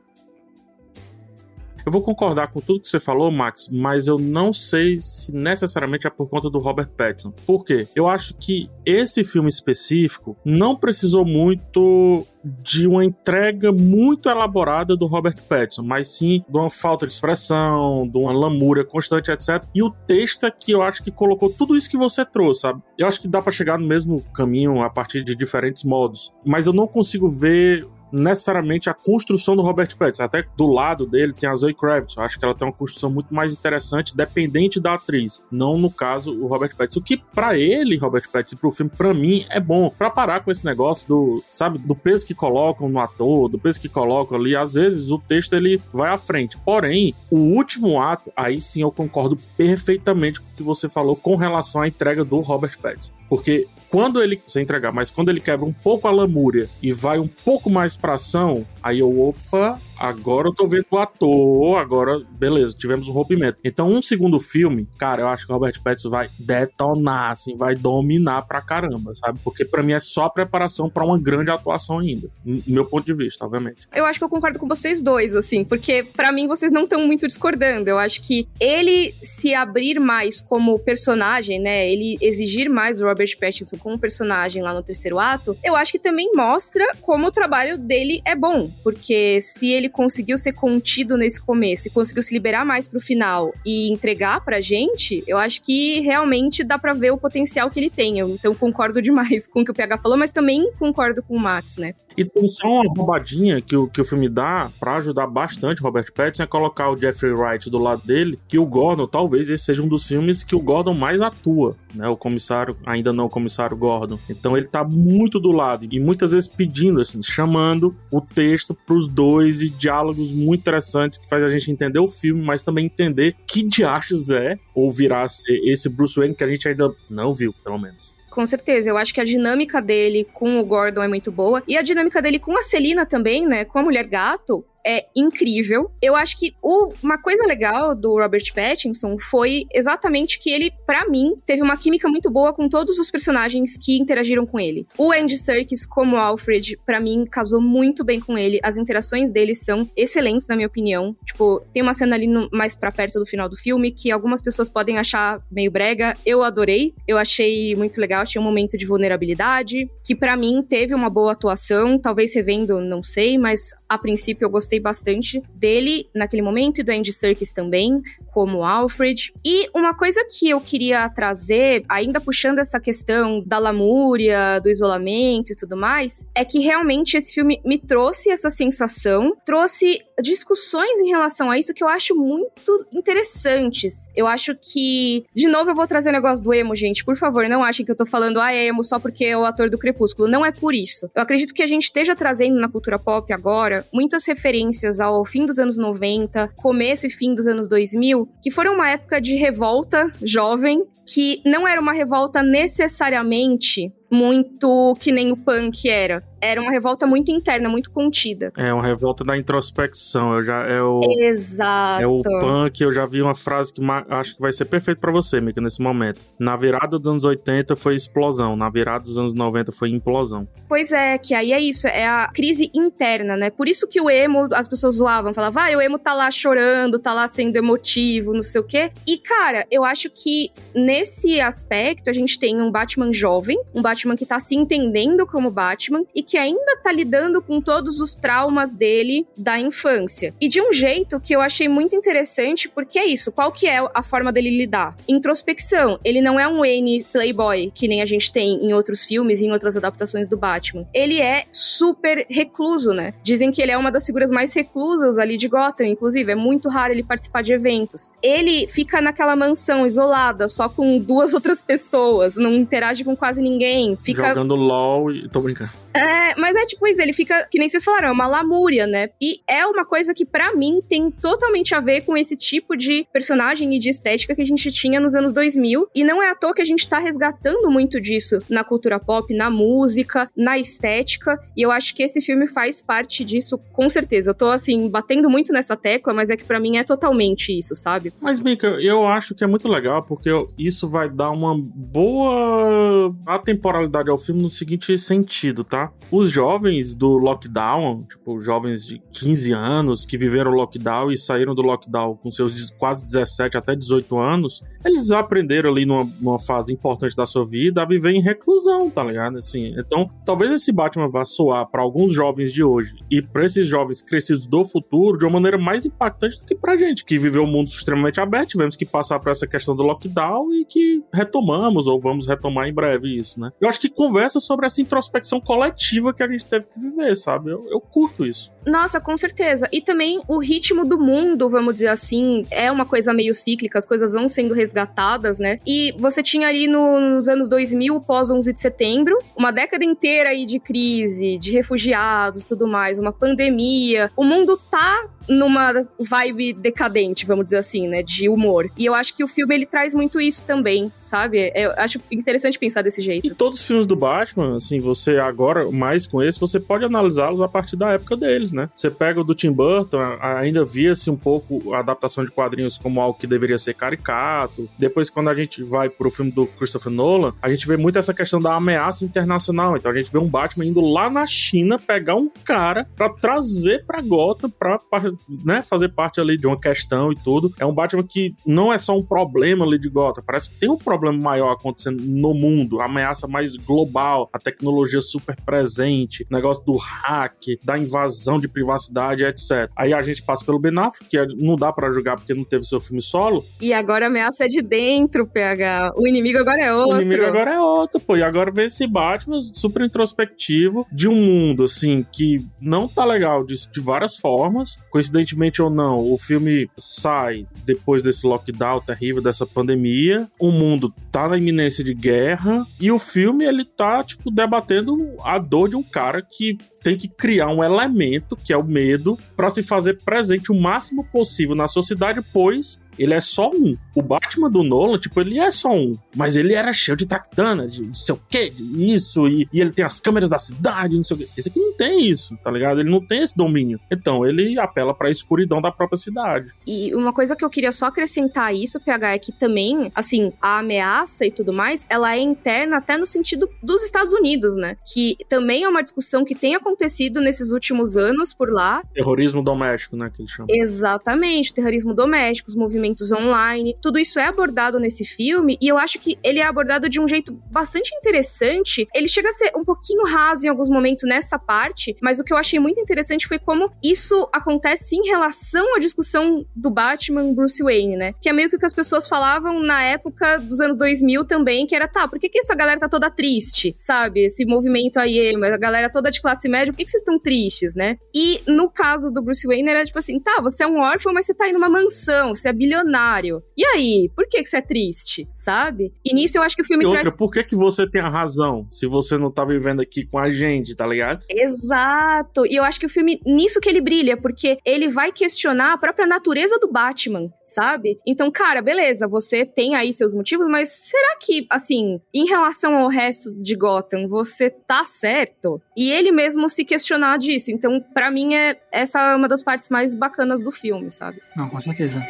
Eu 1.85 1.91
vou 1.91 2.01
concordar 2.01 2.47
com 2.47 2.59
tudo 2.59 2.81
que 2.81 2.87
você 2.87 2.99
falou, 2.99 3.31
Max, 3.31 3.69
mas 3.71 4.07
eu 4.07 4.17
não 4.17 4.53
sei 4.53 4.99
se 4.99 5.31
necessariamente 5.31 6.07
é 6.07 6.09
por 6.09 6.29
conta 6.29 6.49
do 6.49 6.59
Robert 6.59 6.89
Pattinson. 6.89 7.31
Por 7.45 7.63
quê? 7.63 7.87
Eu 7.95 8.07
acho 8.07 8.35
que 8.35 8.69
esse 8.85 9.23
filme 9.23 9.49
específico 9.49 10.37
não 10.43 10.75
precisou 10.75 11.25
muito 11.25 12.25
de 12.43 12.87
uma 12.87 13.03
entrega 13.03 13.71
muito 13.71 14.29
elaborada 14.29 14.95
do 14.95 15.07
Robert 15.07 15.35
Pattinson, 15.47 15.83
mas 15.83 16.09
sim 16.09 16.43
de 16.47 16.57
uma 16.57 16.69
falta 16.69 17.05
de 17.05 17.13
expressão, 17.13 18.07
de 18.07 18.17
uma 18.17 18.31
lamúria 18.31 18.85
constante, 18.85 19.31
etc. 19.31 19.63
E 19.75 19.83
o 19.83 19.91
texto 19.91 20.45
é 20.45 20.51
que 20.51 20.71
eu 20.71 20.81
acho 20.81 21.03
que 21.03 21.11
colocou 21.11 21.49
tudo 21.49 21.75
isso 21.75 21.89
que 21.89 21.97
você 21.97 22.25
trouxe, 22.25 22.61
sabe? 22.61 22.81
Eu 22.97 23.07
acho 23.07 23.21
que 23.21 23.27
dá 23.27 23.41
para 23.41 23.51
chegar 23.51 23.77
no 23.77 23.87
mesmo 23.87 24.21
caminho 24.33 24.81
a 24.81 24.89
partir 24.89 25.23
de 25.23 25.35
diferentes 25.35 25.83
modos, 25.83 26.33
mas 26.45 26.67
eu 26.67 26.73
não 26.73 26.87
consigo 26.87 27.29
ver 27.29 27.85
necessariamente 28.11 28.89
a 28.89 28.93
construção 28.93 29.55
do 29.55 29.61
Robert 29.61 29.95
Pattinson. 29.97 30.23
Até 30.23 30.45
do 30.55 30.67
lado 30.67 31.05
dele 31.05 31.33
tem 31.33 31.49
a 31.49 31.55
Zoe 31.55 31.73
Kravitz. 31.73 32.15
Eu 32.15 32.23
acho 32.23 32.39
que 32.39 32.45
ela 32.45 32.55
tem 32.55 32.67
uma 32.67 32.73
construção 32.73 33.09
muito 33.09 33.33
mais 33.33 33.53
interessante, 33.53 34.15
dependente 34.15 34.79
da 34.79 34.95
atriz. 34.95 35.41
Não, 35.51 35.77
no 35.77 35.91
caso, 35.91 36.37
o 36.37 36.47
Robert 36.47 36.75
Pattinson. 36.75 36.99
O 36.99 37.03
que, 37.03 37.17
para 37.17 37.57
ele, 37.57 37.97
Robert 37.97 38.29
Pattinson, 38.31 38.57
pro 38.57 38.71
filme, 38.71 38.91
para 38.95 39.13
mim, 39.13 39.45
é 39.49 39.59
bom. 39.59 39.89
para 39.89 40.09
parar 40.09 40.41
com 40.41 40.51
esse 40.51 40.65
negócio 40.65 41.07
do, 41.07 41.43
sabe, 41.51 41.77
do 41.79 41.95
peso 41.95 42.25
que 42.25 42.33
colocam 42.33 42.89
no 42.89 42.99
ator, 42.99 43.49
do 43.49 43.59
peso 43.59 43.79
que 43.79 43.89
colocam 43.89 44.37
ali. 44.37 44.55
Às 44.55 44.73
vezes, 44.73 45.09
o 45.09 45.19
texto, 45.19 45.53
ele 45.53 45.81
vai 45.93 46.11
à 46.11 46.17
frente. 46.17 46.57
Porém, 46.57 47.13
o 47.29 47.37
último 47.37 48.01
ato, 48.01 48.31
aí 48.35 48.59
sim 48.59 48.81
eu 48.81 48.91
concordo 48.91 49.37
perfeitamente 49.57 50.39
com 50.39 50.47
o 50.47 50.55
que 50.55 50.63
você 50.63 50.89
falou 50.89 51.15
com 51.15 51.35
relação 51.35 51.81
à 51.81 51.87
entrega 51.87 52.23
do 52.23 52.39
Robert 52.39 52.77
Pattinson. 52.79 53.13
Porque 53.27 53.67
quando 53.89 54.21
ele, 54.21 54.41
sem 54.47 54.63
entregar, 54.63 54.91
mas 54.91 55.09
quando 55.09 55.29
ele 55.29 55.39
quebra 55.39 55.65
um 55.65 55.73
pouco 55.73 56.07
a 56.07 56.11
lamúria 56.11 56.69
e 56.81 56.91
vai 56.91 57.19
um 57.19 57.27
pouco 57.27 57.69
mais 57.69 57.97
pra 57.97 58.13
ação, 58.13 58.65
aí 58.81 58.99
eu, 58.99 59.19
opa, 59.19 59.79
agora 59.97 60.47
eu 60.47 60.53
tô 60.53 60.67
vendo 60.67 60.85
o 60.91 60.97
ator, 60.97 61.77
agora, 61.77 62.19
beleza, 62.31 62.75
tivemos 62.77 63.09
um 63.09 63.11
rompimento. 63.11 63.57
Então, 63.63 63.91
um 63.91 64.01
segundo 64.01 64.39
filme, 64.39 64.87
cara, 64.97 65.21
eu 65.21 65.27
acho 65.27 65.45
que 65.45 65.51
o 65.51 65.55
Robert 65.55 65.81
Pattinson 65.83 66.09
vai 66.09 66.29
detonar, 66.39 67.31
assim, 67.31 67.57
vai 67.57 67.75
dominar 67.75 68.43
pra 68.43 68.61
caramba, 68.61 69.13
sabe? 69.15 69.39
Porque 69.43 69.65
para 69.65 69.83
mim 69.83 69.93
é 69.93 69.99
só 69.99 70.29
preparação 70.29 70.89
para 70.89 71.03
uma 71.03 71.19
grande 71.19 71.51
atuação 71.51 71.99
ainda, 71.99 72.29
no 72.45 72.63
meu 72.67 72.85
ponto 72.85 73.05
de 73.05 73.13
vista, 73.13 73.45
obviamente. 73.45 73.87
Eu 73.93 74.05
acho 74.05 74.19
que 74.19 74.23
eu 74.23 74.29
concordo 74.29 74.57
com 74.57 74.67
vocês 74.67 75.03
dois, 75.03 75.35
assim, 75.35 75.65
porque 75.65 76.03
para 76.03 76.31
mim 76.31 76.47
vocês 76.47 76.71
não 76.71 76.83
estão 76.83 77.05
muito 77.05 77.27
discordando. 77.27 77.89
Eu 77.89 77.97
acho 77.97 78.21
que 78.21 78.47
ele 78.59 79.13
se 79.21 79.53
abrir 79.53 79.99
mais 79.99 80.39
como 80.39 80.79
personagem, 80.79 81.59
né, 81.59 81.89
ele 81.89 82.17
exigir 82.21 82.69
mais 82.69 83.01
o 83.01 83.05
Robert 83.05 83.37
Pattinson 83.39 83.77
como 83.77 83.99
personagem 83.99 84.61
lá 84.61 84.73
no 84.73 84.83
terceiro 84.83 85.19
ato, 85.19 85.57
eu 85.63 85.75
acho 85.75 85.91
que 85.91 85.99
também 85.99 86.31
mostra 86.33 86.85
como 87.01 87.27
o 87.27 87.31
trabalho 87.31 87.77
dele 87.77 88.21
é 88.25 88.35
bom, 88.35 88.68
porque 88.83 89.39
se 89.41 89.67
ele 89.67 89.89
conseguiu 89.89 90.37
ser 90.37 90.53
contido 90.53 91.17
nesse 91.17 91.41
começo 91.41 91.87
e 91.87 91.91
conseguiu 91.91 92.23
se 92.23 92.33
liberar 92.33 92.65
mais 92.65 92.87
pro 92.87 92.99
final 92.99 93.53
e 93.65 93.91
entregar 93.91 94.43
pra 94.43 94.61
gente, 94.61 95.23
eu 95.27 95.37
acho 95.37 95.61
que 95.61 95.99
realmente 96.01 96.63
dá 96.63 96.77
pra 96.77 96.93
ver 96.93 97.11
o 97.11 97.17
potencial 97.17 97.69
que 97.69 97.79
ele 97.79 97.89
tem. 97.89 98.19
Eu, 98.19 98.29
então 98.29 98.53
concordo 98.55 99.01
demais 99.01 99.47
com 99.49 99.61
o 99.61 99.65
que 99.65 99.71
o 99.71 99.73
PH 99.73 99.97
falou, 99.97 100.17
mas 100.17 100.31
também 100.31 100.71
concordo 100.77 101.21
com 101.23 101.35
o 101.35 101.39
Max, 101.39 101.77
né? 101.77 101.93
E 102.19 102.25
tem 102.25 102.45
só 102.49 102.67
uma 102.67 102.83
roubadinha 102.83 103.61
que 103.61 103.77
o, 103.77 103.87
que 103.87 104.01
o 104.01 104.03
filme 104.03 104.27
dá 104.27 104.69
para 104.77 104.97
ajudar 104.97 105.25
bastante 105.25 105.81
Robert 105.81 106.11
Pattinson 106.13 106.43
é 106.43 106.45
colocar 106.45 106.91
o 106.91 106.97
Jeffrey 106.97 107.31
Wright 107.31 107.69
do 107.69 107.77
lado 107.77 108.05
dele, 108.05 108.37
que 108.45 108.59
o 108.59 108.65
Gordon, 108.65 109.07
talvez 109.07 109.49
esse 109.49 109.63
seja 109.63 109.81
um 109.81 109.87
dos 109.87 110.05
filmes 110.05 110.43
que 110.43 110.53
o 110.53 110.59
Gordon 110.59 110.93
mais 110.93 111.21
atua, 111.21 111.77
né? 111.95 112.09
O 112.09 112.17
comissário, 112.17 112.75
ainda 112.85 113.13
não 113.13 113.27
o 113.27 113.29
comissário 113.29 113.77
Gordon. 113.77 114.19
Então 114.29 114.57
ele 114.57 114.67
tá 114.67 114.83
muito 114.83 115.39
do 115.39 115.53
lado 115.53 115.87
e 115.89 115.97
muitas 115.97 116.33
vezes 116.33 116.49
pedindo, 116.49 116.99
assim, 116.99 117.21
chamando 117.21 117.95
o 118.11 118.19
texto 118.19 118.75
pros 118.85 119.07
dois 119.07 119.61
e 119.61 119.69
diálogos 119.69 120.33
muito 120.33 120.59
interessantes 120.59 121.17
que 121.17 121.29
faz 121.29 121.41
a 121.41 121.47
gente 121.47 121.71
entender 121.71 121.99
o 121.99 122.07
filme, 122.09 122.41
mas 122.41 122.61
também 122.61 122.83
entender 122.83 123.33
que 123.47 123.63
diachos 123.63 124.29
é 124.29 124.57
ou 124.75 124.91
virá 124.91 125.23
a 125.23 125.29
ser 125.29 125.57
esse 125.63 125.87
Bruce 125.87 126.19
Wayne 126.19 126.35
que 126.35 126.43
a 126.43 126.49
gente 126.49 126.67
ainda 126.67 126.93
não 127.09 127.33
viu, 127.33 127.53
pelo 127.63 127.77
menos. 127.77 128.18
Com 128.29 128.45
certeza, 128.45 128.89
eu 128.89 128.97
acho 128.97 129.13
que 129.13 129.19
a 129.19 129.25
dinâmica 129.25 129.81
dele 129.81 130.25
com 130.33 130.59
o 130.59 130.65
Gordon 130.65 131.01
é 131.01 131.07
muito 131.07 131.31
boa. 131.31 131.63
E 131.67 131.77
a 131.77 131.81
dinâmica 131.81 132.21
dele 132.21 132.39
com 132.39 132.57
a 132.57 132.61
Celina 132.61 133.05
também, 133.05 133.45
né? 133.45 133.65
Com 133.65 133.79
a 133.79 133.83
Mulher 133.83 134.05
Gato, 134.05 134.63
é 134.85 135.05
incrível. 135.15 135.91
Eu 136.01 136.15
acho 136.15 136.37
que 136.37 136.53
o, 136.61 136.93
uma 137.03 137.17
coisa 137.21 137.45
legal 137.45 137.95
do 137.95 138.17
Robert 138.17 138.53
Pattinson 138.53 139.17
foi 139.19 139.65
exatamente 139.73 140.39
que 140.39 140.49
ele, 140.49 140.71
para 140.85 141.07
mim, 141.07 141.33
teve 141.45 141.61
uma 141.61 141.77
química 141.77 142.07
muito 142.07 142.29
boa 142.29 142.53
com 142.53 142.69
todos 142.69 142.97
os 142.97 143.11
personagens 143.11 143.77
que 143.77 143.97
interagiram 143.97 144.45
com 144.45 144.59
ele. 144.59 144.85
O 144.97 145.11
Andy 145.11 145.37
Serkis 145.37 145.85
como 145.85 146.17
Alfred, 146.17 146.77
para 146.85 146.99
mim, 146.99 147.25
casou 147.25 147.61
muito 147.61 148.03
bem 148.03 148.19
com 148.19 148.37
ele. 148.37 148.59
As 148.63 148.77
interações 148.77 149.31
dele 149.31 149.55
são 149.55 149.89
excelentes, 149.95 150.47
na 150.47 150.55
minha 150.55 150.67
opinião. 150.67 151.15
Tipo, 151.25 151.61
tem 151.73 151.81
uma 151.81 151.93
cena 151.93 152.15
ali 152.15 152.27
no, 152.27 152.49
mais 152.51 152.75
para 152.75 152.91
perto 152.91 153.19
do 153.19 153.25
final 153.25 153.49
do 153.49 153.55
filme 153.55 153.91
que 153.91 154.11
algumas 154.11 154.41
pessoas 154.41 154.69
podem 154.69 154.97
achar 154.97 155.41
meio 155.51 155.71
brega. 155.71 156.15
Eu 156.25 156.43
adorei. 156.43 156.93
Eu 157.07 157.17
achei 157.17 157.75
muito 157.75 157.99
legal. 157.99 158.25
Tinha 158.25 158.41
um 158.41 158.45
momento 158.45 158.77
de 158.77 158.85
vulnerabilidade 158.85 159.89
que 160.03 160.15
para 160.15 160.35
mim 160.35 160.63
teve 160.67 160.93
uma 160.93 161.09
boa 161.09 161.31
atuação. 161.31 161.99
Talvez 161.99 162.33
revendo, 162.33 162.79
não 162.79 163.03
sei, 163.03 163.37
mas 163.37 163.71
a 163.87 163.97
princípio 163.97 164.45
eu 164.45 164.49
gostei 164.49 164.68
gostei 164.69 164.79
bastante 164.79 165.41
dele 165.55 166.07
naquele 166.13 166.43
momento 166.43 166.79
e 166.79 166.83
do 166.83 166.91
Andy 166.91 167.11
Serkis 167.11 167.51
também. 167.51 167.99
Como 168.31 168.63
Alfred. 168.63 169.33
E 169.43 169.69
uma 169.73 169.93
coisa 169.93 170.19
que 170.25 170.49
eu 170.49 170.59
queria 170.61 171.09
trazer, 171.09 171.83
ainda 171.87 172.19
puxando 172.19 172.59
essa 172.59 172.79
questão 172.79 173.43
da 173.45 173.57
lamúria, 173.57 174.59
do 174.59 174.69
isolamento 174.69 175.51
e 175.51 175.55
tudo 175.55 175.75
mais, 175.75 176.25
é 176.35 176.43
que 176.45 176.59
realmente 176.59 177.17
esse 177.17 177.33
filme 177.33 177.59
me 177.65 177.77
trouxe 177.77 178.29
essa 178.31 178.49
sensação, 178.49 179.33
trouxe 179.45 180.01
discussões 180.21 180.99
em 180.99 181.09
relação 181.09 181.49
a 181.49 181.57
isso 181.57 181.73
que 181.73 181.83
eu 181.83 181.87
acho 181.87 182.15
muito 182.15 182.85
interessantes. 182.93 184.09
Eu 184.15 184.27
acho 184.27 184.55
que, 184.55 185.25
de 185.33 185.47
novo, 185.47 185.71
eu 185.71 185.75
vou 185.75 185.87
trazer 185.87 186.09
o 186.09 186.13
negócio 186.13 186.43
do 186.43 186.53
emo, 186.53 186.75
gente. 186.75 187.03
Por 187.05 187.17
favor, 187.17 187.47
não 187.47 187.63
achem 187.63 187.85
que 187.85 187.91
eu 187.91 187.95
tô 187.95 188.05
falando 188.05 188.39
ah, 188.39 188.53
é 188.53 188.65
emo 188.65 188.83
só 188.83 188.99
porque 188.99 189.25
é 189.25 189.37
o 189.37 189.45
ator 189.45 189.69
do 189.69 189.77
Crepúsculo. 189.77 190.27
Não 190.27 190.45
é 190.45 190.51
por 190.51 190.73
isso. 190.73 191.09
Eu 191.15 191.21
acredito 191.21 191.53
que 191.53 191.63
a 191.63 191.67
gente 191.67 191.83
esteja 191.83 192.15
trazendo 192.15 192.59
na 192.59 192.69
cultura 192.69 192.99
pop 192.99 193.31
agora 193.31 193.85
muitas 193.93 194.25
referências 194.25 194.99
ao 194.99 195.25
fim 195.25 195.45
dos 195.45 195.59
anos 195.59 195.77
90, 195.77 196.49
começo 196.55 197.07
e 197.07 197.09
fim 197.09 197.33
dos 197.33 197.47
anos 197.47 197.67
2000, 197.67 198.18
que 198.41 198.51
foram 198.51 198.75
uma 198.75 198.89
época 198.89 199.21
de 199.21 199.35
revolta 199.35 200.05
jovem, 200.21 200.83
que 201.05 201.41
não 201.45 201.67
era 201.67 201.81
uma 201.81 201.93
revolta 201.93 202.43
necessariamente 202.43 203.91
muito 204.11 204.95
que 204.99 205.11
nem 205.11 205.31
o 205.31 205.37
punk 205.37 205.89
era. 205.89 206.23
Era 206.41 206.61
uma 206.61 206.71
revolta 206.71 207.05
muito 207.05 207.31
interna, 207.31 207.69
muito 207.69 207.91
contida. 207.91 208.51
É, 208.57 208.73
uma 208.73 208.85
revolta 208.85 209.23
da 209.23 209.37
introspecção. 209.37 210.35
Eu 210.35 210.43
já, 210.43 210.67
é 210.67 210.81
o, 210.81 211.01
Exato. 211.19 212.03
É 212.03 212.07
o 212.07 212.21
punk. 212.21 212.81
Eu 212.81 212.93
já 212.93 213.05
vi 213.05 213.21
uma 213.21 213.35
frase 213.35 213.73
que 213.73 213.81
acho 214.09 214.35
que 214.35 214.41
vai 214.41 214.51
ser 214.51 214.65
perfeito 214.65 214.99
para 214.99 215.11
você, 215.11 215.41
Mika, 215.41 215.61
nesse 215.61 215.81
momento. 215.81 216.19
Na 216.39 216.55
virada 216.55 216.97
dos 216.97 217.11
anos 217.11 217.23
80 217.23 217.75
foi 217.75 217.95
explosão, 217.95 218.55
na 218.55 218.69
virada 218.69 219.03
dos 219.03 219.17
anos 219.17 219.33
90 219.33 219.71
foi 219.71 219.89
implosão. 219.89 220.47
Pois 220.67 220.91
é, 220.91 221.17
que 221.17 221.33
aí 221.33 221.51
é 221.51 221.59
isso, 221.59 221.87
é 221.87 222.07
a 222.07 222.29
crise 222.33 222.71
interna, 222.73 223.35
né? 223.35 223.49
Por 223.49 223.67
isso 223.67 223.87
que 223.87 223.99
o 223.99 224.09
emo, 224.09 224.47
as 224.53 224.67
pessoas 224.67 224.95
zoavam, 224.95 225.33
falavam, 225.33 225.63
ah, 225.63 225.77
o 225.77 225.81
emo 225.81 225.99
tá 225.99 226.13
lá 226.13 226.29
chorando, 226.31 226.99
tá 226.99 227.13
lá 227.13 227.27
sendo 227.27 227.55
emotivo, 227.55 228.33
não 228.33 228.41
sei 228.41 228.61
o 228.61 228.63
quê. 228.63 228.91
E, 229.05 229.17
cara, 229.17 229.65
eu 229.71 229.83
acho 229.83 230.09
que 230.09 230.51
nesse 230.73 231.39
aspecto 231.39 232.09
a 232.09 232.13
gente 232.13 232.37
tem 232.39 232.61
um 232.61 232.71
Batman 232.71 233.11
jovem, 233.11 233.59
um 233.73 233.81
Batman 233.81 234.15
que 234.15 234.25
tá 234.25 234.39
se 234.39 234.55
entendendo 234.55 235.25
como 235.25 235.51
Batman 235.51 236.03
e 236.13 236.23
que 236.29 236.37
ainda 236.37 236.77
tá 236.83 236.91
lidando 236.91 237.41
com 237.41 237.59
todos 237.59 237.99
os 237.99 238.15
traumas 238.15 238.71
dele 238.71 239.25
da 239.35 239.59
infância. 239.59 240.31
E 240.39 240.47
de 240.47 240.61
um 240.61 240.71
jeito 240.71 241.19
que 241.19 241.35
eu 241.35 241.41
achei 241.41 241.67
muito 241.67 241.95
interessante, 241.95 242.69
porque 242.69 242.99
é 242.99 243.07
isso, 243.07 243.31
qual 243.31 243.51
que 243.51 243.65
é 243.65 243.79
a 243.95 244.03
forma 244.03 244.31
dele 244.31 244.55
lidar? 244.55 244.95
Introspecção. 245.07 245.99
Ele 246.03 246.21
não 246.21 246.39
é 246.39 246.47
um 246.47 246.63
N 246.63 247.03
playboy, 247.11 247.71
que 247.73 247.87
nem 247.87 248.03
a 248.03 248.05
gente 248.05 248.31
tem 248.31 248.63
em 248.63 248.73
outros 248.73 249.03
filmes 249.03 249.41
e 249.41 249.45
em 249.47 249.51
outras 249.51 249.75
adaptações 249.75 250.29
do 250.29 250.37
Batman. 250.37 250.85
Ele 250.93 251.19
é 251.19 251.45
super 251.51 252.23
recluso, 252.29 252.93
né? 252.93 253.15
Dizem 253.23 253.51
que 253.51 253.59
ele 253.59 253.71
é 253.71 253.77
uma 253.77 253.91
das 253.91 254.05
figuras 254.05 254.29
mais 254.29 254.53
reclusas 254.53 255.17
ali 255.17 255.35
de 255.35 255.47
Gotham, 255.47 255.87
inclusive. 255.87 256.31
É 256.31 256.35
muito 256.35 256.69
raro 256.69 256.93
ele 256.93 257.03
participar 257.03 257.41
de 257.41 257.53
eventos. 257.53 258.11
Ele 258.21 258.67
fica 258.67 259.01
naquela 259.01 259.35
mansão 259.35 259.87
isolada, 259.87 260.47
só 260.47 260.69
com 260.69 260.99
duas 260.99 261.33
outras 261.39 261.59
pessoas, 261.59 262.35
não 262.35 262.53
interage 262.53 263.03
com 263.03 263.15
quase 263.15 263.41
ninguém 263.41 263.95
fica. 263.95 264.27
Jogando 264.27 264.53
LOL 264.53 265.11
e. 265.11 265.27
tô 265.27 265.41
brincando. 265.41 265.71
É, 265.93 266.39
mas 266.39 266.55
é 266.55 266.65
tipo 266.65 266.87
isso, 266.87 267.01
ele 267.01 267.13
fica, 267.13 267.47
que 267.49 267.57
nem 267.57 267.67
vocês 267.67 267.83
falaram, 267.83 268.09
é 268.09 268.11
uma 268.11 268.27
lamúria, 268.27 268.85
né? 268.85 269.09
E 269.21 269.41
é 269.47 269.65
uma 269.65 269.85
coisa 269.85 270.13
que 270.13 270.25
para 270.25 270.55
mim 270.55 270.81
tem 270.87 271.09
totalmente 271.09 271.73
a 271.73 271.79
ver 271.79 272.01
com 272.01 272.15
esse 272.15 272.35
tipo 272.35 272.75
de 272.75 273.07
personagem 273.11 273.75
e 273.75 273.79
de 273.79 273.89
estética 273.89 274.35
que 274.35 274.41
a 274.41 274.45
gente 274.45 274.71
tinha 274.71 274.99
nos 274.99 275.15
anos 275.15 275.33
2000. 275.33 275.87
E 275.93 276.03
não 276.03 276.21
é 276.21 276.29
à 276.29 276.35
toa 276.35 276.53
que 276.53 276.61
a 276.61 276.65
gente 276.65 276.87
tá 276.87 276.99
resgatando 276.99 277.69
muito 277.69 277.99
disso 277.99 278.39
na 278.49 278.63
cultura 278.63 278.99
pop, 278.99 279.33
na 279.33 279.49
música, 279.49 280.29
na 280.35 280.57
estética. 280.57 281.39
E 281.55 281.61
eu 281.61 281.71
acho 281.71 281.95
que 281.95 282.03
esse 282.03 282.21
filme 282.21 282.47
faz 282.47 282.81
parte 282.81 283.23
disso, 283.25 283.57
com 283.73 283.89
certeza. 283.89 284.31
Eu 284.31 284.35
tô, 284.35 284.47
assim, 284.47 284.89
batendo 284.89 285.29
muito 285.29 285.51
nessa 285.51 285.75
tecla, 285.75 286.13
mas 286.13 286.29
é 286.29 286.37
que 286.37 286.45
para 286.45 286.59
mim 286.59 286.77
é 286.77 286.83
totalmente 286.83 287.57
isso, 287.57 287.75
sabe? 287.75 288.13
Mas, 288.21 288.39
Mika, 288.39 288.67
eu 288.79 289.05
acho 289.07 289.33
que 289.33 289.43
é 289.43 289.47
muito 289.47 289.67
legal, 289.67 290.03
porque 290.03 290.29
isso 290.57 290.89
vai 290.89 291.09
dar 291.09 291.31
uma 291.31 291.55
boa 291.57 293.15
atemporalidade 293.25 294.09
ao 294.09 294.17
filme 294.17 294.41
no 294.41 294.49
seguinte 294.49 294.97
sentido, 294.97 295.63
tá? 295.63 295.78
Os 296.11 296.31
jovens 296.31 296.95
do 296.95 297.17
lockdown, 297.17 298.03
tipo, 298.03 298.41
jovens 298.41 298.85
de 298.85 298.99
15 299.11 299.53
anos 299.53 300.05
que 300.05 300.17
viveram 300.17 300.51
o 300.51 300.55
lockdown 300.55 301.11
e 301.11 301.17
saíram 301.17 301.53
do 301.53 301.61
lockdown 301.61 302.15
com 302.15 302.31
seus 302.31 302.71
quase 302.71 303.05
17 303.05 303.57
até 303.57 303.75
18 303.75 304.17
anos, 304.17 304.63
eles 304.83 305.11
aprenderam 305.11 305.69
ali 305.69 305.85
numa, 305.85 306.09
numa 306.19 306.39
fase 306.39 306.73
importante 306.73 307.15
da 307.15 307.25
sua 307.25 307.45
vida 307.45 307.83
a 307.83 307.85
viver 307.85 308.11
em 308.11 308.21
reclusão, 308.21 308.89
tá 308.89 309.03
ligado? 309.03 309.37
Assim, 309.37 309.73
então, 309.77 310.09
talvez 310.25 310.51
esse 310.51 310.71
Batman 310.71 311.09
vá 311.09 311.23
soar 311.25 311.67
para 311.67 311.81
alguns 311.81 312.13
jovens 312.13 312.51
de 312.51 312.63
hoje 312.63 312.95
e 313.11 313.21
para 313.21 313.45
esses 313.45 313.67
jovens 313.67 314.01
crescidos 314.01 314.47
do 314.47 314.65
futuro 314.65 315.17
de 315.17 315.25
uma 315.25 315.33
maneira 315.33 315.57
mais 315.57 315.85
impactante 315.85 316.39
do 316.39 316.45
que 316.45 316.55
pra 316.55 316.77
gente, 316.77 317.05
que 317.05 317.19
viveu 317.19 317.43
um 317.43 317.47
mundo 317.47 317.67
extremamente 317.67 318.19
aberto, 318.19 318.49
tivemos 318.49 318.75
que 318.75 318.85
passar 318.85 319.19
por 319.19 319.29
essa 319.31 319.45
questão 319.45 319.75
do 319.75 319.83
lockdown 319.83 320.53
e 320.53 320.65
que 320.65 321.03
retomamos 321.13 321.87
ou 321.87 321.99
vamos 321.99 322.25
retomar 322.25 322.67
em 322.67 322.73
breve 322.73 323.15
isso, 323.15 323.39
né? 323.39 323.51
Eu 323.61 323.69
acho 323.69 323.79
que 323.79 323.89
conversa 323.89 324.39
sobre 324.39 324.65
essa 324.65 324.81
introspecção 324.81 325.39
coletiva 325.39 325.68
coletiva 325.69 326.13
que 326.13 326.23
a 326.23 326.27
gente 326.27 326.45
teve 326.45 326.65
que 326.65 326.79
viver, 326.79 327.15
sabe? 327.15 327.51
Eu, 327.51 327.65
eu 327.69 327.79
curto 327.79 328.25
isso. 328.25 328.51
Nossa, 328.65 328.99
com 328.99 329.17
certeza. 329.17 329.67
E 329.71 329.81
também 329.81 330.21
o 330.27 330.39
ritmo 330.39 330.85
do 330.85 330.97
mundo, 330.99 331.49
vamos 331.49 331.75
dizer 331.75 331.87
assim, 331.87 332.45
é 332.51 332.71
uma 332.71 332.85
coisa 332.85 333.13
meio 333.13 333.33
cíclica, 333.33 333.77
as 333.77 333.85
coisas 333.85 334.13
vão 334.13 334.27
sendo 334.27 334.53
resgatadas, 334.53 335.39
né? 335.39 335.59
E 335.65 335.93
você 335.97 336.21
tinha 336.21 336.47
ali 336.47 336.67
no, 336.67 336.99
nos 336.99 337.27
anos 337.27 337.47
2000, 337.47 338.01
pós 338.01 338.29
11 338.29 338.51
de 338.53 338.59
setembro, 338.59 339.17
uma 339.35 339.51
década 339.51 339.83
inteira 339.85 340.29
aí 340.29 340.45
de 340.45 340.59
crise, 340.59 341.37
de 341.37 341.51
refugiados, 341.51 342.43
tudo 342.43 342.67
mais, 342.67 342.99
uma 342.99 343.11
pandemia. 343.11 344.11
O 344.15 344.23
mundo 344.23 344.59
tá 344.69 345.07
numa 345.27 345.87
vibe 345.99 346.53
decadente, 346.53 347.25
vamos 347.25 347.45
dizer 347.45 347.57
assim, 347.57 347.87
né, 347.87 348.01
de 348.01 348.27
humor. 348.27 348.69
E 348.77 348.85
eu 348.85 348.95
acho 348.95 349.15
que 349.15 349.23
o 349.23 349.27
filme 349.27 349.53
ele 349.55 349.65
traz 349.65 349.93
muito 349.93 350.19
isso 350.19 350.43
também, 350.43 350.91
sabe? 350.99 351.51
Eu 351.55 351.71
acho 351.77 351.99
interessante 352.11 352.57
pensar 352.57 352.81
desse 352.81 353.01
jeito. 353.01 353.27
E 353.27 353.33
todos 353.33 353.59
os 353.59 353.65
filmes 353.65 353.85
do 353.85 353.95
Batman, 353.95 354.55
assim, 354.55 354.79
você 354.79 355.17
agora 355.17 355.58
mais 355.71 356.05
com 356.05 356.21
esse, 356.21 356.39
você 356.39 356.59
pode 356.59 356.85
analisá-los 356.85 357.41
a 357.41 357.47
partir 357.47 357.75
da 357.75 357.91
época 357.91 358.15
deles, 358.15 358.51
né? 358.51 358.69
Você 358.75 358.89
pega 358.89 359.21
o 359.21 359.23
do 359.23 359.35
Tim 359.35 359.51
Burton, 359.51 359.99
ainda 360.19 360.65
via-se 360.65 361.09
um 361.09 361.15
pouco 361.15 361.73
a 361.73 361.79
adaptação 361.79 362.23
de 362.23 362.31
quadrinhos 362.31 362.77
como 362.77 363.01
algo 363.01 363.17
que 363.17 363.27
deveria 363.27 363.57
ser 363.57 363.73
caricato. 363.73 364.69
Depois 364.77 365.09
quando 365.09 365.29
a 365.29 365.35
gente 365.35 365.63
vai 365.63 365.89
pro 365.89 366.11
filme 366.11 366.31
do 366.31 366.45
Christopher 366.45 366.91
Nolan, 366.91 367.33
a 367.41 367.49
gente 367.49 367.67
vê 367.67 367.77
muito 367.77 367.97
essa 367.97 368.13
questão 368.13 368.39
da 368.39 368.55
ameaça 368.55 369.05
internacional. 369.05 369.77
Então 369.77 369.91
a 369.91 369.97
gente 369.97 370.11
vê 370.11 370.17
um 370.17 370.27
Batman 370.27 370.65
indo 370.65 370.81
lá 370.81 371.09
na 371.09 371.25
China 371.25 371.79
pegar 371.79 372.15
um 372.15 372.29
cara 372.43 372.87
para 372.95 373.09
trazer 373.09 373.85
para 373.85 374.01
Gotham 374.01 374.49
para 374.49 374.79
né, 375.27 375.61
fazer 375.61 375.89
parte 375.89 376.19
ali 376.19 376.37
de 376.37 376.47
uma 376.47 376.59
questão 376.59 377.11
e 377.11 377.15
tudo. 377.15 377.53
É 377.59 377.65
um 377.65 377.73
Batman 377.73 378.03
que 378.03 378.35
não 378.45 378.71
é 378.71 378.77
só 378.77 378.97
um 378.97 379.03
problema 379.03 379.65
ali 379.65 379.79
de 379.79 379.89
Gotham, 379.89 380.23
parece 380.25 380.49
que 380.49 380.59
tem 380.59 380.69
um 380.69 380.77
problema 380.77 381.17
maior 381.17 381.51
acontecendo 381.51 382.01
no 382.03 382.33
mundo, 382.33 382.81
ameaça 382.81 383.27
mais 383.27 383.55
global, 383.55 384.29
a 384.33 384.39
tecnologia 384.39 385.01
super 385.01 385.35
presente, 385.49 386.27
negócio 386.29 386.63
do 386.63 386.75
hack, 386.75 387.57
da 387.63 387.75
invasão 387.75 388.39
de 388.39 388.47
privacidade, 388.47 389.23
etc. 389.23 389.67
Aí 389.75 389.91
a 389.95 390.01
gente 390.03 390.21
passa 390.21 390.45
pelo 390.45 390.59
Ben 390.59 390.77
Affleck, 390.77 391.09
que 391.09 391.17
é, 391.17 391.25
não 391.25 391.55
dá 391.55 391.73
para 391.73 391.91
julgar 391.91 392.17
porque 392.17 392.35
não 392.35 392.43
teve 392.43 392.65
seu 392.65 392.79
filme 392.79 393.01
solo. 393.01 393.43
E 393.59 393.73
agora 393.73 394.05
a 394.05 394.09
ameaça 394.09 394.45
é 394.45 394.47
de 394.47 394.61
dentro, 394.61 395.25
PH. 395.25 395.93
O 395.97 396.07
inimigo 396.07 396.37
agora 396.37 396.61
é 396.61 396.71
outro. 396.71 396.97
O 396.97 397.01
inimigo 397.01 397.25
agora 397.25 397.51
é 397.51 397.59
outro, 397.59 397.99
pô. 397.99 398.15
E 398.15 398.21
agora 398.21 398.51
vem 398.51 398.67
esse 398.67 398.85
Batman 398.85 399.41
super 399.41 399.81
introspectivo 399.81 400.85
de 400.91 401.07
um 401.07 401.15
mundo, 401.15 401.63
assim, 401.63 402.05
que 402.11 402.45
não 402.61 402.87
tá 402.87 403.03
legal 403.03 403.43
de, 403.43 403.55
de 403.71 403.79
várias 403.79 404.17
formas. 404.17 404.77
Coincidentemente 404.91 405.63
ou 405.63 405.71
não, 405.71 405.99
o 405.99 406.15
filme 406.15 406.69
sai 406.77 407.47
depois 407.65 408.03
desse 408.03 408.27
lockdown 408.27 408.81
terrível, 408.81 409.19
dessa 409.19 409.47
pandemia. 409.47 410.29
O 410.39 410.51
mundo 410.51 410.93
tá 411.11 411.27
na 411.27 411.39
iminência 411.39 411.83
de 411.83 411.95
guerra. 411.95 412.67
E 412.79 412.91
o 412.91 412.99
filme, 412.99 413.45
ele 413.45 413.65
tá, 413.65 414.03
tipo, 414.03 414.29
debatendo 414.29 415.15
a 415.23 415.38
dor 415.39 415.69
de 415.69 415.75
um 415.75 415.83
cara 415.83 416.21
que 416.21 416.57
tem 416.83 416.97
que 416.97 417.07
criar 417.07 417.49
um 417.49 417.63
elemento, 417.63 418.35
que 418.35 418.53
é 418.53 418.57
o 418.57 418.63
medo, 418.63 419.17
para 419.35 419.49
se 419.49 419.63
fazer 419.63 419.99
presente 420.03 420.51
o 420.51 420.59
máximo 420.59 421.03
possível 421.05 421.55
na 421.55 421.67
sociedade, 421.67 422.21
pois 422.33 422.79
ele 422.97 423.13
é 423.13 423.21
só 423.21 423.49
um. 423.49 423.77
O 423.99 424.01
Batman 424.01 424.49
do 424.49 424.63
Nolan, 424.63 424.97
tipo, 424.97 425.19
ele 425.19 425.37
é 425.37 425.51
só 425.51 425.69
um. 425.69 425.97
Mas 426.15 426.37
ele 426.37 426.53
era 426.53 426.71
cheio 426.71 426.95
de 426.95 427.05
tractana, 427.05 427.67
de 427.67 427.81
não 427.81 427.93
sei 427.93 428.15
o 428.15 428.21
que, 428.29 428.53
isso, 428.77 429.27
e, 429.27 429.45
e, 429.51 429.59
ele 429.59 429.71
tem 429.71 429.83
as 429.83 429.99
câmeras 429.99 430.29
da 430.29 430.39
cidade, 430.39 430.95
não 430.95 431.03
sei 431.03 431.17
o 431.17 431.19
que. 431.19 431.27
Esse 431.37 431.49
aqui 431.49 431.59
não 431.59 431.73
tem 431.73 432.07
isso, 432.07 432.37
tá 432.37 432.49
ligado? 432.49 432.79
Ele 432.79 432.89
não 432.89 433.05
tem 433.05 433.21
esse 433.21 433.35
domínio. 433.35 433.77
Então, 433.91 434.25
ele 434.25 434.57
apela 434.57 434.93
pra 434.93 435.11
escuridão 435.11 435.61
da 435.61 435.69
própria 435.69 435.97
cidade. 435.97 436.53
E 436.65 436.95
uma 436.95 437.11
coisa 437.11 437.35
que 437.35 437.43
eu 437.43 437.49
queria 437.49 437.73
só 437.73 437.87
acrescentar 437.87 438.45
a 438.45 438.53
isso, 438.53 438.79
PH, 438.79 439.13
é 439.15 439.19
que 439.19 439.33
também, 439.33 439.91
assim, 439.93 440.31
a 440.41 440.59
ameaça 440.59 441.25
e 441.25 441.31
tudo 441.31 441.51
mais, 441.51 441.85
ela 441.89 442.15
é 442.15 442.19
interna 442.19 442.77
até 442.77 442.97
no 442.97 443.05
sentido 443.05 443.49
dos 443.61 443.83
Estados 443.83 444.13
Unidos, 444.13 444.55
né? 444.55 444.77
Que 444.93 445.17
também 445.27 445.63
é 445.63 445.67
uma 445.67 445.81
discussão 445.81 446.23
que 446.23 446.35
tem 446.35 446.55
acontecido 446.55 447.19
nesses 447.19 447.51
últimos 447.51 447.97
anos 447.97 448.33
por 448.33 448.49
lá. 448.49 448.81
Terrorismo 448.93 449.43
doméstico, 449.43 449.97
né, 449.97 450.09
que 450.09 450.21
eles 450.21 450.31
chamam. 450.31 450.47
Exatamente, 450.49 451.53
terrorismo 451.53 451.93
doméstico, 451.93 452.47
os 452.47 452.55
movimentos 452.55 453.11
online. 453.11 453.75
Tudo 453.81 453.88
tudo 453.89 453.97
isso 453.97 454.19
é 454.19 454.25
abordado 454.25 454.79
nesse 454.79 455.03
filme 455.03 455.57
e 455.59 455.67
eu 455.67 455.75
acho 455.75 455.97
que 455.97 456.15
ele 456.23 456.37
é 456.37 456.45
abordado 456.45 456.87
de 456.87 456.99
um 456.99 457.07
jeito 457.07 457.33
bastante 457.49 457.89
interessante. 457.95 458.87
Ele 458.93 459.07
chega 459.07 459.29
a 459.29 459.31
ser 459.31 459.51
um 459.55 459.65
pouquinho 459.65 460.03
raso 460.03 460.45
em 460.45 460.47
alguns 460.47 460.69
momentos 460.69 461.05
nessa 461.05 461.39
parte, 461.39 461.97
mas 461.99 462.19
o 462.19 462.23
que 462.23 462.31
eu 462.31 462.37
achei 462.37 462.59
muito 462.59 462.79
interessante 462.79 463.27
foi 463.27 463.39
como 463.39 463.71
isso 463.83 464.29
acontece 464.31 464.95
em 464.95 465.07
relação 465.07 465.75
à 465.75 465.79
discussão 465.79 466.45
do 466.55 466.69
Batman 466.69 467.33
Bruce 467.33 467.63
Wayne, 467.63 467.97
né? 467.97 468.13
Que 468.21 468.29
é 468.29 468.33
meio 468.33 468.47
que 468.47 468.57
o 468.57 468.59
que 468.59 468.65
as 468.67 468.73
pessoas 468.73 469.07
falavam 469.07 469.59
na 469.63 469.81
época 469.81 470.37
dos 470.37 470.59
anos 470.59 470.77
2000 470.77 471.25
também, 471.25 471.65
que 471.65 471.75
era, 471.75 471.87
tá, 471.87 472.07
por 472.07 472.19
que, 472.19 472.29
que 472.29 472.37
essa 472.37 472.53
galera 472.53 472.79
tá 472.79 472.87
toda 472.87 473.09
triste, 473.09 473.75
sabe? 473.79 474.25
Esse 474.25 474.45
movimento 474.45 474.99
aí, 474.99 475.33
a 475.35 475.57
galera 475.57 475.89
toda 475.89 476.11
de 476.11 476.21
classe 476.21 476.47
média, 476.47 476.71
por 476.71 476.77
que, 476.77 476.85
que 476.85 476.91
vocês 476.91 477.01
estão 477.01 477.17
tristes, 477.17 477.73
né? 477.73 477.97
E 478.13 478.39
no 478.45 478.69
caso 478.69 479.09
do 479.09 479.19
Bruce 479.19 479.47
Wayne 479.47 479.67
era 479.67 479.83
tipo 479.83 479.97
assim, 479.97 480.19
tá, 480.19 480.39
você 480.43 480.63
é 480.63 480.67
um 480.67 480.79
órfão, 480.79 481.11
mas 481.11 481.25
você 481.25 481.33
tá 481.33 481.45
aí 481.45 481.53
numa 481.53 481.69
mansão, 481.69 482.35
você 482.35 482.49
é 482.49 482.53
bilionário. 482.53 483.41
E 483.57 483.65
aí, 483.73 484.09
por 484.15 484.27
que, 484.27 484.41
que 484.41 484.49
você 484.49 484.57
é 484.57 484.61
triste, 484.61 485.27
sabe? 485.35 485.93
E 486.03 486.13
nisso 486.13 486.37
eu 486.37 486.43
acho 486.43 486.55
que 486.55 486.61
o 486.61 486.65
filme 486.65 486.83
e 486.83 486.87
outra, 486.87 487.01
traz... 487.01 487.15
por 487.15 487.31
que, 487.31 487.43
que 487.43 487.55
você 487.55 487.89
tem 487.89 488.01
a 488.01 488.09
razão 488.09 488.67
se 488.71 488.87
você 488.87 489.17
não 489.17 489.31
tá 489.31 489.45
vivendo 489.45 489.81
aqui 489.81 490.05
com 490.05 490.17
a 490.17 490.29
gente, 490.29 490.75
tá 490.75 490.85
ligado? 490.85 491.23
Exato. 491.29 492.45
E 492.45 492.55
eu 492.55 492.63
acho 492.63 492.79
que 492.79 492.85
o 492.85 492.89
filme, 492.89 493.19
nisso 493.25 493.59
que 493.59 493.69
ele 493.69 493.81
brilha, 493.81 494.17
porque 494.17 494.57
ele 494.65 494.87
vai 494.87 495.11
questionar 495.11 495.73
a 495.73 495.77
própria 495.77 496.07
natureza 496.07 496.57
do 496.59 496.71
Batman, 496.71 497.31
sabe? 497.45 497.97
Então, 498.05 498.31
cara, 498.31 498.61
beleza, 498.61 499.07
você 499.07 499.45
tem 499.45 499.75
aí 499.75 499.91
seus 499.93 500.13
motivos, 500.13 500.47
mas 500.49 500.69
será 500.69 501.17
que, 501.19 501.45
assim, 501.49 501.99
em 502.13 502.25
relação 502.25 502.75
ao 502.77 502.89
resto 502.89 503.33
de 503.41 503.55
Gotham, 503.55 504.07
você 504.07 504.49
tá 504.49 504.85
certo? 504.85 505.61
E 505.75 505.91
ele 505.91 506.11
mesmo 506.11 506.47
se 506.49 506.63
questionar 506.63 507.17
disso. 507.17 507.51
Então, 507.51 507.83
para 507.93 508.11
mim, 508.11 508.33
é 508.33 508.59
essa 508.71 508.99
é 508.99 509.15
uma 509.15 509.27
das 509.27 509.43
partes 509.43 509.69
mais 509.69 509.93
bacanas 509.95 510.43
do 510.43 510.51
filme, 510.51 510.91
sabe? 510.91 511.21
Não, 511.35 511.49
com 511.49 511.59
certeza. 511.59 512.01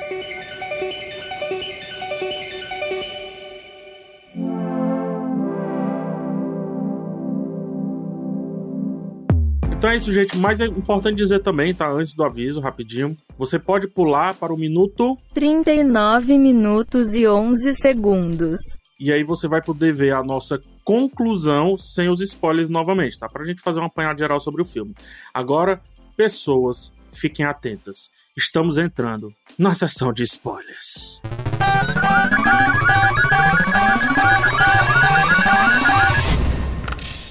Então 9.79 9.91
é 9.91 9.95
isso, 9.95 10.11
gente. 10.11 10.37
Mas 10.37 10.59
é 10.59 10.65
importante 10.65 11.15
dizer 11.15 11.39
também, 11.39 11.73
tá? 11.73 11.89
Antes 11.89 12.13
do 12.13 12.25
aviso, 12.25 12.59
rapidinho. 12.59 13.15
Você 13.37 13.57
pode 13.57 13.87
pular 13.87 14.33
para 14.33 14.53
o 14.53 14.57
minuto 14.57 15.17
39 15.33 16.37
minutos 16.37 17.13
e 17.13 17.25
11 17.25 17.75
segundos. 17.75 18.59
E 18.99 19.09
aí 19.09 19.23
você 19.23 19.47
vai 19.47 19.61
poder 19.61 19.93
ver 19.93 20.13
a 20.13 20.21
nossa 20.21 20.61
conclusão 20.83 21.77
sem 21.77 22.09
os 22.09 22.19
spoilers 22.19 22.69
novamente, 22.69 23.17
tá? 23.17 23.29
Pra 23.29 23.45
gente 23.45 23.61
fazer 23.61 23.79
um 23.79 23.85
apanhado 23.85 24.19
geral 24.19 24.41
sobre 24.41 24.61
o 24.61 24.65
filme. 24.65 24.93
Agora, 25.33 25.79
pessoas, 26.17 26.91
fiquem 27.13 27.45
atentas. 27.45 28.09
Estamos 28.37 28.77
entrando 28.77 29.29
na 29.57 29.73
sessão 29.73 30.11
de 30.11 30.23
spoilers. 30.23 31.21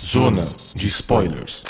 Zona 0.03 0.49
de 0.75 0.87
spoilers. 0.87 1.65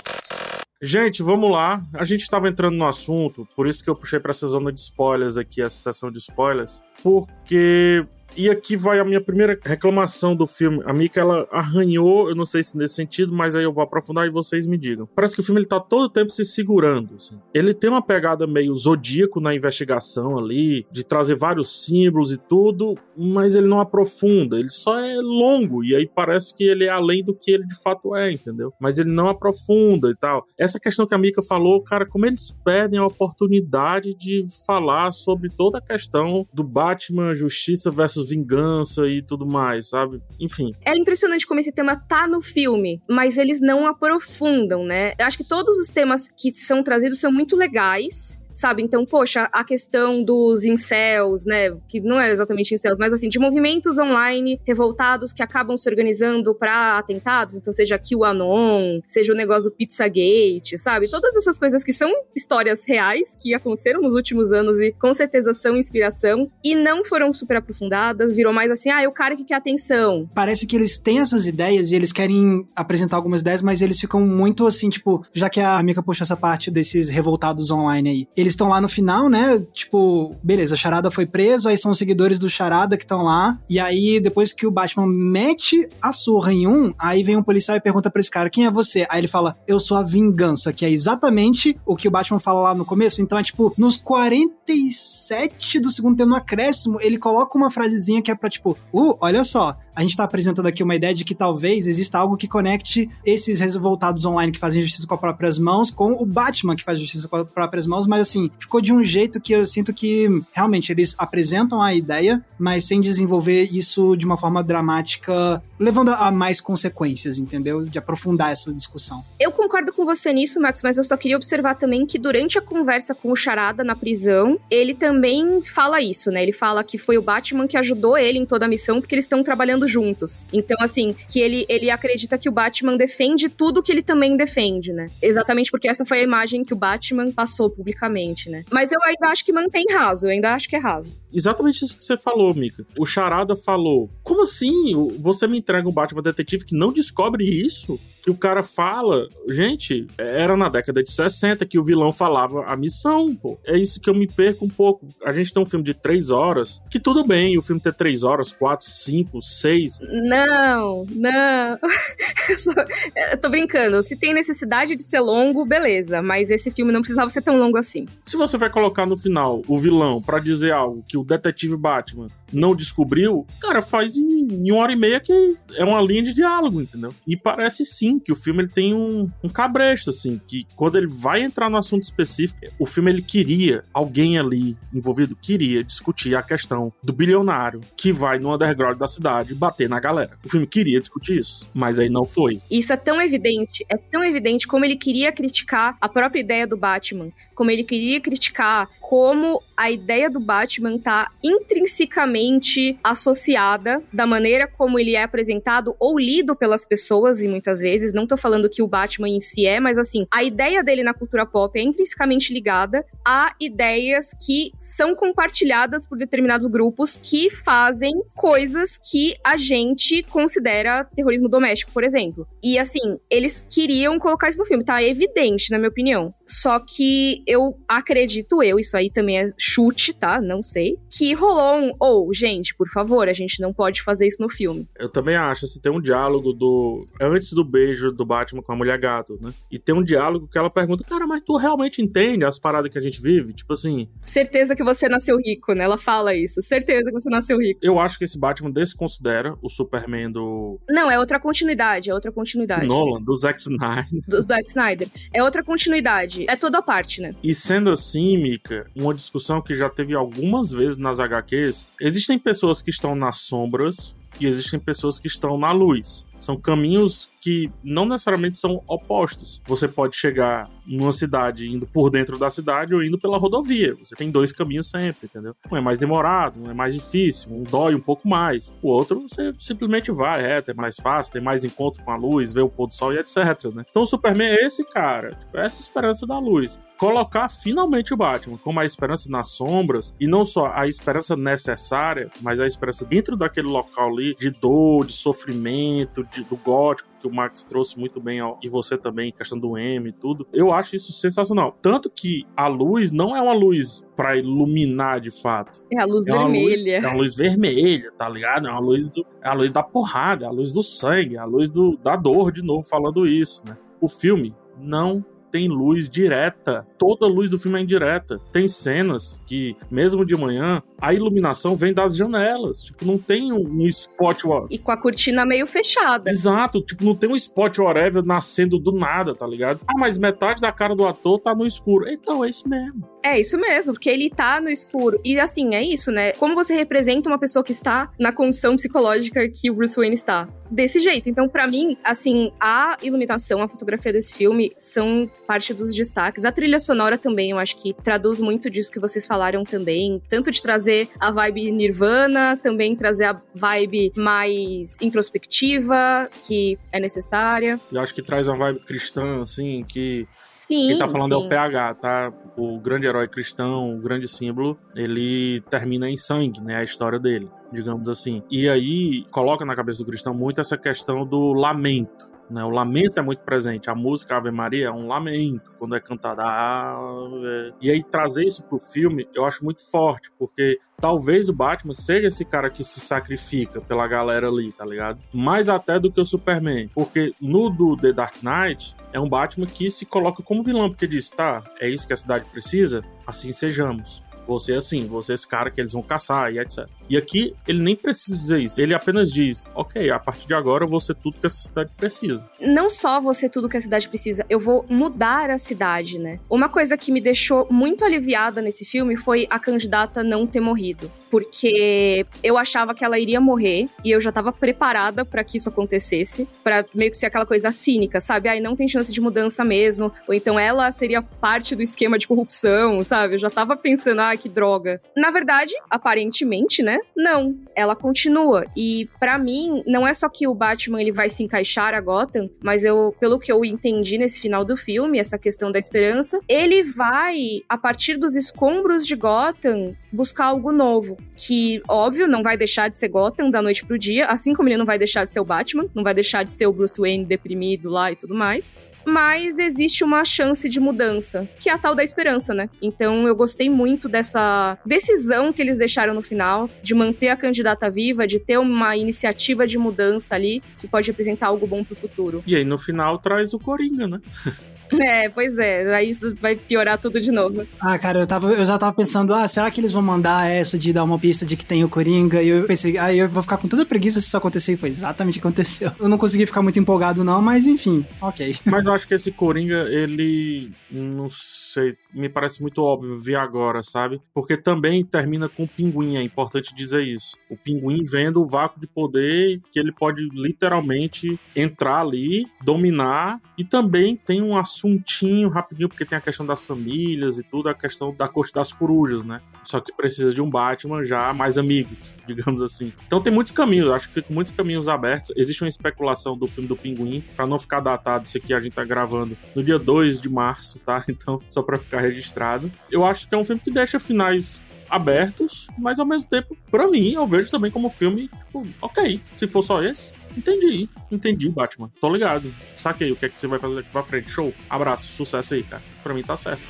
Gente, 0.80 1.24
vamos 1.24 1.50
lá. 1.50 1.82
A 1.94 2.04
gente 2.04 2.20
estava 2.20 2.48
entrando 2.48 2.76
no 2.76 2.86
assunto, 2.86 3.46
por 3.56 3.66
isso 3.66 3.82
que 3.82 3.90
eu 3.90 3.96
puxei 3.96 4.20
para 4.20 4.30
essa 4.30 4.46
zona 4.46 4.72
de 4.72 4.80
spoilers 4.80 5.36
aqui, 5.36 5.60
essa 5.60 5.92
sessão 5.92 6.08
de 6.10 6.18
spoilers, 6.18 6.80
porque 7.02 8.06
e 8.36 8.48
aqui 8.48 8.76
vai 8.76 8.98
a 8.98 9.04
minha 9.04 9.20
primeira 9.20 9.58
reclamação 9.62 10.34
do 10.34 10.46
filme. 10.46 10.82
A 10.84 10.92
Mika, 10.92 11.20
ela 11.20 11.46
arranhou, 11.50 12.28
eu 12.28 12.34
não 12.34 12.46
sei 12.46 12.62
se 12.62 12.76
nesse 12.76 12.94
sentido, 12.94 13.32
mas 13.32 13.56
aí 13.56 13.64
eu 13.64 13.72
vou 13.72 13.82
aprofundar 13.82 14.26
e 14.26 14.30
vocês 14.30 14.66
me 14.66 14.78
digam. 14.78 15.08
Parece 15.14 15.34
que 15.34 15.40
o 15.40 15.44
filme 15.44 15.60
ele 15.60 15.66
tá 15.66 15.80
todo 15.80 16.04
o 16.04 16.08
tempo 16.08 16.30
se 16.30 16.44
segurando. 16.44 17.16
Assim. 17.16 17.38
Ele 17.52 17.74
tem 17.74 17.90
uma 17.90 18.02
pegada 18.02 18.46
meio 18.46 18.74
zodíaco 18.74 19.40
na 19.40 19.54
investigação 19.54 20.38
ali, 20.38 20.86
de 20.90 21.04
trazer 21.04 21.36
vários 21.36 21.84
símbolos 21.84 22.32
e 22.32 22.38
tudo, 22.38 22.96
mas 23.16 23.56
ele 23.56 23.66
não 23.66 23.80
aprofunda. 23.80 24.58
Ele 24.58 24.70
só 24.70 24.98
é 24.98 25.16
longo 25.16 25.82
e 25.84 25.94
aí 25.94 26.06
parece 26.06 26.54
que 26.54 26.64
ele 26.64 26.84
é 26.84 26.90
além 26.90 27.24
do 27.24 27.34
que 27.34 27.50
ele 27.50 27.66
de 27.66 27.80
fato 27.80 28.14
é, 28.14 28.30
entendeu? 28.30 28.72
Mas 28.80 28.98
ele 28.98 29.10
não 29.10 29.28
aprofunda 29.28 30.10
e 30.10 30.16
tal. 30.16 30.44
Essa 30.56 30.78
questão 30.78 31.06
que 31.06 31.14
a 31.14 31.18
Mika 31.18 31.42
falou, 31.42 31.82
cara, 31.82 32.06
como 32.06 32.26
eles 32.26 32.54
perdem 32.64 32.98
a 32.98 33.06
oportunidade 33.06 34.14
de 34.14 34.44
falar 34.66 35.12
sobre 35.12 35.48
toda 35.50 35.78
a 35.78 35.82
questão 35.82 36.46
do 36.52 36.62
Batman, 36.62 37.34
Justiça 37.34 37.90
versus 37.90 38.17
vingança 38.24 39.06
e 39.06 39.22
tudo 39.22 39.46
mais, 39.46 39.88
sabe? 39.88 40.20
Enfim. 40.40 40.72
É 40.84 40.96
impressionante 40.96 41.46
como 41.46 41.60
esse 41.60 41.72
tema 41.72 41.96
tá 41.96 42.26
no 42.26 42.40
filme, 42.40 43.00
mas 43.08 43.36
eles 43.36 43.60
não 43.60 43.86
aprofundam, 43.86 44.84
né? 44.84 45.12
Eu 45.18 45.26
acho 45.26 45.36
que 45.36 45.48
todos 45.48 45.78
os 45.78 45.88
temas 45.88 46.30
que 46.36 46.52
são 46.52 46.82
trazidos 46.82 47.18
são 47.18 47.32
muito 47.32 47.56
legais 47.56 48.38
sabe? 48.50 48.82
Então, 48.82 49.04
poxa, 49.04 49.48
a 49.52 49.64
questão 49.64 50.22
dos 50.22 50.64
incels, 50.64 51.44
né, 51.46 51.76
que 51.88 52.00
não 52.00 52.20
é 52.20 52.30
exatamente 52.30 52.74
incels, 52.74 52.98
mas 52.98 53.12
assim, 53.12 53.28
de 53.28 53.38
movimentos 53.38 53.98
online 53.98 54.60
revoltados 54.66 55.32
que 55.32 55.42
acabam 55.42 55.76
se 55.76 55.88
organizando 55.88 56.54
para 56.54 56.98
atentados, 56.98 57.54
então 57.54 57.72
seja 57.72 57.98
QAnon, 57.98 59.00
seja 59.06 59.32
o 59.32 59.36
negócio 59.36 59.70
do 59.70 59.76
Pizzagate, 59.76 60.78
sabe? 60.78 61.10
Todas 61.10 61.36
essas 61.36 61.58
coisas 61.58 61.84
que 61.84 61.92
são 61.92 62.10
histórias 62.34 62.84
reais 62.86 63.36
que 63.40 63.54
aconteceram 63.54 64.00
nos 64.00 64.14
últimos 64.14 64.52
anos 64.52 64.78
e 64.78 64.92
com 64.92 65.12
certeza 65.12 65.52
são 65.52 65.76
inspiração 65.76 66.50
e 66.64 66.74
não 66.74 67.04
foram 67.04 67.32
super 67.32 67.56
aprofundadas, 67.58 68.34
virou 68.34 68.52
mais 68.52 68.70
assim, 68.70 68.90
ah, 68.90 69.02
é 69.02 69.08
o 69.08 69.12
cara 69.12 69.36
que 69.36 69.44
quer 69.44 69.54
atenção. 69.54 70.28
Parece 70.34 70.66
que 70.66 70.76
eles 70.76 70.98
têm 70.98 71.20
essas 71.20 71.46
ideias 71.46 71.92
e 71.92 71.96
eles 71.96 72.12
querem 72.12 72.66
apresentar 72.74 73.16
algumas 73.16 73.40
ideias, 73.40 73.62
mas 73.62 73.80
eles 73.82 73.98
ficam 73.98 74.20
muito 74.20 74.66
assim, 74.66 74.88
tipo, 74.88 75.24
já 75.32 75.48
que 75.48 75.60
a 75.60 75.82
Mika 75.82 76.02
puxou 76.02 76.24
essa 76.24 76.36
parte 76.36 76.70
desses 76.70 77.08
revoltados 77.08 77.70
online 77.70 78.08
aí, 78.08 78.26
eles 78.40 78.52
estão 78.52 78.68
lá 78.68 78.80
no 78.80 78.88
final, 78.88 79.28
né? 79.28 79.60
Tipo, 79.72 80.36
beleza, 80.42 80.76
Charada 80.76 81.10
foi 81.10 81.26
preso, 81.26 81.68
aí 81.68 81.76
são 81.76 81.90
os 81.90 81.98
seguidores 81.98 82.38
do 82.38 82.48
Charada 82.48 82.96
que 82.96 83.02
estão 83.02 83.22
lá. 83.22 83.58
E 83.68 83.80
aí, 83.80 84.20
depois 84.20 84.52
que 84.52 84.66
o 84.66 84.70
Batman 84.70 85.06
mete 85.06 85.88
a 86.00 86.12
surra 86.12 86.52
em 86.52 86.66
um, 86.66 86.94
aí 86.98 87.22
vem 87.24 87.36
um 87.36 87.42
policial 87.42 87.76
e 87.76 87.80
pergunta 87.80 88.10
pra 88.10 88.20
esse 88.20 88.30
cara: 88.30 88.48
quem 88.48 88.64
é 88.64 88.70
você? 88.70 89.06
Aí 89.10 89.20
ele 89.20 89.28
fala: 89.28 89.56
eu 89.66 89.80
sou 89.80 89.96
a 89.96 90.02
vingança, 90.02 90.72
que 90.72 90.86
é 90.86 90.90
exatamente 90.90 91.76
o 91.84 91.96
que 91.96 92.06
o 92.06 92.10
Batman 92.10 92.38
fala 92.38 92.62
lá 92.62 92.74
no 92.74 92.84
começo. 92.84 93.20
Então 93.20 93.38
é 93.38 93.42
tipo, 93.42 93.74
nos 93.76 93.96
47 93.96 95.80
do 95.80 95.90
segundo 95.90 96.16
tempo 96.16 96.30
no 96.30 96.36
acréscimo, 96.36 96.98
ele 97.00 97.18
coloca 97.18 97.58
uma 97.58 97.70
frasezinha 97.70 98.22
que 98.22 98.30
é 98.30 98.34
pra 98.34 98.48
tipo, 98.48 98.76
uh, 98.92 99.16
olha 99.20 99.42
só, 99.42 99.76
a 99.98 100.02
gente 100.02 100.10
está 100.10 100.22
apresentando 100.22 100.68
aqui 100.68 100.80
uma 100.80 100.94
ideia 100.94 101.12
de 101.12 101.24
que 101.24 101.34
talvez 101.34 101.84
exista 101.88 102.18
algo 102.18 102.36
que 102.36 102.46
conecte 102.46 103.10
esses 103.26 103.58
revoltados 103.58 104.24
online 104.24 104.52
que 104.52 104.58
fazem 104.58 104.80
justiça 104.80 105.04
com 105.08 105.14
as 105.14 105.20
próprias 105.20 105.58
mãos 105.58 105.90
com 105.90 106.12
o 106.12 106.24
Batman 106.24 106.76
que 106.76 106.84
faz 106.84 107.00
justiça 107.00 107.26
com 107.26 107.34
as 107.34 107.50
próprias 107.50 107.84
mãos, 107.84 108.06
mas 108.06 108.20
assim, 108.20 108.48
ficou 108.60 108.80
de 108.80 108.92
um 108.92 109.02
jeito 109.02 109.40
que 109.40 109.52
eu 109.52 109.66
sinto 109.66 109.92
que 109.92 110.28
realmente 110.52 110.92
eles 110.92 111.16
apresentam 111.18 111.82
a 111.82 111.92
ideia, 111.92 112.40
mas 112.56 112.84
sem 112.84 113.00
desenvolver 113.00 113.64
isso 113.72 114.14
de 114.14 114.24
uma 114.24 114.36
forma 114.36 114.62
dramática, 114.62 115.60
levando 115.80 116.10
a 116.10 116.30
mais 116.30 116.60
consequências, 116.60 117.40
entendeu? 117.40 117.84
De 117.84 117.98
aprofundar 117.98 118.52
essa 118.52 118.72
discussão. 118.72 119.24
Eu 119.40 119.50
concordo 119.50 119.92
com 119.92 120.04
você 120.04 120.32
nisso, 120.32 120.60
Max, 120.60 120.80
mas 120.84 120.96
eu 120.96 121.02
só 121.02 121.16
queria 121.16 121.36
observar 121.36 121.74
também 121.74 122.06
que 122.06 122.20
durante 122.20 122.56
a 122.56 122.62
conversa 122.62 123.16
com 123.16 123.32
o 123.32 123.36
Charada 123.36 123.82
na 123.82 123.96
prisão, 123.96 124.60
ele 124.70 124.94
também 124.94 125.60
fala 125.64 126.00
isso, 126.00 126.30
né? 126.30 126.40
Ele 126.40 126.52
fala 126.52 126.84
que 126.84 126.96
foi 126.96 127.18
o 127.18 127.22
Batman 127.22 127.66
que 127.66 127.76
ajudou 127.76 128.16
ele 128.16 128.38
em 128.38 128.46
toda 128.46 128.66
a 128.66 128.68
missão, 128.68 129.00
porque 129.00 129.16
eles 129.16 129.24
estão 129.24 129.42
trabalhando 129.42 129.87
juntos. 129.88 130.44
Então, 130.52 130.76
assim, 130.80 131.14
que 131.28 131.40
ele, 131.40 131.66
ele 131.68 131.90
acredita 131.90 132.38
que 132.38 132.48
o 132.48 132.52
Batman 132.52 132.96
defende 132.96 133.48
tudo 133.48 133.82
que 133.82 133.90
ele 133.90 134.02
também 134.02 134.36
defende, 134.36 134.92
né? 134.92 135.08
Exatamente 135.20 135.70
porque 135.70 135.88
essa 135.88 136.04
foi 136.04 136.20
a 136.20 136.22
imagem 136.22 136.64
que 136.64 136.72
o 136.72 136.76
Batman 136.76 137.30
passou 137.32 137.70
publicamente, 137.70 138.50
né? 138.50 138.64
Mas 138.70 138.92
eu 138.92 139.00
ainda 139.04 139.28
acho 139.28 139.44
que 139.44 139.52
mantém 139.52 139.84
raso, 139.90 140.26
eu 140.26 140.30
ainda 140.30 140.54
acho 140.54 140.68
que 140.68 140.76
é 140.76 140.78
raso. 140.78 141.16
Exatamente 141.32 141.84
isso 141.84 141.96
que 141.96 142.04
você 142.04 142.16
falou, 142.16 142.54
Mika. 142.54 142.86
O 142.98 143.06
Charada 143.06 143.54
falou: 143.56 144.10
Como 144.22 144.42
assim? 144.42 144.94
Você 145.20 145.46
me 145.46 145.58
entrega 145.58 145.88
um 145.88 145.92
Batman 145.92 146.22
detetive 146.22 146.64
que 146.64 146.76
não 146.76 146.92
descobre 146.92 147.44
isso? 147.44 147.98
Que 148.22 148.30
o 148.30 148.36
cara 148.36 148.62
fala. 148.62 149.28
Gente, 149.48 150.06
era 150.18 150.56
na 150.56 150.68
década 150.68 151.02
de 151.02 151.10
60 151.10 151.64
que 151.66 151.78
o 151.78 151.84
vilão 151.84 152.12
falava 152.12 152.64
a 152.64 152.76
missão, 152.76 153.34
pô. 153.34 153.58
É 153.64 153.76
isso 153.76 154.00
que 154.00 154.10
eu 154.10 154.14
me 154.14 154.26
perco 154.26 154.64
um 154.64 154.68
pouco. 154.68 155.08
A 155.24 155.32
gente 155.32 155.52
tem 155.52 155.62
um 155.62 155.66
filme 155.66 155.84
de 155.84 155.94
três 155.94 156.30
horas, 156.30 156.82
que 156.90 156.98
tudo 156.98 157.26
bem, 157.26 157.56
o 157.56 157.62
filme 157.62 157.80
ter 157.80 157.94
três 157.94 158.22
horas, 158.22 158.52
quatro, 158.52 158.86
cinco, 158.86 159.40
seis. 159.42 159.98
Não, 160.00 161.06
não. 161.10 161.78
eu 163.32 163.38
tô 163.40 163.48
brincando. 163.48 164.02
Se 164.02 164.16
tem 164.16 164.34
necessidade 164.34 164.96
de 164.96 165.02
ser 165.02 165.20
longo, 165.20 165.64
beleza. 165.64 166.20
Mas 166.22 166.50
esse 166.50 166.70
filme 166.70 166.92
não 166.92 167.00
precisava 167.00 167.30
ser 167.30 167.42
tão 167.42 167.58
longo 167.58 167.76
assim. 167.76 168.06
Se 168.26 168.36
você 168.36 168.58
vai 168.58 168.70
colocar 168.70 169.06
no 169.06 169.16
final 169.16 169.62
o 169.66 169.78
vilão 169.78 170.20
para 170.20 170.38
dizer 170.38 170.72
algo 170.72 171.04
que 171.06 171.17
o 171.18 171.24
detetive 171.24 171.76
Batman 171.76 172.30
não 172.52 172.74
descobriu, 172.74 173.46
cara, 173.60 173.82
faz 173.82 174.16
em, 174.16 174.48
em, 174.48 174.72
uma 174.72 174.82
hora 174.82 174.92
e 174.92 174.96
meia 174.96 175.20
que 175.20 175.56
é 175.76 175.84
uma 175.84 176.00
linha 176.00 176.22
de 176.22 176.34
diálogo, 176.34 176.80
entendeu? 176.80 177.14
E 177.26 177.36
parece 177.36 177.84
sim 177.84 178.18
que 178.18 178.32
o 178.32 178.36
filme 178.36 178.62
ele 178.62 178.70
tem 178.70 178.94
um, 178.94 179.30
um 179.42 179.48
cabresto, 179.48 180.10
assim, 180.10 180.40
que 180.46 180.66
quando 180.76 180.96
ele 180.96 181.06
vai 181.06 181.42
entrar 181.42 181.68
no 181.68 181.76
assunto 181.76 182.02
específico, 182.02 182.60
o 182.78 182.86
filme 182.86 183.10
ele 183.10 183.22
queria 183.22 183.84
alguém 183.92 184.38
ali 184.38 184.76
envolvido, 184.92 185.36
queria 185.36 185.82
discutir 185.84 186.34
a 186.34 186.42
questão 186.42 186.92
do 187.02 187.12
bilionário 187.12 187.80
que 187.96 188.12
vai 188.12 188.38
no 188.38 188.54
underground 188.54 188.98
da 188.98 189.06
cidade 189.06 189.54
bater 189.54 189.88
na 189.88 190.00
galera. 190.00 190.38
O 190.44 190.48
filme 190.48 190.66
queria 190.66 191.00
discutir 191.00 191.38
isso, 191.38 191.68
mas 191.74 191.98
aí 191.98 192.08
não 192.08 192.24
foi. 192.24 192.60
Isso 192.70 192.92
é 192.92 192.96
tão 192.96 193.20
evidente, 193.20 193.84
é 193.88 193.96
tão 193.96 194.22
evidente 194.22 194.66
como 194.66 194.84
ele 194.84 194.96
queria 194.96 195.32
criticar 195.32 195.96
a 196.00 196.08
própria 196.08 196.40
ideia 196.40 196.66
do 196.66 196.76
Batman, 196.76 197.30
como 197.54 197.70
ele 197.70 197.84
queria 197.84 198.20
criticar 198.20 198.88
como 199.00 199.62
a 199.76 199.90
ideia 199.90 200.30
do 200.30 200.40
Batman 200.40 200.98
tá 200.98 201.30
intrinsecamente 201.42 202.37
intrinsecamente 202.38 202.98
associada 203.02 204.02
da 204.12 204.26
maneira 204.26 204.66
como 204.66 204.98
ele 204.98 205.14
é 205.14 205.22
apresentado 205.22 205.94
ou 205.98 206.18
lido 206.18 206.54
pelas 206.54 206.84
pessoas, 206.84 207.40
e 207.40 207.48
muitas 207.48 207.80
vezes, 207.80 208.12
não 208.12 208.26
tô 208.26 208.36
falando 208.36 208.68
que 208.68 208.82
o 208.82 208.88
Batman 208.88 209.28
em 209.28 209.40
si 209.40 209.66
é, 209.66 209.80
mas 209.80 209.98
assim, 209.98 210.26
a 210.30 210.42
ideia 210.42 210.82
dele 210.82 211.02
na 211.02 211.14
cultura 211.14 211.44
pop 211.44 211.78
é 211.78 211.82
intrinsecamente 211.82 212.52
ligada 212.52 213.04
a 213.24 213.54
ideias 213.60 214.30
que 214.44 214.72
são 214.78 215.14
compartilhadas 215.14 216.06
por 216.06 216.16
determinados 216.16 216.66
grupos 216.66 217.18
que 217.22 217.50
fazem 217.50 218.12
coisas 218.34 218.98
que 219.10 219.36
a 219.44 219.56
gente 219.56 220.22
considera 220.24 221.04
terrorismo 221.04 221.48
doméstico, 221.48 221.92
por 221.92 222.04
exemplo. 222.04 222.46
E 222.62 222.78
assim, 222.78 223.18
eles 223.30 223.64
queriam 223.68 224.18
colocar 224.18 224.48
isso 224.48 224.58
no 224.58 224.66
filme, 224.66 224.84
tá 224.84 225.02
evidente, 225.02 225.70
na 225.70 225.78
minha 225.78 225.88
opinião. 225.88 226.32
Só 226.46 226.78
que 226.78 227.42
eu 227.46 227.78
acredito 227.86 228.62
eu, 228.62 228.78
isso 228.78 228.96
aí 228.96 229.10
também 229.10 229.38
é 229.38 229.50
chute, 229.58 230.12
tá? 230.12 230.40
Não 230.40 230.62
sei. 230.62 230.98
Que 231.10 231.34
rolou 231.34 231.74
um, 231.76 231.92
ou, 232.00 232.27
oh, 232.27 232.27
gente, 232.32 232.74
por 232.74 232.88
favor, 232.88 233.28
a 233.28 233.32
gente 233.32 233.60
não 233.60 233.72
pode 233.72 234.02
fazer 234.02 234.26
isso 234.26 234.42
no 234.42 234.48
filme. 234.48 234.88
Eu 234.98 235.08
também 235.08 235.36
acho, 235.36 235.64
assim, 235.64 235.80
tem 235.80 235.92
um 235.92 236.00
diálogo 236.00 236.52
do 236.52 237.06
antes 237.20 237.52
do 237.52 237.64
beijo 237.64 238.10
do 238.12 238.24
Batman 238.24 238.62
com 238.62 238.72
a 238.72 238.76
mulher 238.76 238.98
gato, 238.98 239.38
né? 239.40 239.52
E 239.70 239.78
tem 239.78 239.94
um 239.94 240.02
diálogo 240.02 240.48
que 240.48 240.58
ela 240.58 240.70
pergunta: 240.70 241.04
"Cara, 241.04 241.26
mas 241.26 241.42
tu 241.42 241.56
realmente 241.56 242.02
entende 242.02 242.44
as 242.44 242.58
paradas 242.58 242.90
que 242.90 242.98
a 242.98 243.02
gente 243.02 243.20
vive?" 243.20 243.52
Tipo 243.52 243.72
assim, 243.72 244.08
certeza 244.22 244.74
que 244.74 244.84
você 244.84 245.08
nasceu 245.08 245.36
rico, 245.38 245.72
né? 245.72 245.84
Ela 245.84 245.98
fala 245.98 246.34
isso. 246.34 246.60
Certeza 246.62 247.06
que 247.06 247.12
você 247.12 247.30
nasceu 247.30 247.58
rico. 247.58 247.80
Eu 247.82 247.98
acho 247.98 248.18
que 248.18 248.24
esse 248.24 248.38
Batman 248.38 248.70
desconsidera 248.70 249.56
o 249.62 249.68
Superman 249.68 250.30
do 250.30 250.78
Não, 250.88 251.10
é 251.10 251.18
outra 251.18 251.40
continuidade, 251.40 252.10
é 252.10 252.14
outra 252.14 252.32
continuidade. 252.32 252.86
Nolan, 252.86 253.22
do 253.22 253.36
Zack 253.36 253.60
Snyder. 253.60 254.06
Do, 254.26 254.40
do 254.40 254.48
Zack 254.48 254.68
Snyder. 254.68 255.08
É 255.32 255.42
outra 255.42 255.62
continuidade. 255.62 256.46
É 256.48 256.56
toda 256.56 256.78
a 256.78 256.82
parte, 256.82 257.20
né? 257.20 257.30
E 257.42 257.54
sendo 257.54 257.90
assim, 257.90 258.36
Mika, 258.36 258.86
uma 258.94 259.14
discussão 259.14 259.60
que 259.60 259.74
já 259.74 259.88
teve 259.88 260.14
algumas 260.14 260.70
vezes 260.70 260.98
nas 260.98 261.20
HQs, 261.20 261.90
existem 262.18 262.36
pessoas 262.36 262.82
que 262.82 262.90
estão 262.90 263.14
nas 263.14 263.42
sombras 263.42 264.16
e 264.40 264.46
existem 264.46 264.80
pessoas 264.80 265.20
que 265.20 265.28
estão 265.28 265.56
na 265.56 265.70
luz. 265.70 266.26
São 266.40 266.56
caminhos 266.56 267.28
que 267.48 267.72
não 267.82 268.04
necessariamente 268.04 268.58
são 268.58 268.82
opostos. 268.86 269.62
Você 269.66 269.88
pode 269.88 270.14
chegar 270.14 270.68
numa 270.86 271.14
cidade 271.14 271.66
indo 271.66 271.86
por 271.86 272.10
dentro 272.10 272.38
da 272.38 272.50
cidade 272.50 272.94
ou 272.94 273.02
indo 273.02 273.18
pela 273.18 273.38
rodovia. 273.38 273.94
Você 273.94 274.14
tem 274.14 274.30
dois 274.30 274.52
caminhos 274.52 274.90
sempre, 274.90 275.24
entendeu? 275.24 275.56
Um 275.72 275.76
é 275.78 275.80
mais 275.80 275.96
demorado, 275.96 276.60
um 276.62 276.70
é 276.70 276.74
mais 276.74 276.92
difícil, 276.92 277.50
um 277.50 277.62
dói 277.62 277.94
um 277.94 278.00
pouco 278.00 278.28
mais. 278.28 278.70
O 278.82 278.88
outro 278.88 279.22
você 279.22 279.54
simplesmente 279.58 280.12
vai 280.12 280.42
reto, 280.42 280.72
é 280.72 280.74
mais 280.74 280.96
fácil, 280.96 281.32
tem 281.32 281.40
mais 281.40 281.64
encontro 281.64 282.04
com 282.04 282.10
a 282.10 282.16
luz, 282.16 282.52
vê 282.52 282.60
o 282.60 282.68
pôr 282.68 282.86
do 282.86 282.94
sol 282.94 283.14
e 283.14 283.18
etc, 283.18 283.36
né? 283.74 283.82
Então 283.88 284.02
o 284.02 284.06
Superman 284.06 284.48
é 284.48 284.66
esse 284.66 284.84
cara, 284.84 285.30
tipo, 285.30 285.56
é 285.56 285.64
essa 285.64 285.80
esperança 285.80 286.26
da 286.26 286.38
luz. 286.38 286.78
Colocar 286.98 287.48
finalmente 287.48 288.12
o 288.12 288.16
Batman 288.16 288.58
como 288.58 288.78
a 288.78 288.84
esperança 288.84 289.30
nas 289.30 289.48
sombras 289.52 290.14
e 290.20 290.26
não 290.26 290.44
só 290.44 290.70
a 290.74 290.86
esperança 290.86 291.34
necessária, 291.34 292.30
mas 292.42 292.60
a 292.60 292.66
esperança 292.66 293.06
dentro 293.06 293.38
daquele 293.38 293.68
local 293.68 294.10
ali 294.10 294.36
de 294.38 294.50
dor, 294.50 295.06
de 295.06 295.14
sofrimento, 295.14 296.26
de, 296.30 296.44
do 296.44 296.56
gótico 296.56 297.07
que 297.18 297.26
o 297.26 297.32
Max 297.32 297.62
trouxe 297.62 297.98
muito 297.98 298.20
bem, 298.20 298.40
ao, 298.40 298.58
e 298.62 298.68
você 298.68 298.96
também, 298.96 299.32
questão 299.32 299.58
do 299.58 299.76
M 299.76 300.08
e 300.08 300.12
tudo. 300.12 300.46
Eu 300.52 300.72
acho 300.72 300.96
isso 300.96 301.12
sensacional. 301.12 301.76
Tanto 301.82 302.10
que 302.10 302.46
a 302.56 302.68
luz 302.68 303.10
não 303.10 303.36
é 303.36 303.40
uma 303.40 303.54
luz 303.54 304.06
para 304.16 304.36
iluminar 304.36 305.20
de 305.20 305.30
fato. 305.30 305.82
É 305.92 306.00
a 306.00 306.04
luz 306.04 306.28
é 306.28 306.32
vermelha. 306.32 306.68
Luz, 306.68 306.88
é 306.88 307.00
uma 307.00 307.16
luz 307.16 307.34
vermelha, 307.34 308.12
tá 308.16 308.28
ligado? 308.28 308.68
É 308.68 308.70
uma 308.70 308.80
luz 308.80 309.10
do, 309.10 309.26
é 309.42 309.48
a 309.48 309.52
luz 309.52 309.70
da 309.70 309.82
porrada, 309.82 310.44
é 310.44 310.48
a 310.48 310.52
luz 310.52 310.72
do 310.72 310.82
sangue, 310.82 311.36
é 311.36 311.38
a 311.38 311.44
luz 311.44 311.70
do, 311.70 311.96
da 311.96 312.16
dor, 312.16 312.52
de 312.52 312.62
novo, 312.62 312.82
falando 312.82 313.26
isso, 313.26 313.62
né? 313.66 313.76
O 314.00 314.08
filme 314.08 314.54
não 314.78 315.24
tem 315.50 315.68
luz 315.68 316.08
direta. 316.08 316.86
Toda 316.98 317.26
a 317.26 317.28
luz 317.28 317.48
do 317.48 317.58
filme 317.58 317.78
é 317.78 317.82
indireta. 317.82 318.40
Tem 318.52 318.66
cenas 318.66 319.40
que, 319.46 319.76
mesmo 319.90 320.24
de 320.24 320.36
manhã, 320.36 320.82
a 321.00 321.14
iluminação 321.14 321.76
vem 321.76 321.92
das 321.92 322.16
janelas. 322.16 322.82
Tipo, 322.82 323.04
não 323.04 323.16
tem 323.16 323.52
um 323.52 323.86
spot. 323.86 324.42
E 324.70 324.78
com 324.78 324.90
a 324.90 324.96
cortina 324.96 325.44
meio 325.44 325.66
fechada. 325.66 326.30
Exato. 326.30 326.80
Tipo, 326.82 327.04
não 327.04 327.14
tem 327.14 327.30
um 327.30 327.36
spot 327.36 327.78
whatever 327.78 328.24
nascendo 328.24 328.78
do 328.78 328.92
nada, 328.92 329.34
tá 329.34 329.46
ligado? 329.46 329.80
Ah, 329.86 329.98
mas 329.98 330.18
metade 330.18 330.60
da 330.60 330.72
cara 330.72 330.94
do 330.94 331.06
ator 331.06 331.38
tá 331.38 331.54
no 331.54 331.66
escuro. 331.66 332.08
Então, 332.08 332.44
é 332.44 332.48
isso 332.48 332.68
mesmo. 332.68 333.08
É 333.22 333.40
isso 333.40 333.58
mesmo, 333.58 333.92
porque 333.92 334.08
ele 334.08 334.30
tá 334.30 334.60
no 334.60 334.70
escuro. 334.70 335.20
E 335.24 335.38
assim, 335.38 335.74
é 335.74 335.82
isso, 335.82 336.10
né? 336.10 336.32
Como 336.32 336.54
você 336.54 336.74
representa 336.74 337.28
uma 337.28 337.38
pessoa 337.38 337.64
que 337.64 337.72
está 337.72 338.10
na 338.18 338.32
condição 338.32 338.76
psicológica 338.76 339.48
que 339.48 339.70
o 339.70 339.74
Bruce 339.74 339.96
Wayne 339.96 340.14
está? 340.14 340.48
Desse 340.70 341.00
jeito. 341.00 341.28
Então, 341.28 341.48
para 341.48 341.66
mim, 341.66 341.96
assim, 342.04 342.52
a 342.60 342.96
iluminação, 343.02 343.62
a 343.62 343.68
fotografia 343.68 344.12
desse 344.12 344.36
filme 344.36 344.70
são 344.76 345.28
parte 345.46 345.72
dos 345.74 345.94
destaques. 345.94 346.44
A 346.44 346.52
trilha 346.52 346.78
sonora 346.88 347.18
também, 347.18 347.50
eu 347.50 347.58
acho 347.58 347.76
que 347.76 347.92
traduz 347.92 348.40
muito 348.40 348.70
disso 348.70 348.90
que 348.90 348.98
vocês 348.98 349.26
falaram 349.26 349.62
também. 349.62 350.22
Tanto 350.26 350.50
de 350.50 350.62
trazer 350.62 351.08
a 351.20 351.30
vibe 351.30 351.70
Nirvana, 351.70 352.56
também 352.56 352.96
trazer 352.96 353.24
a 353.24 353.42
vibe 353.54 354.12
mais 354.16 354.96
introspectiva, 355.02 356.28
que 356.46 356.78
é 356.90 356.98
necessária. 356.98 357.78
Eu 357.92 358.00
acho 358.00 358.14
que 358.14 358.22
traz 358.22 358.48
uma 358.48 358.56
vibe 358.56 358.80
cristã, 358.80 359.42
assim, 359.42 359.84
que. 359.86 360.26
Sim. 360.46 360.86
Quem 360.88 360.98
tá 360.98 361.08
falando 361.08 361.36
sim. 361.36 361.42
é 361.42 361.46
o 361.46 361.48
PH, 361.48 361.94
tá? 361.94 362.32
O 362.56 362.78
grande 362.80 363.06
herói 363.06 363.28
cristão, 363.28 363.94
o 363.94 364.00
grande 364.00 364.26
símbolo, 364.26 364.78
ele 364.96 365.62
termina 365.68 366.08
em 366.08 366.16
sangue, 366.16 366.60
né? 366.60 366.76
A 366.76 366.84
história 366.84 367.18
dele, 367.18 367.48
digamos 367.70 368.08
assim. 368.08 368.42
E 368.50 368.68
aí 368.68 369.24
coloca 369.30 369.64
na 369.64 369.76
cabeça 369.76 369.98
do 369.98 370.06
cristão 370.06 370.32
muito 370.32 370.60
essa 370.60 370.78
questão 370.78 371.26
do 371.26 371.52
lamento. 371.52 372.27
Né? 372.50 372.64
O 372.64 372.70
lamento 372.70 373.18
é 373.18 373.22
muito 373.22 373.40
presente. 373.40 373.90
A 373.90 373.94
música 373.94 374.36
Ave 374.36 374.50
Maria 374.50 374.86
é 374.86 374.90
um 374.90 375.06
lamento 375.06 375.72
quando 375.78 375.94
é 375.94 376.00
cantada. 376.00 376.42
Ave. 376.44 377.74
E 377.80 377.90
aí 377.90 378.02
trazer 378.02 378.44
isso 378.44 378.62
pro 378.64 378.78
filme 378.78 379.28
eu 379.34 379.44
acho 379.44 379.64
muito 379.64 379.88
forte, 379.90 380.30
porque 380.38 380.78
talvez 381.00 381.48
o 381.48 381.52
Batman 381.52 381.94
seja 381.94 382.28
esse 382.28 382.44
cara 382.44 382.70
que 382.70 382.82
se 382.84 383.00
sacrifica 383.00 383.80
pela 383.80 384.06
galera 384.06 384.48
ali, 384.48 384.72
tá 384.72 384.84
ligado? 384.84 385.18
Mais 385.32 385.68
até 385.68 385.98
do 385.98 386.10
que 386.10 386.20
o 386.20 386.26
Superman. 386.26 386.90
Porque 386.94 387.32
no 387.40 387.70
do 387.70 387.96
The 387.96 388.12
Dark 388.12 388.36
Knight 388.42 388.96
é 389.12 389.20
um 389.20 389.28
Batman 389.28 389.66
que 389.66 389.90
se 389.90 390.06
coloca 390.06 390.42
como 390.42 390.62
vilão, 390.62 390.88
porque 390.88 391.06
diz: 391.06 391.30
tá, 391.30 391.62
é 391.80 391.88
isso 391.88 392.06
que 392.06 392.12
a 392.12 392.16
cidade 392.16 392.44
precisa, 392.46 393.04
assim 393.26 393.52
sejamos 393.52 394.27
você 394.48 394.72
é 394.72 394.76
assim, 394.76 395.06
você 395.06 395.32
é 395.32 395.34
esse 395.34 395.46
cara 395.46 395.70
que 395.70 395.80
eles 395.80 395.92
vão 395.92 396.02
caçar 396.02 396.52
e 396.52 396.58
etc. 396.58 396.88
E 397.08 397.16
aqui 397.16 397.54
ele 397.66 397.80
nem 397.80 397.94
precisa 397.94 398.38
dizer 398.38 398.60
isso, 398.60 398.80
ele 398.80 398.94
apenas 398.94 399.30
diz: 399.30 399.64
ok, 399.74 400.10
a 400.10 400.18
partir 400.18 400.46
de 400.46 400.54
agora 400.54 400.84
eu 400.84 400.88
vou 400.88 401.00
ser 401.00 401.14
tudo 401.14 401.36
que 401.38 401.46
essa 401.46 401.68
cidade 401.68 401.90
precisa. 401.96 402.48
Não 402.60 402.88
só 402.88 403.20
você 403.20 403.48
tudo 403.48 403.68
que 403.68 403.76
a 403.76 403.80
cidade 403.80 404.08
precisa, 404.08 404.44
eu 404.48 404.58
vou 404.58 404.84
mudar 404.88 405.50
a 405.50 405.58
cidade, 405.58 406.18
né? 406.18 406.40
Uma 406.48 406.68
coisa 406.68 406.96
que 406.96 407.12
me 407.12 407.20
deixou 407.20 407.66
muito 407.70 408.04
aliviada 408.04 408.62
nesse 408.62 408.84
filme 408.84 409.16
foi 409.16 409.46
a 409.50 409.58
candidata 409.58 410.22
não 410.22 410.46
ter 410.46 410.60
morrido. 410.60 411.10
Porque 411.30 412.24
eu 412.42 412.56
achava 412.56 412.94
que 412.94 413.04
ela 413.04 413.18
iria 413.18 413.40
morrer 413.40 413.88
e 414.02 414.10
eu 414.10 414.20
já 414.20 414.32
tava 414.32 414.50
preparada 414.50 415.24
para 415.24 415.44
que 415.44 415.58
isso 415.58 415.68
acontecesse, 415.68 416.48
para 416.64 416.86
meio 416.94 417.10
que 417.10 417.18
ser 417.18 417.26
aquela 417.26 417.44
coisa 417.44 417.70
cínica, 417.70 418.18
sabe? 418.18 418.48
Aí 418.48 418.60
não 418.60 418.74
tem 418.74 418.88
chance 418.88 419.12
de 419.12 419.20
mudança 419.20 419.62
mesmo, 419.62 420.10
ou 420.26 420.34
então 420.34 420.58
ela 420.58 420.90
seria 420.90 421.20
parte 421.20 421.76
do 421.76 421.82
esquema 421.82 422.18
de 422.18 422.26
corrupção, 422.26 423.04
sabe? 423.04 423.34
Eu 423.34 423.38
já 423.38 423.50
tava 423.50 423.76
pensando, 423.76 424.20
ah, 424.20 424.37
que 424.38 424.48
droga. 424.48 425.00
Na 425.16 425.30
verdade, 425.30 425.74
aparentemente, 425.90 426.82
né? 426.82 426.98
Não. 427.16 427.56
Ela 427.74 427.94
continua. 427.94 428.64
E 428.76 429.08
para 429.18 429.38
mim, 429.38 429.82
não 429.86 430.06
é 430.06 430.14
só 430.14 430.28
que 430.28 430.46
o 430.46 430.54
Batman 430.54 431.00
ele 431.00 431.12
vai 431.12 431.28
se 431.28 431.42
encaixar 431.42 431.94
a 431.94 432.00
Gotham, 432.00 432.48
mas 432.62 432.84
eu, 432.84 433.14
pelo 433.20 433.38
que 433.38 433.50
eu 433.52 433.64
entendi 433.64 434.16
nesse 434.16 434.40
final 434.40 434.64
do 434.64 434.76
filme, 434.76 435.18
essa 435.18 435.38
questão 435.38 435.70
da 435.70 435.78
esperança, 435.78 436.40
ele 436.48 436.82
vai, 436.82 437.62
a 437.68 437.76
partir 437.76 438.16
dos 438.16 438.36
escombros 438.36 439.06
de 439.06 439.16
Gotham, 439.16 439.94
buscar 440.12 440.46
algo 440.46 440.72
novo. 440.72 441.16
Que, 441.36 441.82
óbvio, 441.88 442.26
não 442.26 442.42
vai 442.42 442.56
deixar 442.56 442.88
de 442.88 442.98
ser 442.98 443.08
Gotham 443.08 443.50
da 443.50 443.60
noite 443.60 443.84
pro 443.84 443.98
dia, 443.98 444.26
assim 444.26 444.54
como 444.54 444.68
ele 444.68 444.76
não 444.76 444.86
vai 444.86 444.98
deixar 444.98 445.24
de 445.24 445.32
ser 445.32 445.40
o 445.40 445.44
Batman, 445.44 445.86
não 445.94 446.02
vai 446.02 446.14
deixar 446.14 446.42
de 446.42 446.50
ser 446.50 446.66
o 446.66 446.72
Bruce 446.72 447.00
Wayne 447.00 447.24
deprimido 447.24 447.88
lá 447.88 448.12
e 448.12 448.16
tudo 448.16 448.34
mais 448.34 448.74
mas 449.08 449.58
existe 449.58 450.04
uma 450.04 450.24
chance 450.24 450.68
de 450.68 450.78
mudança, 450.78 451.48
que 451.58 451.68
é 451.68 451.72
a 451.72 451.78
tal 451.78 451.94
da 451.94 452.04
esperança, 452.04 452.54
né? 452.54 452.68
Então 452.80 453.26
eu 453.26 453.34
gostei 453.34 453.68
muito 453.68 454.08
dessa 454.08 454.78
decisão 454.84 455.52
que 455.52 455.62
eles 455.62 455.78
deixaram 455.78 456.14
no 456.14 456.22
final, 456.22 456.68
de 456.82 456.94
manter 456.94 457.28
a 457.28 457.36
candidata 457.36 457.90
viva, 457.90 458.26
de 458.26 458.38
ter 458.38 458.58
uma 458.58 458.96
iniciativa 458.96 459.66
de 459.66 459.78
mudança 459.78 460.34
ali, 460.34 460.62
que 460.78 460.86
pode 460.86 461.10
representar 461.10 461.48
algo 461.48 461.66
bom 461.66 461.82
pro 461.82 461.96
futuro. 461.96 462.42
E 462.46 462.54
aí 462.54 462.64
no 462.64 462.78
final 462.78 463.18
traz 463.18 463.52
o 463.54 463.58
Coringa, 463.58 464.06
né? 464.06 464.20
É, 465.00 465.28
pois 465.28 465.58
é, 465.58 465.94
aí 465.94 466.10
isso 466.10 466.34
vai 466.40 466.56
piorar 466.56 466.98
tudo 466.98 467.20
de 467.20 467.30
novo. 467.30 467.66
Ah, 467.80 467.98
cara, 467.98 468.20
eu, 468.20 468.26
tava, 468.26 468.52
eu 468.52 468.64
já 468.64 468.78
tava 468.78 468.94
pensando, 468.94 469.34
ah, 469.34 469.46
será 469.46 469.70
que 469.70 469.80
eles 469.80 469.92
vão 469.92 470.02
mandar 470.02 470.50
essa 470.50 470.78
de 470.78 470.92
dar 470.92 471.04
uma 471.04 471.18
pista 471.18 471.44
de 471.44 471.56
que 471.56 471.66
tem 471.66 471.84
o 471.84 471.88
Coringa? 471.88 472.42
E 472.42 472.48
eu 472.48 472.64
pensei, 472.64 472.96
ah, 472.98 473.14
eu 473.14 473.28
vou 473.28 473.42
ficar 473.42 473.58
com 473.58 473.68
toda 473.68 473.84
preguiça 473.84 474.20
se 474.20 474.26
isso 474.26 474.36
acontecer, 474.36 474.72
e 474.72 474.76
foi 474.76 474.88
exatamente 474.88 475.38
o 475.38 475.42
que 475.42 475.46
aconteceu. 475.46 475.92
Eu 475.98 476.08
não 476.08 476.18
consegui 476.18 476.46
ficar 476.46 476.62
muito 476.62 476.78
empolgado, 476.78 477.22
não, 477.22 477.42
mas 477.42 477.66
enfim, 477.66 478.04
ok. 478.20 478.56
Mas 478.64 478.86
eu 478.86 478.92
acho 478.92 479.06
que 479.06 479.14
esse 479.14 479.30
Coringa, 479.30 479.86
ele. 479.90 480.72
Não 480.90 481.28
sei, 481.30 481.94
me 482.14 482.28
parece 482.28 482.62
muito 482.62 482.82
óbvio 482.82 483.18
ver 483.18 483.36
agora, 483.36 483.82
sabe? 483.82 484.20
Porque 484.32 484.56
também 484.56 485.04
termina 485.04 485.48
com 485.48 485.64
o 485.64 485.68
pinguim, 485.68 486.16
é 486.16 486.22
importante 486.22 486.74
dizer 486.74 487.02
isso. 487.02 487.36
O 487.50 487.56
pinguim 487.56 488.02
vendo 488.02 488.42
o 488.42 488.46
vácuo 488.46 488.80
de 488.80 488.86
poder 488.86 489.60
que 489.70 489.78
ele 489.78 489.92
pode 489.92 490.26
literalmente 490.32 491.38
entrar 491.54 492.00
ali, 492.00 492.46
dominar, 492.64 493.40
e 493.56 493.64
também 493.64 494.16
tem 494.16 494.40
um 494.42 494.56
assunto 494.56 494.77
assuntinho 494.78 495.48
rapidinho, 495.48 495.88
porque 495.88 496.04
tem 496.04 496.16
a 496.16 496.20
questão 496.20 496.46
das 496.46 496.64
famílias 496.64 497.38
e 497.38 497.42
tudo, 497.42 497.68
a 497.68 497.74
questão 497.74 498.14
da 498.14 498.28
corte 498.28 498.52
das 498.52 498.72
corujas, 498.72 499.24
né? 499.24 499.40
Só 499.64 499.80
que 499.80 499.92
precisa 499.92 500.32
de 500.32 500.40
um 500.40 500.48
Batman 500.48 501.02
já 501.02 501.32
mais 501.32 501.58
amigos, 501.58 502.12
digamos 502.26 502.62
assim. 502.62 502.92
Então 503.06 503.20
tem 503.20 503.32
muitos 503.32 503.52
caminhos, 503.52 503.90
acho 503.90 504.08
que 504.08 504.14
ficam 504.14 504.34
muitos 504.34 504.52
caminhos 504.52 504.88
abertos. 504.88 505.32
Existe 505.36 505.62
uma 505.62 505.68
especulação 505.68 506.36
do 506.36 506.46
filme 506.46 506.68
do 506.68 506.76
Pinguim, 506.76 507.22
para 507.36 507.46
não 507.46 507.58
ficar 507.58 507.80
datado, 507.80 508.24
isso 508.24 508.38
aqui 508.38 508.54
a 508.54 508.60
gente 508.60 508.72
tá 508.72 508.84
gravando 508.84 509.36
no 509.54 509.62
dia 509.62 509.78
2 509.78 510.20
de 510.20 510.28
março, 510.28 510.78
tá? 510.78 511.04
Então, 511.18 511.40
só 511.48 511.62
para 511.62 511.78
ficar 511.78 512.00
registrado. 512.00 512.70
Eu 512.90 513.04
acho 513.04 513.28
que 513.28 513.34
é 513.34 513.38
um 513.38 513.44
filme 513.44 513.60
que 513.60 513.70
deixa 513.70 513.98
finais 513.98 514.60
abertos, 514.88 515.68
mas 515.76 515.98
ao 515.98 516.06
mesmo 516.06 516.28
tempo, 516.28 516.56
para 516.70 516.86
mim, 516.88 517.12
eu 517.12 517.26
vejo 517.26 517.50
também 517.50 517.70
como 517.70 517.88
um 517.88 517.90
filme, 517.90 518.28
tipo, 518.28 518.66
ok, 518.80 519.20
se 519.36 519.48
for 519.48 519.62
só 519.62 519.82
esse, 519.82 520.12
entendi, 520.36 520.88
entendi, 521.10 521.48
Batman, 521.48 521.90
tô 522.00 522.12
ligado, 522.12 522.52
saquei 522.76 523.12
o 523.12 523.16
que 523.16 523.26
é 523.26 523.28
que 523.28 523.38
você 523.38 523.46
vai 523.46 523.58
fazer 523.58 523.76
daqui 523.76 523.90
pra 523.90 524.02
frente, 524.02 524.30
show, 524.30 524.52
abraço, 524.68 525.06
sucesso 525.12 525.54
aí, 525.54 525.62
cara, 525.62 525.82
pra 526.02 526.14
mim 526.14 526.22
tá 526.22 526.36
certo. 526.36 526.62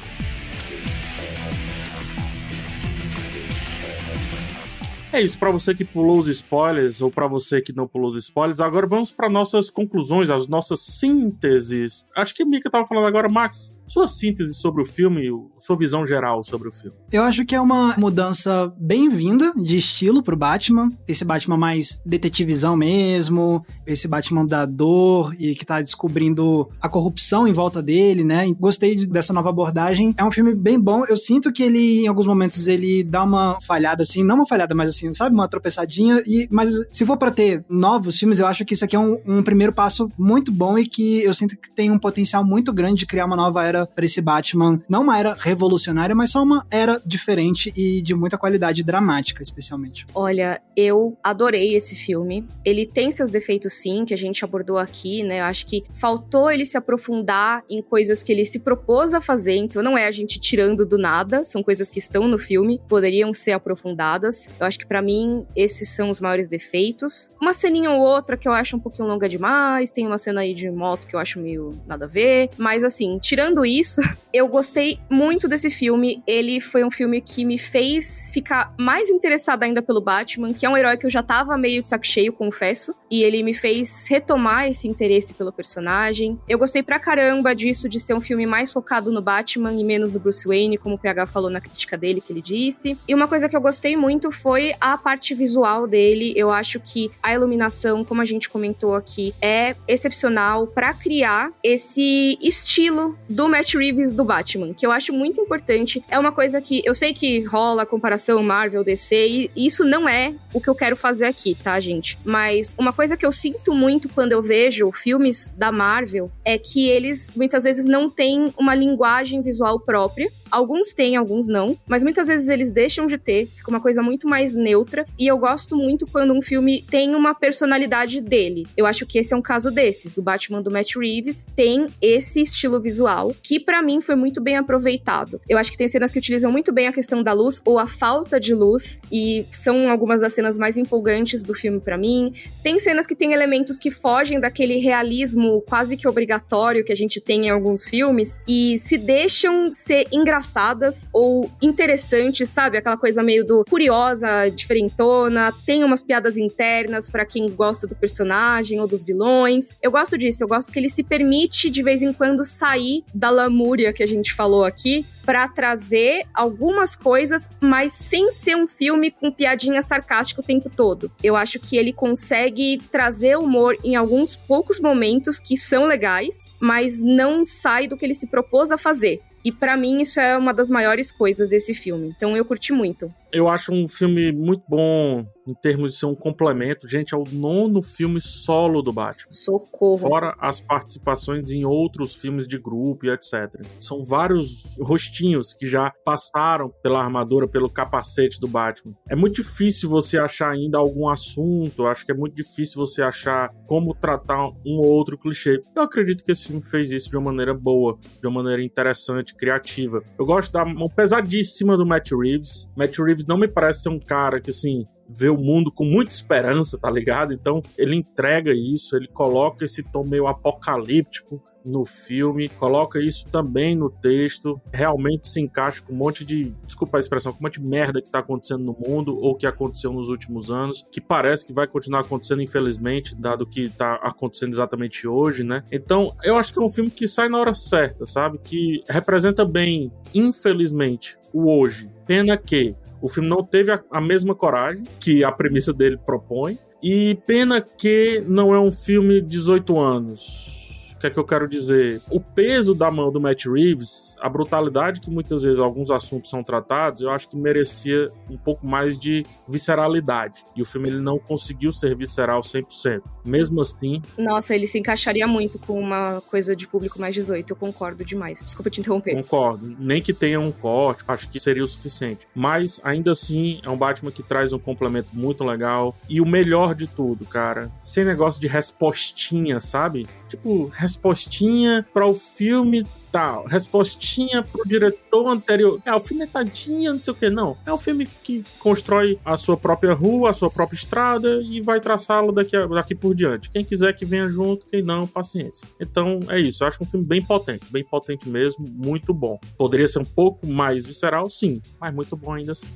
É 5.10 5.22
isso, 5.22 5.38
para 5.38 5.50
você 5.50 5.74
que 5.74 5.86
pulou 5.86 6.18
os 6.18 6.28
spoilers 6.28 7.00
ou 7.00 7.10
para 7.10 7.26
você 7.26 7.62
que 7.62 7.72
não 7.72 7.88
pulou 7.88 8.08
os 8.08 8.16
spoilers, 8.16 8.60
agora 8.60 8.86
vamos 8.86 9.10
para 9.10 9.30
nossas 9.30 9.70
conclusões, 9.70 10.28
as 10.28 10.46
nossas 10.46 10.80
sínteses. 10.80 12.06
Acho 12.14 12.34
que 12.34 12.42
a 12.42 12.46
Mika 12.46 12.70
tava 12.70 12.84
falando 12.84 13.06
agora, 13.06 13.26
Max, 13.26 13.74
sua 13.88 14.06
síntese 14.06 14.54
sobre 14.54 14.82
o 14.82 14.86
filme, 14.86 15.28
sua 15.56 15.76
visão 15.76 16.04
geral 16.04 16.44
sobre 16.44 16.68
o 16.68 16.72
filme. 16.72 16.96
Eu 17.10 17.22
acho 17.22 17.44
que 17.44 17.54
é 17.54 17.60
uma 17.60 17.96
mudança 17.96 18.72
bem-vinda 18.78 19.52
de 19.56 19.78
estilo 19.78 20.22
pro 20.22 20.36
Batman. 20.36 20.90
Esse 21.06 21.24
Batman 21.24 21.56
mais 21.56 22.00
detetivizão 22.04 22.76
mesmo, 22.76 23.64
esse 23.86 24.06
Batman 24.06 24.44
da 24.44 24.66
dor 24.66 25.34
e 25.38 25.54
que 25.54 25.64
tá 25.64 25.80
descobrindo 25.80 26.68
a 26.80 26.88
corrupção 26.88 27.46
em 27.46 27.52
volta 27.52 27.82
dele, 27.82 28.22
né? 28.22 28.46
Gostei 28.58 29.06
dessa 29.06 29.32
nova 29.32 29.48
abordagem. 29.48 30.14
É 30.18 30.24
um 30.24 30.30
filme 30.30 30.54
bem 30.54 30.78
bom. 30.78 31.04
Eu 31.08 31.16
sinto 31.16 31.52
que 31.52 31.62
ele, 31.62 32.04
em 32.04 32.06
alguns 32.06 32.26
momentos, 32.26 32.68
ele 32.68 33.02
dá 33.02 33.22
uma 33.22 33.58
falhada 33.60 34.02
assim, 34.02 34.22
não 34.22 34.36
uma 34.36 34.46
falhada, 34.46 34.74
mas 34.74 34.90
assim, 34.90 35.12
sabe? 35.12 35.34
Uma 35.34 35.48
tropeçadinha. 35.48 36.22
E, 36.26 36.46
mas 36.50 36.74
se 36.92 37.06
for 37.06 37.16
para 37.16 37.30
ter 37.30 37.64
novos 37.68 38.18
filmes, 38.18 38.38
eu 38.38 38.46
acho 38.46 38.64
que 38.64 38.74
isso 38.74 38.84
aqui 38.84 38.96
é 38.96 38.98
um, 38.98 39.18
um 39.26 39.42
primeiro 39.42 39.72
passo 39.72 40.08
muito 40.18 40.52
bom 40.52 40.78
e 40.78 40.86
que 40.86 41.22
eu 41.22 41.32
sinto 41.32 41.56
que 41.56 41.70
tem 41.74 41.90
um 41.90 41.98
potencial 41.98 42.44
muito 42.44 42.72
grande 42.72 43.00
de 43.00 43.06
criar 43.06 43.26
uma 43.26 43.36
nova 43.36 43.64
era 43.64 43.77
era 43.78 43.86
para 43.86 44.04
esse 44.04 44.20
Batman, 44.20 44.80
não 44.88 45.02
uma 45.02 45.18
era 45.18 45.34
revolucionária, 45.34 46.14
mas 46.14 46.32
só 46.32 46.42
uma 46.42 46.66
era 46.70 47.00
diferente 47.04 47.72
e 47.76 48.02
de 48.02 48.14
muita 48.14 48.36
qualidade 48.36 48.82
dramática, 48.82 49.42
especialmente. 49.42 50.06
Olha, 50.14 50.60
eu 50.76 51.16
adorei 51.22 51.74
esse 51.74 51.94
filme. 51.94 52.46
Ele 52.64 52.86
tem 52.86 53.10
seus 53.10 53.30
defeitos 53.30 53.74
sim, 53.74 54.04
que 54.04 54.14
a 54.14 54.18
gente 54.18 54.44
abordou 54.44 54.78
aqui, 54.78 55.22
né? 55.22 55.40
Eu 55.40 55.44
acho 55.44 55.66
que 55.66 55.84
faltou 55.92 56.50
ele 56.50 56.66
se 56.66 56.76
aprofundar 56.76 57.62
em 57.68 57.82
coisas 57.82 58.22
que 58.22 58.32
ele 58.32 58.44
se 58.44 58.58
propôs 58.58 59.14
a 59.14 59.20
fazer, 59.20 59.56
então 59.56 59.82
não 59.82 59.96
é 59.96 60.06
a 60.06 60.10
gente 60.10 60.40
tirando 60.40 60.84
do 60.84 60.98
nada, 60.98 61.44
são 61.44 61.62
coisas 61.62 61.90
que 61.90 61.98
estão 61.98 62.26
no 62.26 62.38
filme, 62.38 62.80
poderiam 62.88 63.32
ser 63.32 63.52
aprofundadas. 63.52 64.48
Eu 64.58 64.66
acho 64.66 64.78
que 64.78 64.86
para 64.86 65.02
mim 65.02 65.46
esses 65.54 65.88
são 65.90 66.10
os 66.10 66.20
maiores 66.20 66.48
defeitos. 66.48 67.30
Uma 67.40 67.52
ceninha 67.52 67.90
ou 67.90 68.00
outra 68.00 68.36
que 68.36 68.48
eu 68.48 68.52
acho 68.52 68.76
um 68.76 68.80
pouquinho 68.80 69.08
longa 69.08 69.28
demais, 69.28 69.90
tem 69.90 70.06
uma 70.06 70.18
cena 70.18 70.40
aí 70.40 70.54
de 70.54 70.70
moto 70.70 71.06
que 71.06 71.14
eu 71.14 71.20
acho 71.20 71.40
meio 71.40 71.72
nada 71.86 72.04
a 72.04 72.08
ver, 72.08 72.50
mas 72.56 72.82
assim, 72.82 73.18
tirando 73.18 73.64
isso, 73.68 74.00
eu 74.32 74.48
gostei 74.48 74.98
muito 75.08 75.48
desse 75.48 75.70
filme. 75.70 76.22
Ele 76.26 76.60
foi 76.60 76.84
um 76.84 76.90
filme 76.90 77.20
que 77.20 77.44
me 77.44 77.58
fez 77.58 78.30
ficar 78.32 78.74
mais 78.78 79.08
interessada 79.08 79.64
ainda 79.64 79.82
pelo 79.82 80.00
Batman, 80.00 80.52
que 80.52 80.66
é 80.66 80.68
um 80.68 80.76
herói 80.76 80.96
que 80.96 81.06
eu 81.06 81.10
já 81.10 81.22
tava 81.22 81.56
meio 81.56 81.80
de 81.80 81.88
saco 81.88 82.06
cheio, 82.06 82.32
confesso. 82.32 82.94
E 83.10 83.22
ele 83.22 83.42
me 83.42 83.54
fez 83.54 84.06
retomar 84.08 84.66
esse 84.68 84.86
interesse 84.86 85.34
pelo 85.34 85.52
personagem. 85.52 86.38
Eu 86.48 86.58
gostei 86.58 86.82
pra 86.82 86.98
caramba 86.98 87.54
disso, 87.54 87.88
de 87.88 88.00
ser 88.00 88.14
um 88.14 88.20
filme 88.20 88.46
mais 88.46 88.72
focado 88.72 89.10
no 89.10 89.22
Batman 89.22 89.72
e 89.72 89.84
menos 89.84 90.12
no 90.12 90.20
Bruce 90.20 90.46
Wayne, 90.46 90.78
como 90.78 90.94
o 90.94 90.98
PH 90.98 91.26
falou 91.26 91.50
na 91.50 91.60
crítica 91.60 91.96
dele, 91.96 92.20
que 92.20 92.32
ele 92.32 92.42
disse. 92.42 92.98
E 93.06 93.14
uma 93.14 93.28
coisa 93.28 93.48
que 93.48 93.56
eu 93.56 93.60
gostei 93.60 93.96
muito 93.96 94.30
foi 94.30 94.74
a 94.80 94.96
parte 94.96 95.34
visual 95.34 95.86
dele. 95.86 96.32
Eu 96.36 96.50
acho 96.50 96.80
que 96.80 97.10
a 97.22 97.32
iluminação, 97.32 98.04
como 98.04 98.20
a 98.20 98.24
gente 98.24 98.48
comentou 98.48 98.94
aqui, 98.94 99.34
é 99.40 99.74
excepcional 99.86 100.66
para 100.66 100.92
criar 100.94 101.50
esse 101.62 102.38
estilo 102.40 103.16
do 103.28 103.48
Matt 103.58 103.74
Reeves 103.74 104.12
do 104.12 104.22
Batman, 104.22 104.72
que 104.72 104.86
eu 104.86 104.92
acho 104.92 105.12
muito 105.12 105.40
importante. 105.40 106.04
É 106.08 106.16
uma 106.16 106.30
coisa 106.30 106.60
que 106.60 106.80
eu 106.84 106.94
sei 106.94 107.12
que 107.12 107.42
rola 107.42 107.82
a 107.82 107.86
comparação 107.86 108.40
Marvel 108.40 108.84
DC 108.84 109.50
e 109.56 109.66
isso 109.66 109.84
não 109.84 110.08
é 110.08 110.32
o 110.54 110.60
que 110.60 110.70
eu 110.70 110.76
quero 110.76 110.94
fazer 110.94 111.24
aqui, 111.24 111.56
tá, 111.56 111.80
gente? 111.80 112.16
Mas 112.24 112.76
uma 112.78 112.92
coisa 112.92 113.16
que 113.16 113.26
eu 113.26 113.32
sinto 113.32 113.74
muito 113.74 114.08
quando 114.08 114.30
eu 114.30 114.40
vejo 114.40 114.92
filmes 114.92 115.52
da 115.56 115.72
Marvel 115.72 116.30
é 116.44 116.56
que 116.56 116.88
eles 116.88 117.30
muitas 117.34 117.64
vezes 117.64 117.86
não 117.86 118.08
têm 118.08 118.54
uma 118.56 118.76
linguagem 118.76 119.42
visual 119.42 119.80
própria. 119.80 120.30
Alguns 120.50 120.92
têm, 120.92 121.16
alguns 121.16 121.48
não, 121.48 121.78
mas 121.86 122.02
muitas 122.02 122.28
vezes 122.28 122.48
eles 122.48 122.70
deixam 122.70 123.06
de 123.06 123.18
ter, 123.18 123.46
fica 123.46 123.70
uma 123.70 123.80
coisa 123.80 124.02
muito 124.02 124.28
mais 124.28 124.54
neutra. 124.54 125.04
E 125.18 125.26
eu 125.26 125.38
gosto 125.38 125.76
muito 125.76 126.06
quando 126.06 126.32
um 126.32 126.42
filme 126.42 126.84
tem 126.90 127.14
uma 127.14 127.34
personalidade 127.34 128.20
dele. 128.20 128.66
Eu 128.76 128.86
acho 128.86 129.06
que 129.06 129.18
esse 129.18 129.34
é 129.34 129.36
um 129.36 129.42
caso 129.42 129.70
desses. 129.70 130.16
O 130.16 130.22
Batman 130.22 130.62
do 130.62 130.70
Matt 130.70 130.96
Reeves 130.96 131.46
tem 131.56 131.88
esse 132.00 132.42
estilo 132.42 132.80
visual 132.80 133.34
que 133.42 133.60
para 133.60 133.82
mim 133.82 134.00
foi 134.00 134.14
muito 134.14 134.40
bem 134.40 134.56
aproveitado. 134.56 135.40
Eu 135.48 135.58
acho 135.58 135.70
que 135.70 135.76
tem 135.76 135.88
cenas 135.88 136.12
que 136.12 136.18
utilizam 136.18 136.50
muito 136.50 136.72
bem 136.72 136.86
a 136.86 136.92
questão 136.92 137.22
da 137.22 137.32
luz 137.32 137.60
ou 137.64 137.78
a 137.78 137.86
falta 137.86 138.38
de 138.38 138.54
luz 138.54 138.98
e 139.10 139.46
são 139.50 139.90
algumas 139.90 140.20
das 140.20 140.32
cenas 140.32 140.56
mais 140.56 140.76
empolgantes 140.76 141.42
do 141.42 141.54
filme 141.54 141.80
para 141.80 141.96
mim. 141.96 142.32
Tem 142.62 142.78
cenas 142.78 143.06
que 143.06 143.14
tem 143.14 143.32
elementos 143.32 143.78
que 143.78 143.90
fogem 143.90 144.40
daquele 144.40 144.78
realismo 144.78 145.62
quase 145.62 145.96
que 145.96 146.08
obrigatório 146.08 146.84
que 146.84 146.92
a 146.92 146.96
gente 146.96 147.20
tem 147.20 147.46
em 147.46 147.50
alguns 147.50 147.88
filmes 147.88 148.40
e 148.46 148.78
se 148.78 148.96
deixam 148.96 149.72
ser 149.72 150.06
engraçadas 150.38 151.08
ou 151.12 151.50
interessantes, 151.60 152.48
sabe? 152.48 152.78
Aquela 152.78 152.96
coisa 152.96 153.22
meio 153.22 153.44
do 153.44 153.64
curiosa, 153.68 154.48
diferentona, 154.48 155.52
tem 155.66 155.82
umas 155.82 156.02
piadas 156.02 156.36
internas 156.36 157.10
para 157.10 157.26
quem 157.26 157.48
gosta 157.48 157.86
do 157.86 157.96
personagem 157.96 158.80
ou 158.80 158.86
dos 158.86 159.04
vilões. 159.04 159.76
Eu 159.82 159.90
gosto 159.90 160.16
disso, 160.16 160.44
eu 160.44 160.48
gosto 160.48 160.72
que 160.72 160.78
ele 160.78 160.88
se 160.88 161.02
permite 161.02 161.68
de 161.68 161.82
vez 161.82 162.02
em 162.02 162.12
quando 162.12 162.44
sair 162.44 163.04
da 163.12 163.30
lamúria 163.30 163.92
que 163.92 164.02
a 164.02 164.06
gente 164.06 164.32
falou 164.32 164.64
aqui 164.64 165.04
para 165.28 165.46
trazer 165.46 166.24
algumas 166.32 166.96
coisas, 166.96 167.50
mas 167.60 167.92
sem 167.92 168.30
ser 168.30 168.56
um 168.56 168.66
filme 168.66 169.10
com 169.10 169.30
piadinha 169.30 169.82
sarcástica 169.82 170.40
o 170.40 170.44
tempo 170.44 170.70
todo. 170.70 171.12
Eu 171.22 171.36
acho 171.36 171.60
que 171.60 171.76
ele 171.76 171.92
consegue 171.92 172.80
trazer 172.90 173.36
humor 173.36 173.76
em 173.84 173.94
alguns 173.94 174.34
poucos 174.34 174.80
momentos 174.80 175.38
que 175.38 175.54
são 175.54 175.84
legais, 175.84 176.50
mas 176.58 177.02
não 177.02 177.44
sai 177.44 177.86
do 177.86 177.94
que 177.94 178.06
ele 178.06 178.14
se 178.14 178.26
propôs 178.26 178.72
a 178.72 178.78
fazer. 178.78 179.20
E 179.44 179.52
para 179.52 179.76
mim 179.76 180.02
isso 180.02 180.20
é 180.20 180.36
uma 180.36 180.52
das 180.52 180.68
maiores 180.68 181.10
coisas 181.10 181.50
desse 181.50 181.74
filme. 181.74 182.12
Então 182.16 182.36
eu 182.36 182.44
curti 182.44 182.72
muito. 182.72 183.12
Eu 183.32 183.48
acho 183.48 183.72
um 183.72 183.86
filme 183.86 184.32
muito 184.32 184.64
bom 184.68 185.26
em 185.46 185.54
termos 185.54 185.92
de 185.92 185.98
ser 185.98 186.06
um 186.06 186.14
complemento. 186.14 186.88
Gente, 186.88 187.14
é 187.14 187.16
o 187.16 187.24
nono 187.32 187.82
filme 187.82 188.20
solo 188.20 188.82
do 188.82 188.92
Batman. 188.92 189.30
Socorro. 189.30 189.98
Fora 189.98 190.34
as 190.38 190.60
participações 190.60 191.50
em 191.50 191.64
outros 191.64 192.14
filmes 192.14 192.46
de 192.46 192.58
grupo 192.58 193.06
e 193.06 193.10
etc. 193.10 193.48
São 193.80 194.04
vários 194.04 194.78
rostinhos 194.80 195.52
que 195.52 195.66
já 195.66 195.92
passaram 196.04 196.70
pela 196.82 197.02
armadura, 197.02 197.48
pelo 197.48 197.70
capacete 197.70 198.40
do 198.40 198.48
Batman. 198.48 198.94
É 199.08 199.16
muito 199.16 199.36
difícil 199.42 199.88
você 199.88 200.18
achar 200.18 200.50
ainda 200.50 200.78
algum 200.78 201.08
assunto. 201.08 201.86
Acho 201.86 202.04
que 202.04 202.12
é 202.12 202.14
muito 202.14 202.34
difícil 202.34 202.76
você 202.76 203.02
achar 203.02 203.50
como 203.66 203.94
tratar 203.94 204.48
um 204.66 204.78
ou 204.78 204.86
outro 204.86 205.18
clichê. 205.18 205.60
Eu 205.76 205.82
acredito 205.82 206.24
que 206.24 206.32
esse 206.32 206.46
filme 206.46 206.64
fez 206.64 206.90
isso 206.90 207.10
de 207.10 207.16
uma 207.16 207.30
maneira 207.30 207.54
boa, 207.54 207.98
de 208.20 208.26
uma 208.26 208.42
maneira 208.42 208.62
interessante, 208.62 209.34
criativa. 209.34 210.02
Eu 210.18 210.26
gosto 210.26 210.52
da 210.52 210.64
mão 210.64 210.88
pesadíssima 210.88 211.76
do 211.76 211.86
Matt 211.86 212.10
Reeves. 212.12 212.68
Matt 212.76 212.98
Reeves 212.98 213.17
não 213.26 213.38
me 213.38 213.48
parece 213.48 213.82
ser 213.82 213.88
um 213.88 213.98
cara 213.98 214.40
que, 214.40 214.50
assim, 214.50 214.86
vê 215.08 215.28
o 215.28 215.38
mundo 215.38 215.72
com 215.72 215.84
muita 215.84 216.12
esperança, 216.12 216.78
tá 216.78 216.90
ligado? 216.90 217.32
Então 217.32 217.62
ele 217.78 217.96
entrega 217.96 218.52
isso, 218.52 218.94
ele 218.94 219.08
coloca 219.08 219.64
esse 219.64 219.82
tom 219.82 220.04
meio 220.04 220.26
apocalíptico 220.26 221.42
no 221.64 221.84
filme, 221.84 222.48
coloca 222.48 223.00
isso 223.00 223.26
também 223.26 223.74
no 223.74 223.90
texto, 223.90 224.60
realmente 224.72 225.28
se 225.28 225.40
encaixa 225.40 225.82
com 225.82 225.92
um 225.92 225.96
monte 225.96 226.24
de, 226.24 226.54
desculpa 226.66 226.98
a 226.98 227.00
expressão, 227.00 227.32
com 227.32 227.40
um 227.40 227.42
monte 227.42 227.60
de 227.60 227.66
merda 227.66 228.00
que 228.00 228.10
tá 228.10 228.20
acontecendo 228.20 228.64
no 228.64 228.72
mundo 228.72 229.16
ou 229.18 229.34
que 229.34 229.46
aconteceu 229.46 229.92
nos 229.92 230.08
últimos 230.08 230.50
anos, 230.50 230.84
que 230.90 231.00
parece 231.00 231.44
que 231.44 231.52
vai 231.52 231.66
continuar 231.66 232.00
acontecendo, 232.00 232.42
infelizmente, 232.42 233.14
dado 233.14 233.46
que 233.46 233.68
tá 233.68 233.94
acontecendo 233.96 234.52
exatamente 234.52 235.06
hoje, 235.06 235.44
né? 235.44 235.62
Então, 235.70 236.14
eu 236.22 236.36
acho 236.36 236.52
que 236.52 236.58
é 236.58 236.62
um 236.62 236.70
filme 236.70 236.90
que 236.90 237.06
sai 237.06 237.28
na 237.28 237.38
hora 237.38 237.52
certa, 237.52 238.06
sabe? 238.06 238.38
Que 238.38 238.82
representa 238.88 239.44
bem, 239.44 239.92
infelizmente, 240.14 241.18
o 241.32 241.50
hoje. 241.50 241.90
Pena 242.06 242.36
que 242.36 242.74
o 243.00 243.08
filme 243.08 243.28
não 243.28 243.42
teve 243.42 243.70
a, 243.70 243.82
a 243.90 244.00
mesma 244.00 244.34
coragem 244.34 244.84
que 245.00 245.22
a 245.24 245.32
premissa 245.32 245.72
dele 245.72 245.98
propõe. 246.04 246.58
E 246.82 247.18
pena 247.26 247.60
que 247.60 248.22
não 248.28 248.54
é 248.54 248.60
um 248.60 248.70
filme 248.70 249.20
18 249.20 249.78
anos 249.80 250.57
O 250.98 251.00
que 251.00 251.06
é 251.06 251.10
que 251.10 251.18
eu 251.18 251.24
quero 251.24 251.46
dizer? 251.46 252.02
O 252.10 252.20
peso 252.20 252.74
da 252.74 252.90
mão 252.90 253.12
do 253.12 253.20
Matt 253.20 253.46
Reeves, 253.46 254.16
a 254.20 254.28
brutalidade 254.28 255.00
que 255.00 255.08
muitas 255.08 255.44
vezes 255.44 255.60
alguns 255.60 255.92
assuntos 255.92 256.28
são 256.28 256.42
tratados, 256.42 257.02
eu 257.02 257.10
acho 257.10 257.28
que 257.28 257.36
merecia 257.36 258.10
um 258.28 258.36
pouco 258.36 258.66
mais 258.66 258.98
de 258.98 259.24
visceralidade. 259.48 260.44
E 260.56 260.60
o 260.60 260.64
filme 260.64 260.88
ele 260.88 260.98
não 260.98 261.16
conseguiu 261.16 261.70
ser 261.70 261.94
visceral 261.94 262.40
100%. 262.40 263.00
Mesmo 263.24 263.60
assim. 263.60 264.02
Nossa, 264.18 264.56
ele 264.56 264.66
se 264.66 264.76
encaixaria 264.80 265.28
muito 265.28 265.56
com 265.56 265.78
uma 265.78 266.20
coisa 266.22 266.56
de 266.56 266.66
público 266.66 267.00
mais 267.00 267.14
18. 267.14 267.48
Eu 267.48 267.56
concordo 267.56 268.04
demais. 268.04 268.44
Desculpa 268.44 268.68
te 268.68 268.80
interromper. 268.80 269.14
Concordo. 269.14 269.76
Nem 269.78 270.02
que 270.02 270.12
tenha 270.12 270.40
um 270.40 270.50
corte, 270.50 271.04
acho 271.06 271.28
que 271.28 271.38
seria 271.38 271.62
o 271.62 271.68
suficiente. 271.68 272.26
Mas 272.34 272.80
ainda 272.82 273.12
assim, 273.12 273.60
é 273.62 273.70
um 273.70 273.76
Batman 273.76 274.10
que 274.10 274.24
traz 274.24 274.52
um 274.52 274.58
complemento 274.58 275.10
muito 275.12 275.44
legal. 275.44 275.96
E 276.08 276.20
o 276.20 276.26
melhor 276.26 276.74
de 276.74 276.88
tudo, 276.88 277.24
cara, 277.24 277.70
sem 277.84 278.04
negócio 278.04 278.40
de 278.40 278.48
respostinha, 278.48 279.60
sabe? 279.60 280.08
Tipo, 280.28 280.66
respostinha 280.66 281.86
para 281.92 282.06
o 282.06 282.14
filme 282.14 282.84
tal, 283.10 283.46
respostinha 283.46 284.42
pro 284.42 284.66
diretor 284.66 285.28
anterior, 285.28 285.80
é 285.84 285.90
alfinetadinha, 285.90 286.92
não 286.92 287.00
sei 287.00 287.12
o 287.12 287.16
que, 287.16 287.30
não. 287.30 287.56
É 287.64 287.72
um 287.72 287.78
filme 287.78 288.06
que 288.22 288.44
constrói 288.58 289.18
a 289.24 289.36
sua 289.36 289.56
própria 289.56 289.94
rua, 289.94 290.30
a 290.30 290.34
sua 290.34 290.50
própria 290.50 290.76
estrada 290.76 291.40
e 291.42 291.60
vai 291.60 291.80
traçá-lo 291.80 292.32
daqui, 292.32 292.56
daqui 292.68 292.94
por 292.94 293.14
diante. 293.14 293.50
Quem 293.50 293.64
quiser 293.64 293.94
que 293.94 294.04
venha 294.04 294.28
junto, 294.28 294.66
quem 294.66 294.82
não, 294.82 295.06
paciência. 295.06 295.66
Então 295.80 296.20
é 296.28 296.38
isso, 296.38 296.62
eu 296.62 296.68
acho 296.68 296.82
um 296.82 296.86
filme 296.86 297.06
bem 297.06 297.24
potente, 297.24 297.70
bem 297.72 297.84
potente 297.84 298.28
mesmo, 298.28 298.66
muito 298.68 299.14
bom. 299.14 299.38
Poderia 299.56 299.88
ser 299.88 300.00
um 300.00 300.04
pouco 300.04 300.46
mais 300.46 300.84
visceral, 300.84 301.28
sim, 301.30 301.62
mas 301.80 301.94
muito 301.94 302.16
bom 302.16 302.34
ainda 302.34 302.52
assim. 302.52 302.68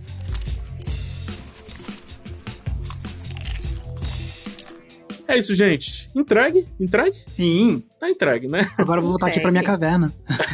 É 5.26 5.38
isso, 5.38 5.54
gente. 5.54 6.10
Entregue? 6.14 6.66
Entregue? 6.80 7.16
Sim. 7.34 7.82
Tá 8.02 8.10
entregue, 8.10 8.48
né? 8.48 8.66
Agora 8.76 8.98
eu 8.98 9.02
vou 9.02 9.12
voltar 9.12 9.28
aqui 9.28 9.38
pra 9.38 9.52
minha 9.52 9.62
caverna. 9.62 10.12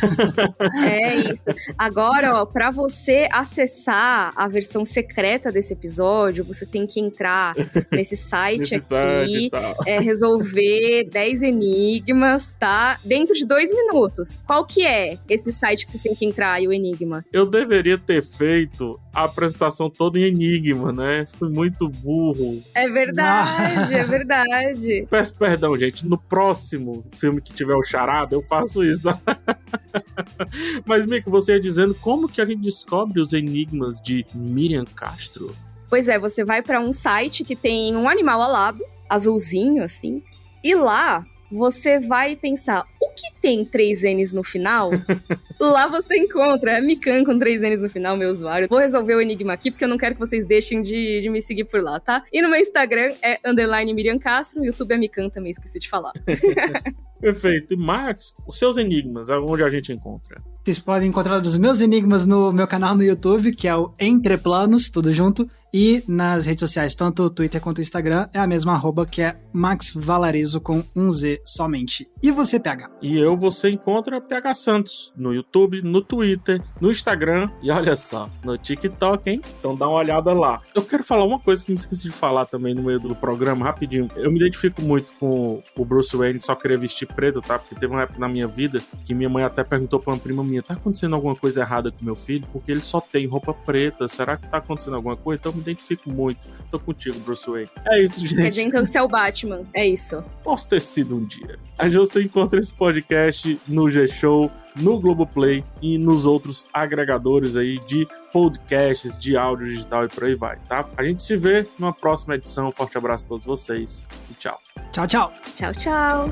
É 0.86 1.14
isso. 1.14 1.44
Agora, 1.76 2.40
ó, 2.40 2.46
pra 2.46 2.70
você 2.70 3.28
acessar 3.32 4.32
a 4.36 4.46
versão 4.46 4.84
secreta 4.84 5.50
desse 5.50 5.72
episódio, 5.72 6.44
você 6.44 6.64
tem 6.64 6.86
que 6.86 7.00
entrar 7.00 7.54
nesse 7.90 8.16
site 8.16 8.72
Nesse 8.72 8.74
aqui, 8.76 9.50
site 9.50 9.50
é, 9.86 9.98
resolver 9.98 11.08
10 11.10 11.42
enigmas, 11.42 12.54
tá? 12.58 12.98
Dentro 13.04 13.34
de 13.34 13.44
dois 13.44 13.72
minutos. 13.72 14.40
Qual 14.46 14.64
que 14.64 14.86
é 14.86 15.18
esse 15.28 15.50
site 15.50 15.86
que 15.86 15.92
você 15.92 16.08
tem 16.08 16.14
que 16.14 16.24
entrar 16.24 16.62
e 16.62 16.68
o 16.68 16.72
enigma? 16.72 17.24
Eu 17.32 17.46
deveria 17.46 17.98
ter 17.98 18.22
feito 18.22 19.00
a 19.12 19.24
apresentação 19.24 19.90
toda 19.90 20.18
em 20.18 20.24
enigma, 20.24 20.92
né? 20.92 21.26
Fui 21.38 21.48
muito 21.48 21.88
burro. 21.88 22.62
É 22.74 22.88
verdade, 22.88 23.94
é 23.94 24.04
verdade. 24.04 25.06
Peço 25.10 25.36
perdão, 25.36 25.76
gente. 25.76 26.06
No 26.06 26.18
próximo 26.18 27.04
filme 27.12 27.37
que 27.40 27.52
tiver 27.52 27.74
o 27.74 27.82
charada, 27.82 28.34
eu 28.34 28.42
faço 28.42 28.84
isso. 28.84 29.02
Mas, 30.84 31.06
Mico, 31.06 31.30
você 31.30 31.52
ia 31.52 31.60
dizendo 31.60 31.94
como 31.94 32.28
que 32.28 32.40
a 32.40 32.46
gente 32.46 32.60
descobre 32.60 33.20
os 33.20 33.32
enigmas 33.32 34.00
de 34.00 34.26
Miriam 34.34 34.84
Castro? 34.84 35.54
Pois 35.88 36.08
é, 36.08 36.18
você 36.18 36.44
vai 36.44 36.62
pra 36.62 36.80
um 36.80 36.92
site 36.92 37.44
que 37.44 37.56
tem 37.56 37.96
um 37.96 38.08
animal 38.08 38.42
alado, 38.42 38.84
azulzinho 39.08 39.82
assim, 39.82 40.22
e 40.62 40.74
lá 40.74 41.24
você 41.50 41.98
vai 41.98 42.36
pensar, 42.36 42.84
o 43.00 43.08
que 43.10 43.40
tem 43.40 43.64
três 43.64 44.02
N's 44.02 44.32
no 44.32 44.44
final? 44.44 44.90
lá 45.60 45.86
você 45.88 46.16
encontra, 46.16 46.78
é 46.78 46.80
Mikan 46.80 47.24
com 47.24 47.38
três 47.38 47.60
N's 47.60 47.80
no 47.80 47.88
final, 47.88 48.16
meu 48.16 48.30
usuário. 48.30 48.68
Vou 48.68 48.78
resolver 48.78 49.14
o 49.14 49.20
enigma 49.20 49.52
aqui, 49.52 49.70
porque 49.70 49.84
eu 49.84 49.88
não 49.88 49.98
quero 49.98 50.14
que 50.14 50.20
vocês 50.20 50.46
deixem 50.46 50.82
de, 50.82 51.20
de 51.20 51.28
me 51.28 51.40
seguir 51.42 51.64
por 51.64 51.82
lá, 51.82 51.98
tá? 51.98 52.22
E 52.32 52.42
no 52.42 52.50
meu 52.50 52.60
Instagram 52.60 53.12
é 53.22 53.38
underline 53.44 53.92
Miriam 53.92 54.18
Castro, 54.18 54.60
no 54.60 54.66
YouTube 54.66 54.92
é 54.92 54.98
Mikan 54.98 55.28
também, 55.28 55.50
esqueci 55.50 55.78
de 55.78 55.88
falar. 55.88 56.12
Perfeito. 57.20 57.74
E 57.74 57.76
Max, 57.76 58.34
os 58.46 58.58
seus 58.58 58.76
enigmas, 58.76 59.28
onde 59.28 59.62
a 59.64 59.68
gente 59.68 59.92
encontra? 59.92 60.40
Vocês 60.64 60.78
podem 60.78 61.08
encontrar 61.08 61.40
os 61.40 61.58
meus 61.58 61.80
enigmas 61.80 62.26
no 62.26 62.52
meu 62.52 62.66
canal 62.66 62.94
no 62.94 63.02
YouTube, 63.02 63.52
que 63.52 63.66
é 63.66 63.74
o 63.74 63.92
Entre 63.98 64.36
Planos, 64.36 64.88
tudo 64.88 65.12
junto. 65.12 65.48
E 65.72 66.02
nas 66.08 66.46
redes 66.46 66.60
sociais, 66.60 66.94
tanto 66.94 67.22
o 67.22 67.30
Twitter 67.30 67.60
quanto 67.60 67.78
o 67.78 67.82
Instagram, 67.82 68.28
é 68.32 68.38
a 68.38 68.46
mesma 68.46 68.72
arroba 68.72 69.04
que 69.04 69.22
é 69.22 69.36
Max 69.52 69.92
Valarezo 69.94 70.60
com 70.60 70.82
um 70.96 71.10
Z 71.10 71.40
somente. 71.44 72.10
E 72.22 72.30
você, 72.30 72.58
PH? 72.58 72.90
E 73.02 73.18
eu, 73.18 73.36
você 73.36 73.68
encontra 73.70 74.20
PH 74.20 74.54
Santos 74.54 75.12
no 75.16 75.32
YouTube, 75.32 75.82
no 75.82 76.00
Twitter, 76.00 76.62
no 76.80 76.90
Instagram 76.90 77.50
e 77.62 77.70
olha 77.70 77.94
só, 77.96 78.30
no 78.44 78.56
TikTok, 78.56 79.28
hein? 79.28 79.42
Então 79.58 79.74
dá 79.74 79.86
uma 79.86 79.98
olhada 79.98 80.32
lá. 80.32 80.60
Eu 80.74 80.82
quero 80.82 81.04
falar 81.04 81.24
uma 81.24 81.38
coisa 81.38 81.62
que 81.62 81.70
me 81.70 81.78
esqueci 81.78 82.04
de 82.04 82.10
falar 82.10 82.46
também 82.46 82.74
no 82.74 82.82
meio 82.82 82.98
do 82.98 83.14
programa, 83.14 83.64
rapidinho. 83.64 84.08
Eu 84.16 84.30
me 84.30 84.36
identifico 84.36 84.80
muito 84.80 85.12
com 85.14 85.62
o 85.76 85.84
Bruce 85.84 86.16
Wayne 86.16 86.40
só 86.40 86.54
querer 86.54 86.78
vestir 86.78 87.06
preto, 87.06 87.40
tá? 87.40 87.58
Porque 87.58 87.74
teve 87.74 87.92
uma 87.92 88.02
época 88.02 88.18
na 88.18 88.28
minha 88.28 88.46
vida 88.46 88.80
que 89.04 89.14
minha 89.14 89.28
mãe 89.28 89.44
até 89.44 89.62
perguntou 89.62 90.00
pra 90.00 90.14
uma 90.14 90.18
prima 90.18 90.42
minha: 90.42 90.62
tá 90.62 90.74
acontecendo 90.74 91.14
alguma 91.14 91.36
coisa 91.36 91.60
errada 91.60 91.90
com 91.90 92.04
meu 92.04 92.16
filho? 92.16 92.46
Porque 92.52 92.72
ele 92.72 92.80
só 92.80 93.00
tem 93.00 93.26
roupa 93.26 93.52
preta. 93.52 94.08
Será 94.08 94.36
que 94.36 94.48
tá 94.48 94.58
acontecendo 94.58 94.96
alguma 94.96 95.16
coisa? 95.16 95.40
Então 95.40 95.52
me 95.58 95.62
identifico 95.62 96.10
muito. 96.10 96.46
Tô 96.70 96.78
contigo, 96.78 97.18
Bruce 97.20 97.48
Wayne. 97.48 97.68
É 97.86 98.00
isso, 98.02 98.20
Quer 98.20 98.26
dizer, 98.26 98.52
gente. 98.52 98.68
então, 98.68 98.82
que 98.82 98.88
você 98.88 98.98
é 98.98 99.02
o 99.02 99.08
Batman. 99.08 99.62
É 99.74 99.86
isso. 99.86 100.22
Posso 100.42 100.68
ter 100.68 100.80
sido 100.80 101.16
um 101.16 101.24
dia. 101.24 101.58
Aí 101.78 101.90
você 101.90 102.22
encontra 102.22 102.58
esse 102.58 102.74
podcast 102.74 103.60
no 103.68 103.88
G-Show, 103.90 104.50
no 104.76 104.98
Globoplay 105.00 105.64
e 105.82 105.98
nos 105.98 106.26
outros 106.26 106.66
agregadores 106.72 107.56
aí 107.56 107.78
de 107.86 108.06
podcasts, 108.32 109.18
de 109.18 109.36
áudio 109.36 109.66
digital 109.66 110.04
e 110.04 110.08
por 110.08 110.24
aí 110.24 110.34
vai, 110.34 110.56
tá? 110.68 110.84
A 110.96 111.02
gente 111.02 111.22
se 111.22 111.36
vê 111.36 111.66
numa 111.78 111.92
próxima 111.92 112.34
edição. 112.34 112.70
Forte 112.72 112.96
abraço 112.98 113.26
a 113.26 113.28
todos 113.28 113.44
vocês 113.46 114.06
e 114.30 114.34
tchau. 114.34 114.58
Tchau, 114.92 115.06
tchau. 115.06 115.32
Tchau, 115.54 115.74
tchau. 115.74 116.30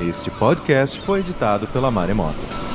Este 0.00 0.30
podcast 0.32 1.00
foi 1.00 1.20
editado 1.20 1.66
pela 1.68 1.90
Maremoto. 1.90 2.71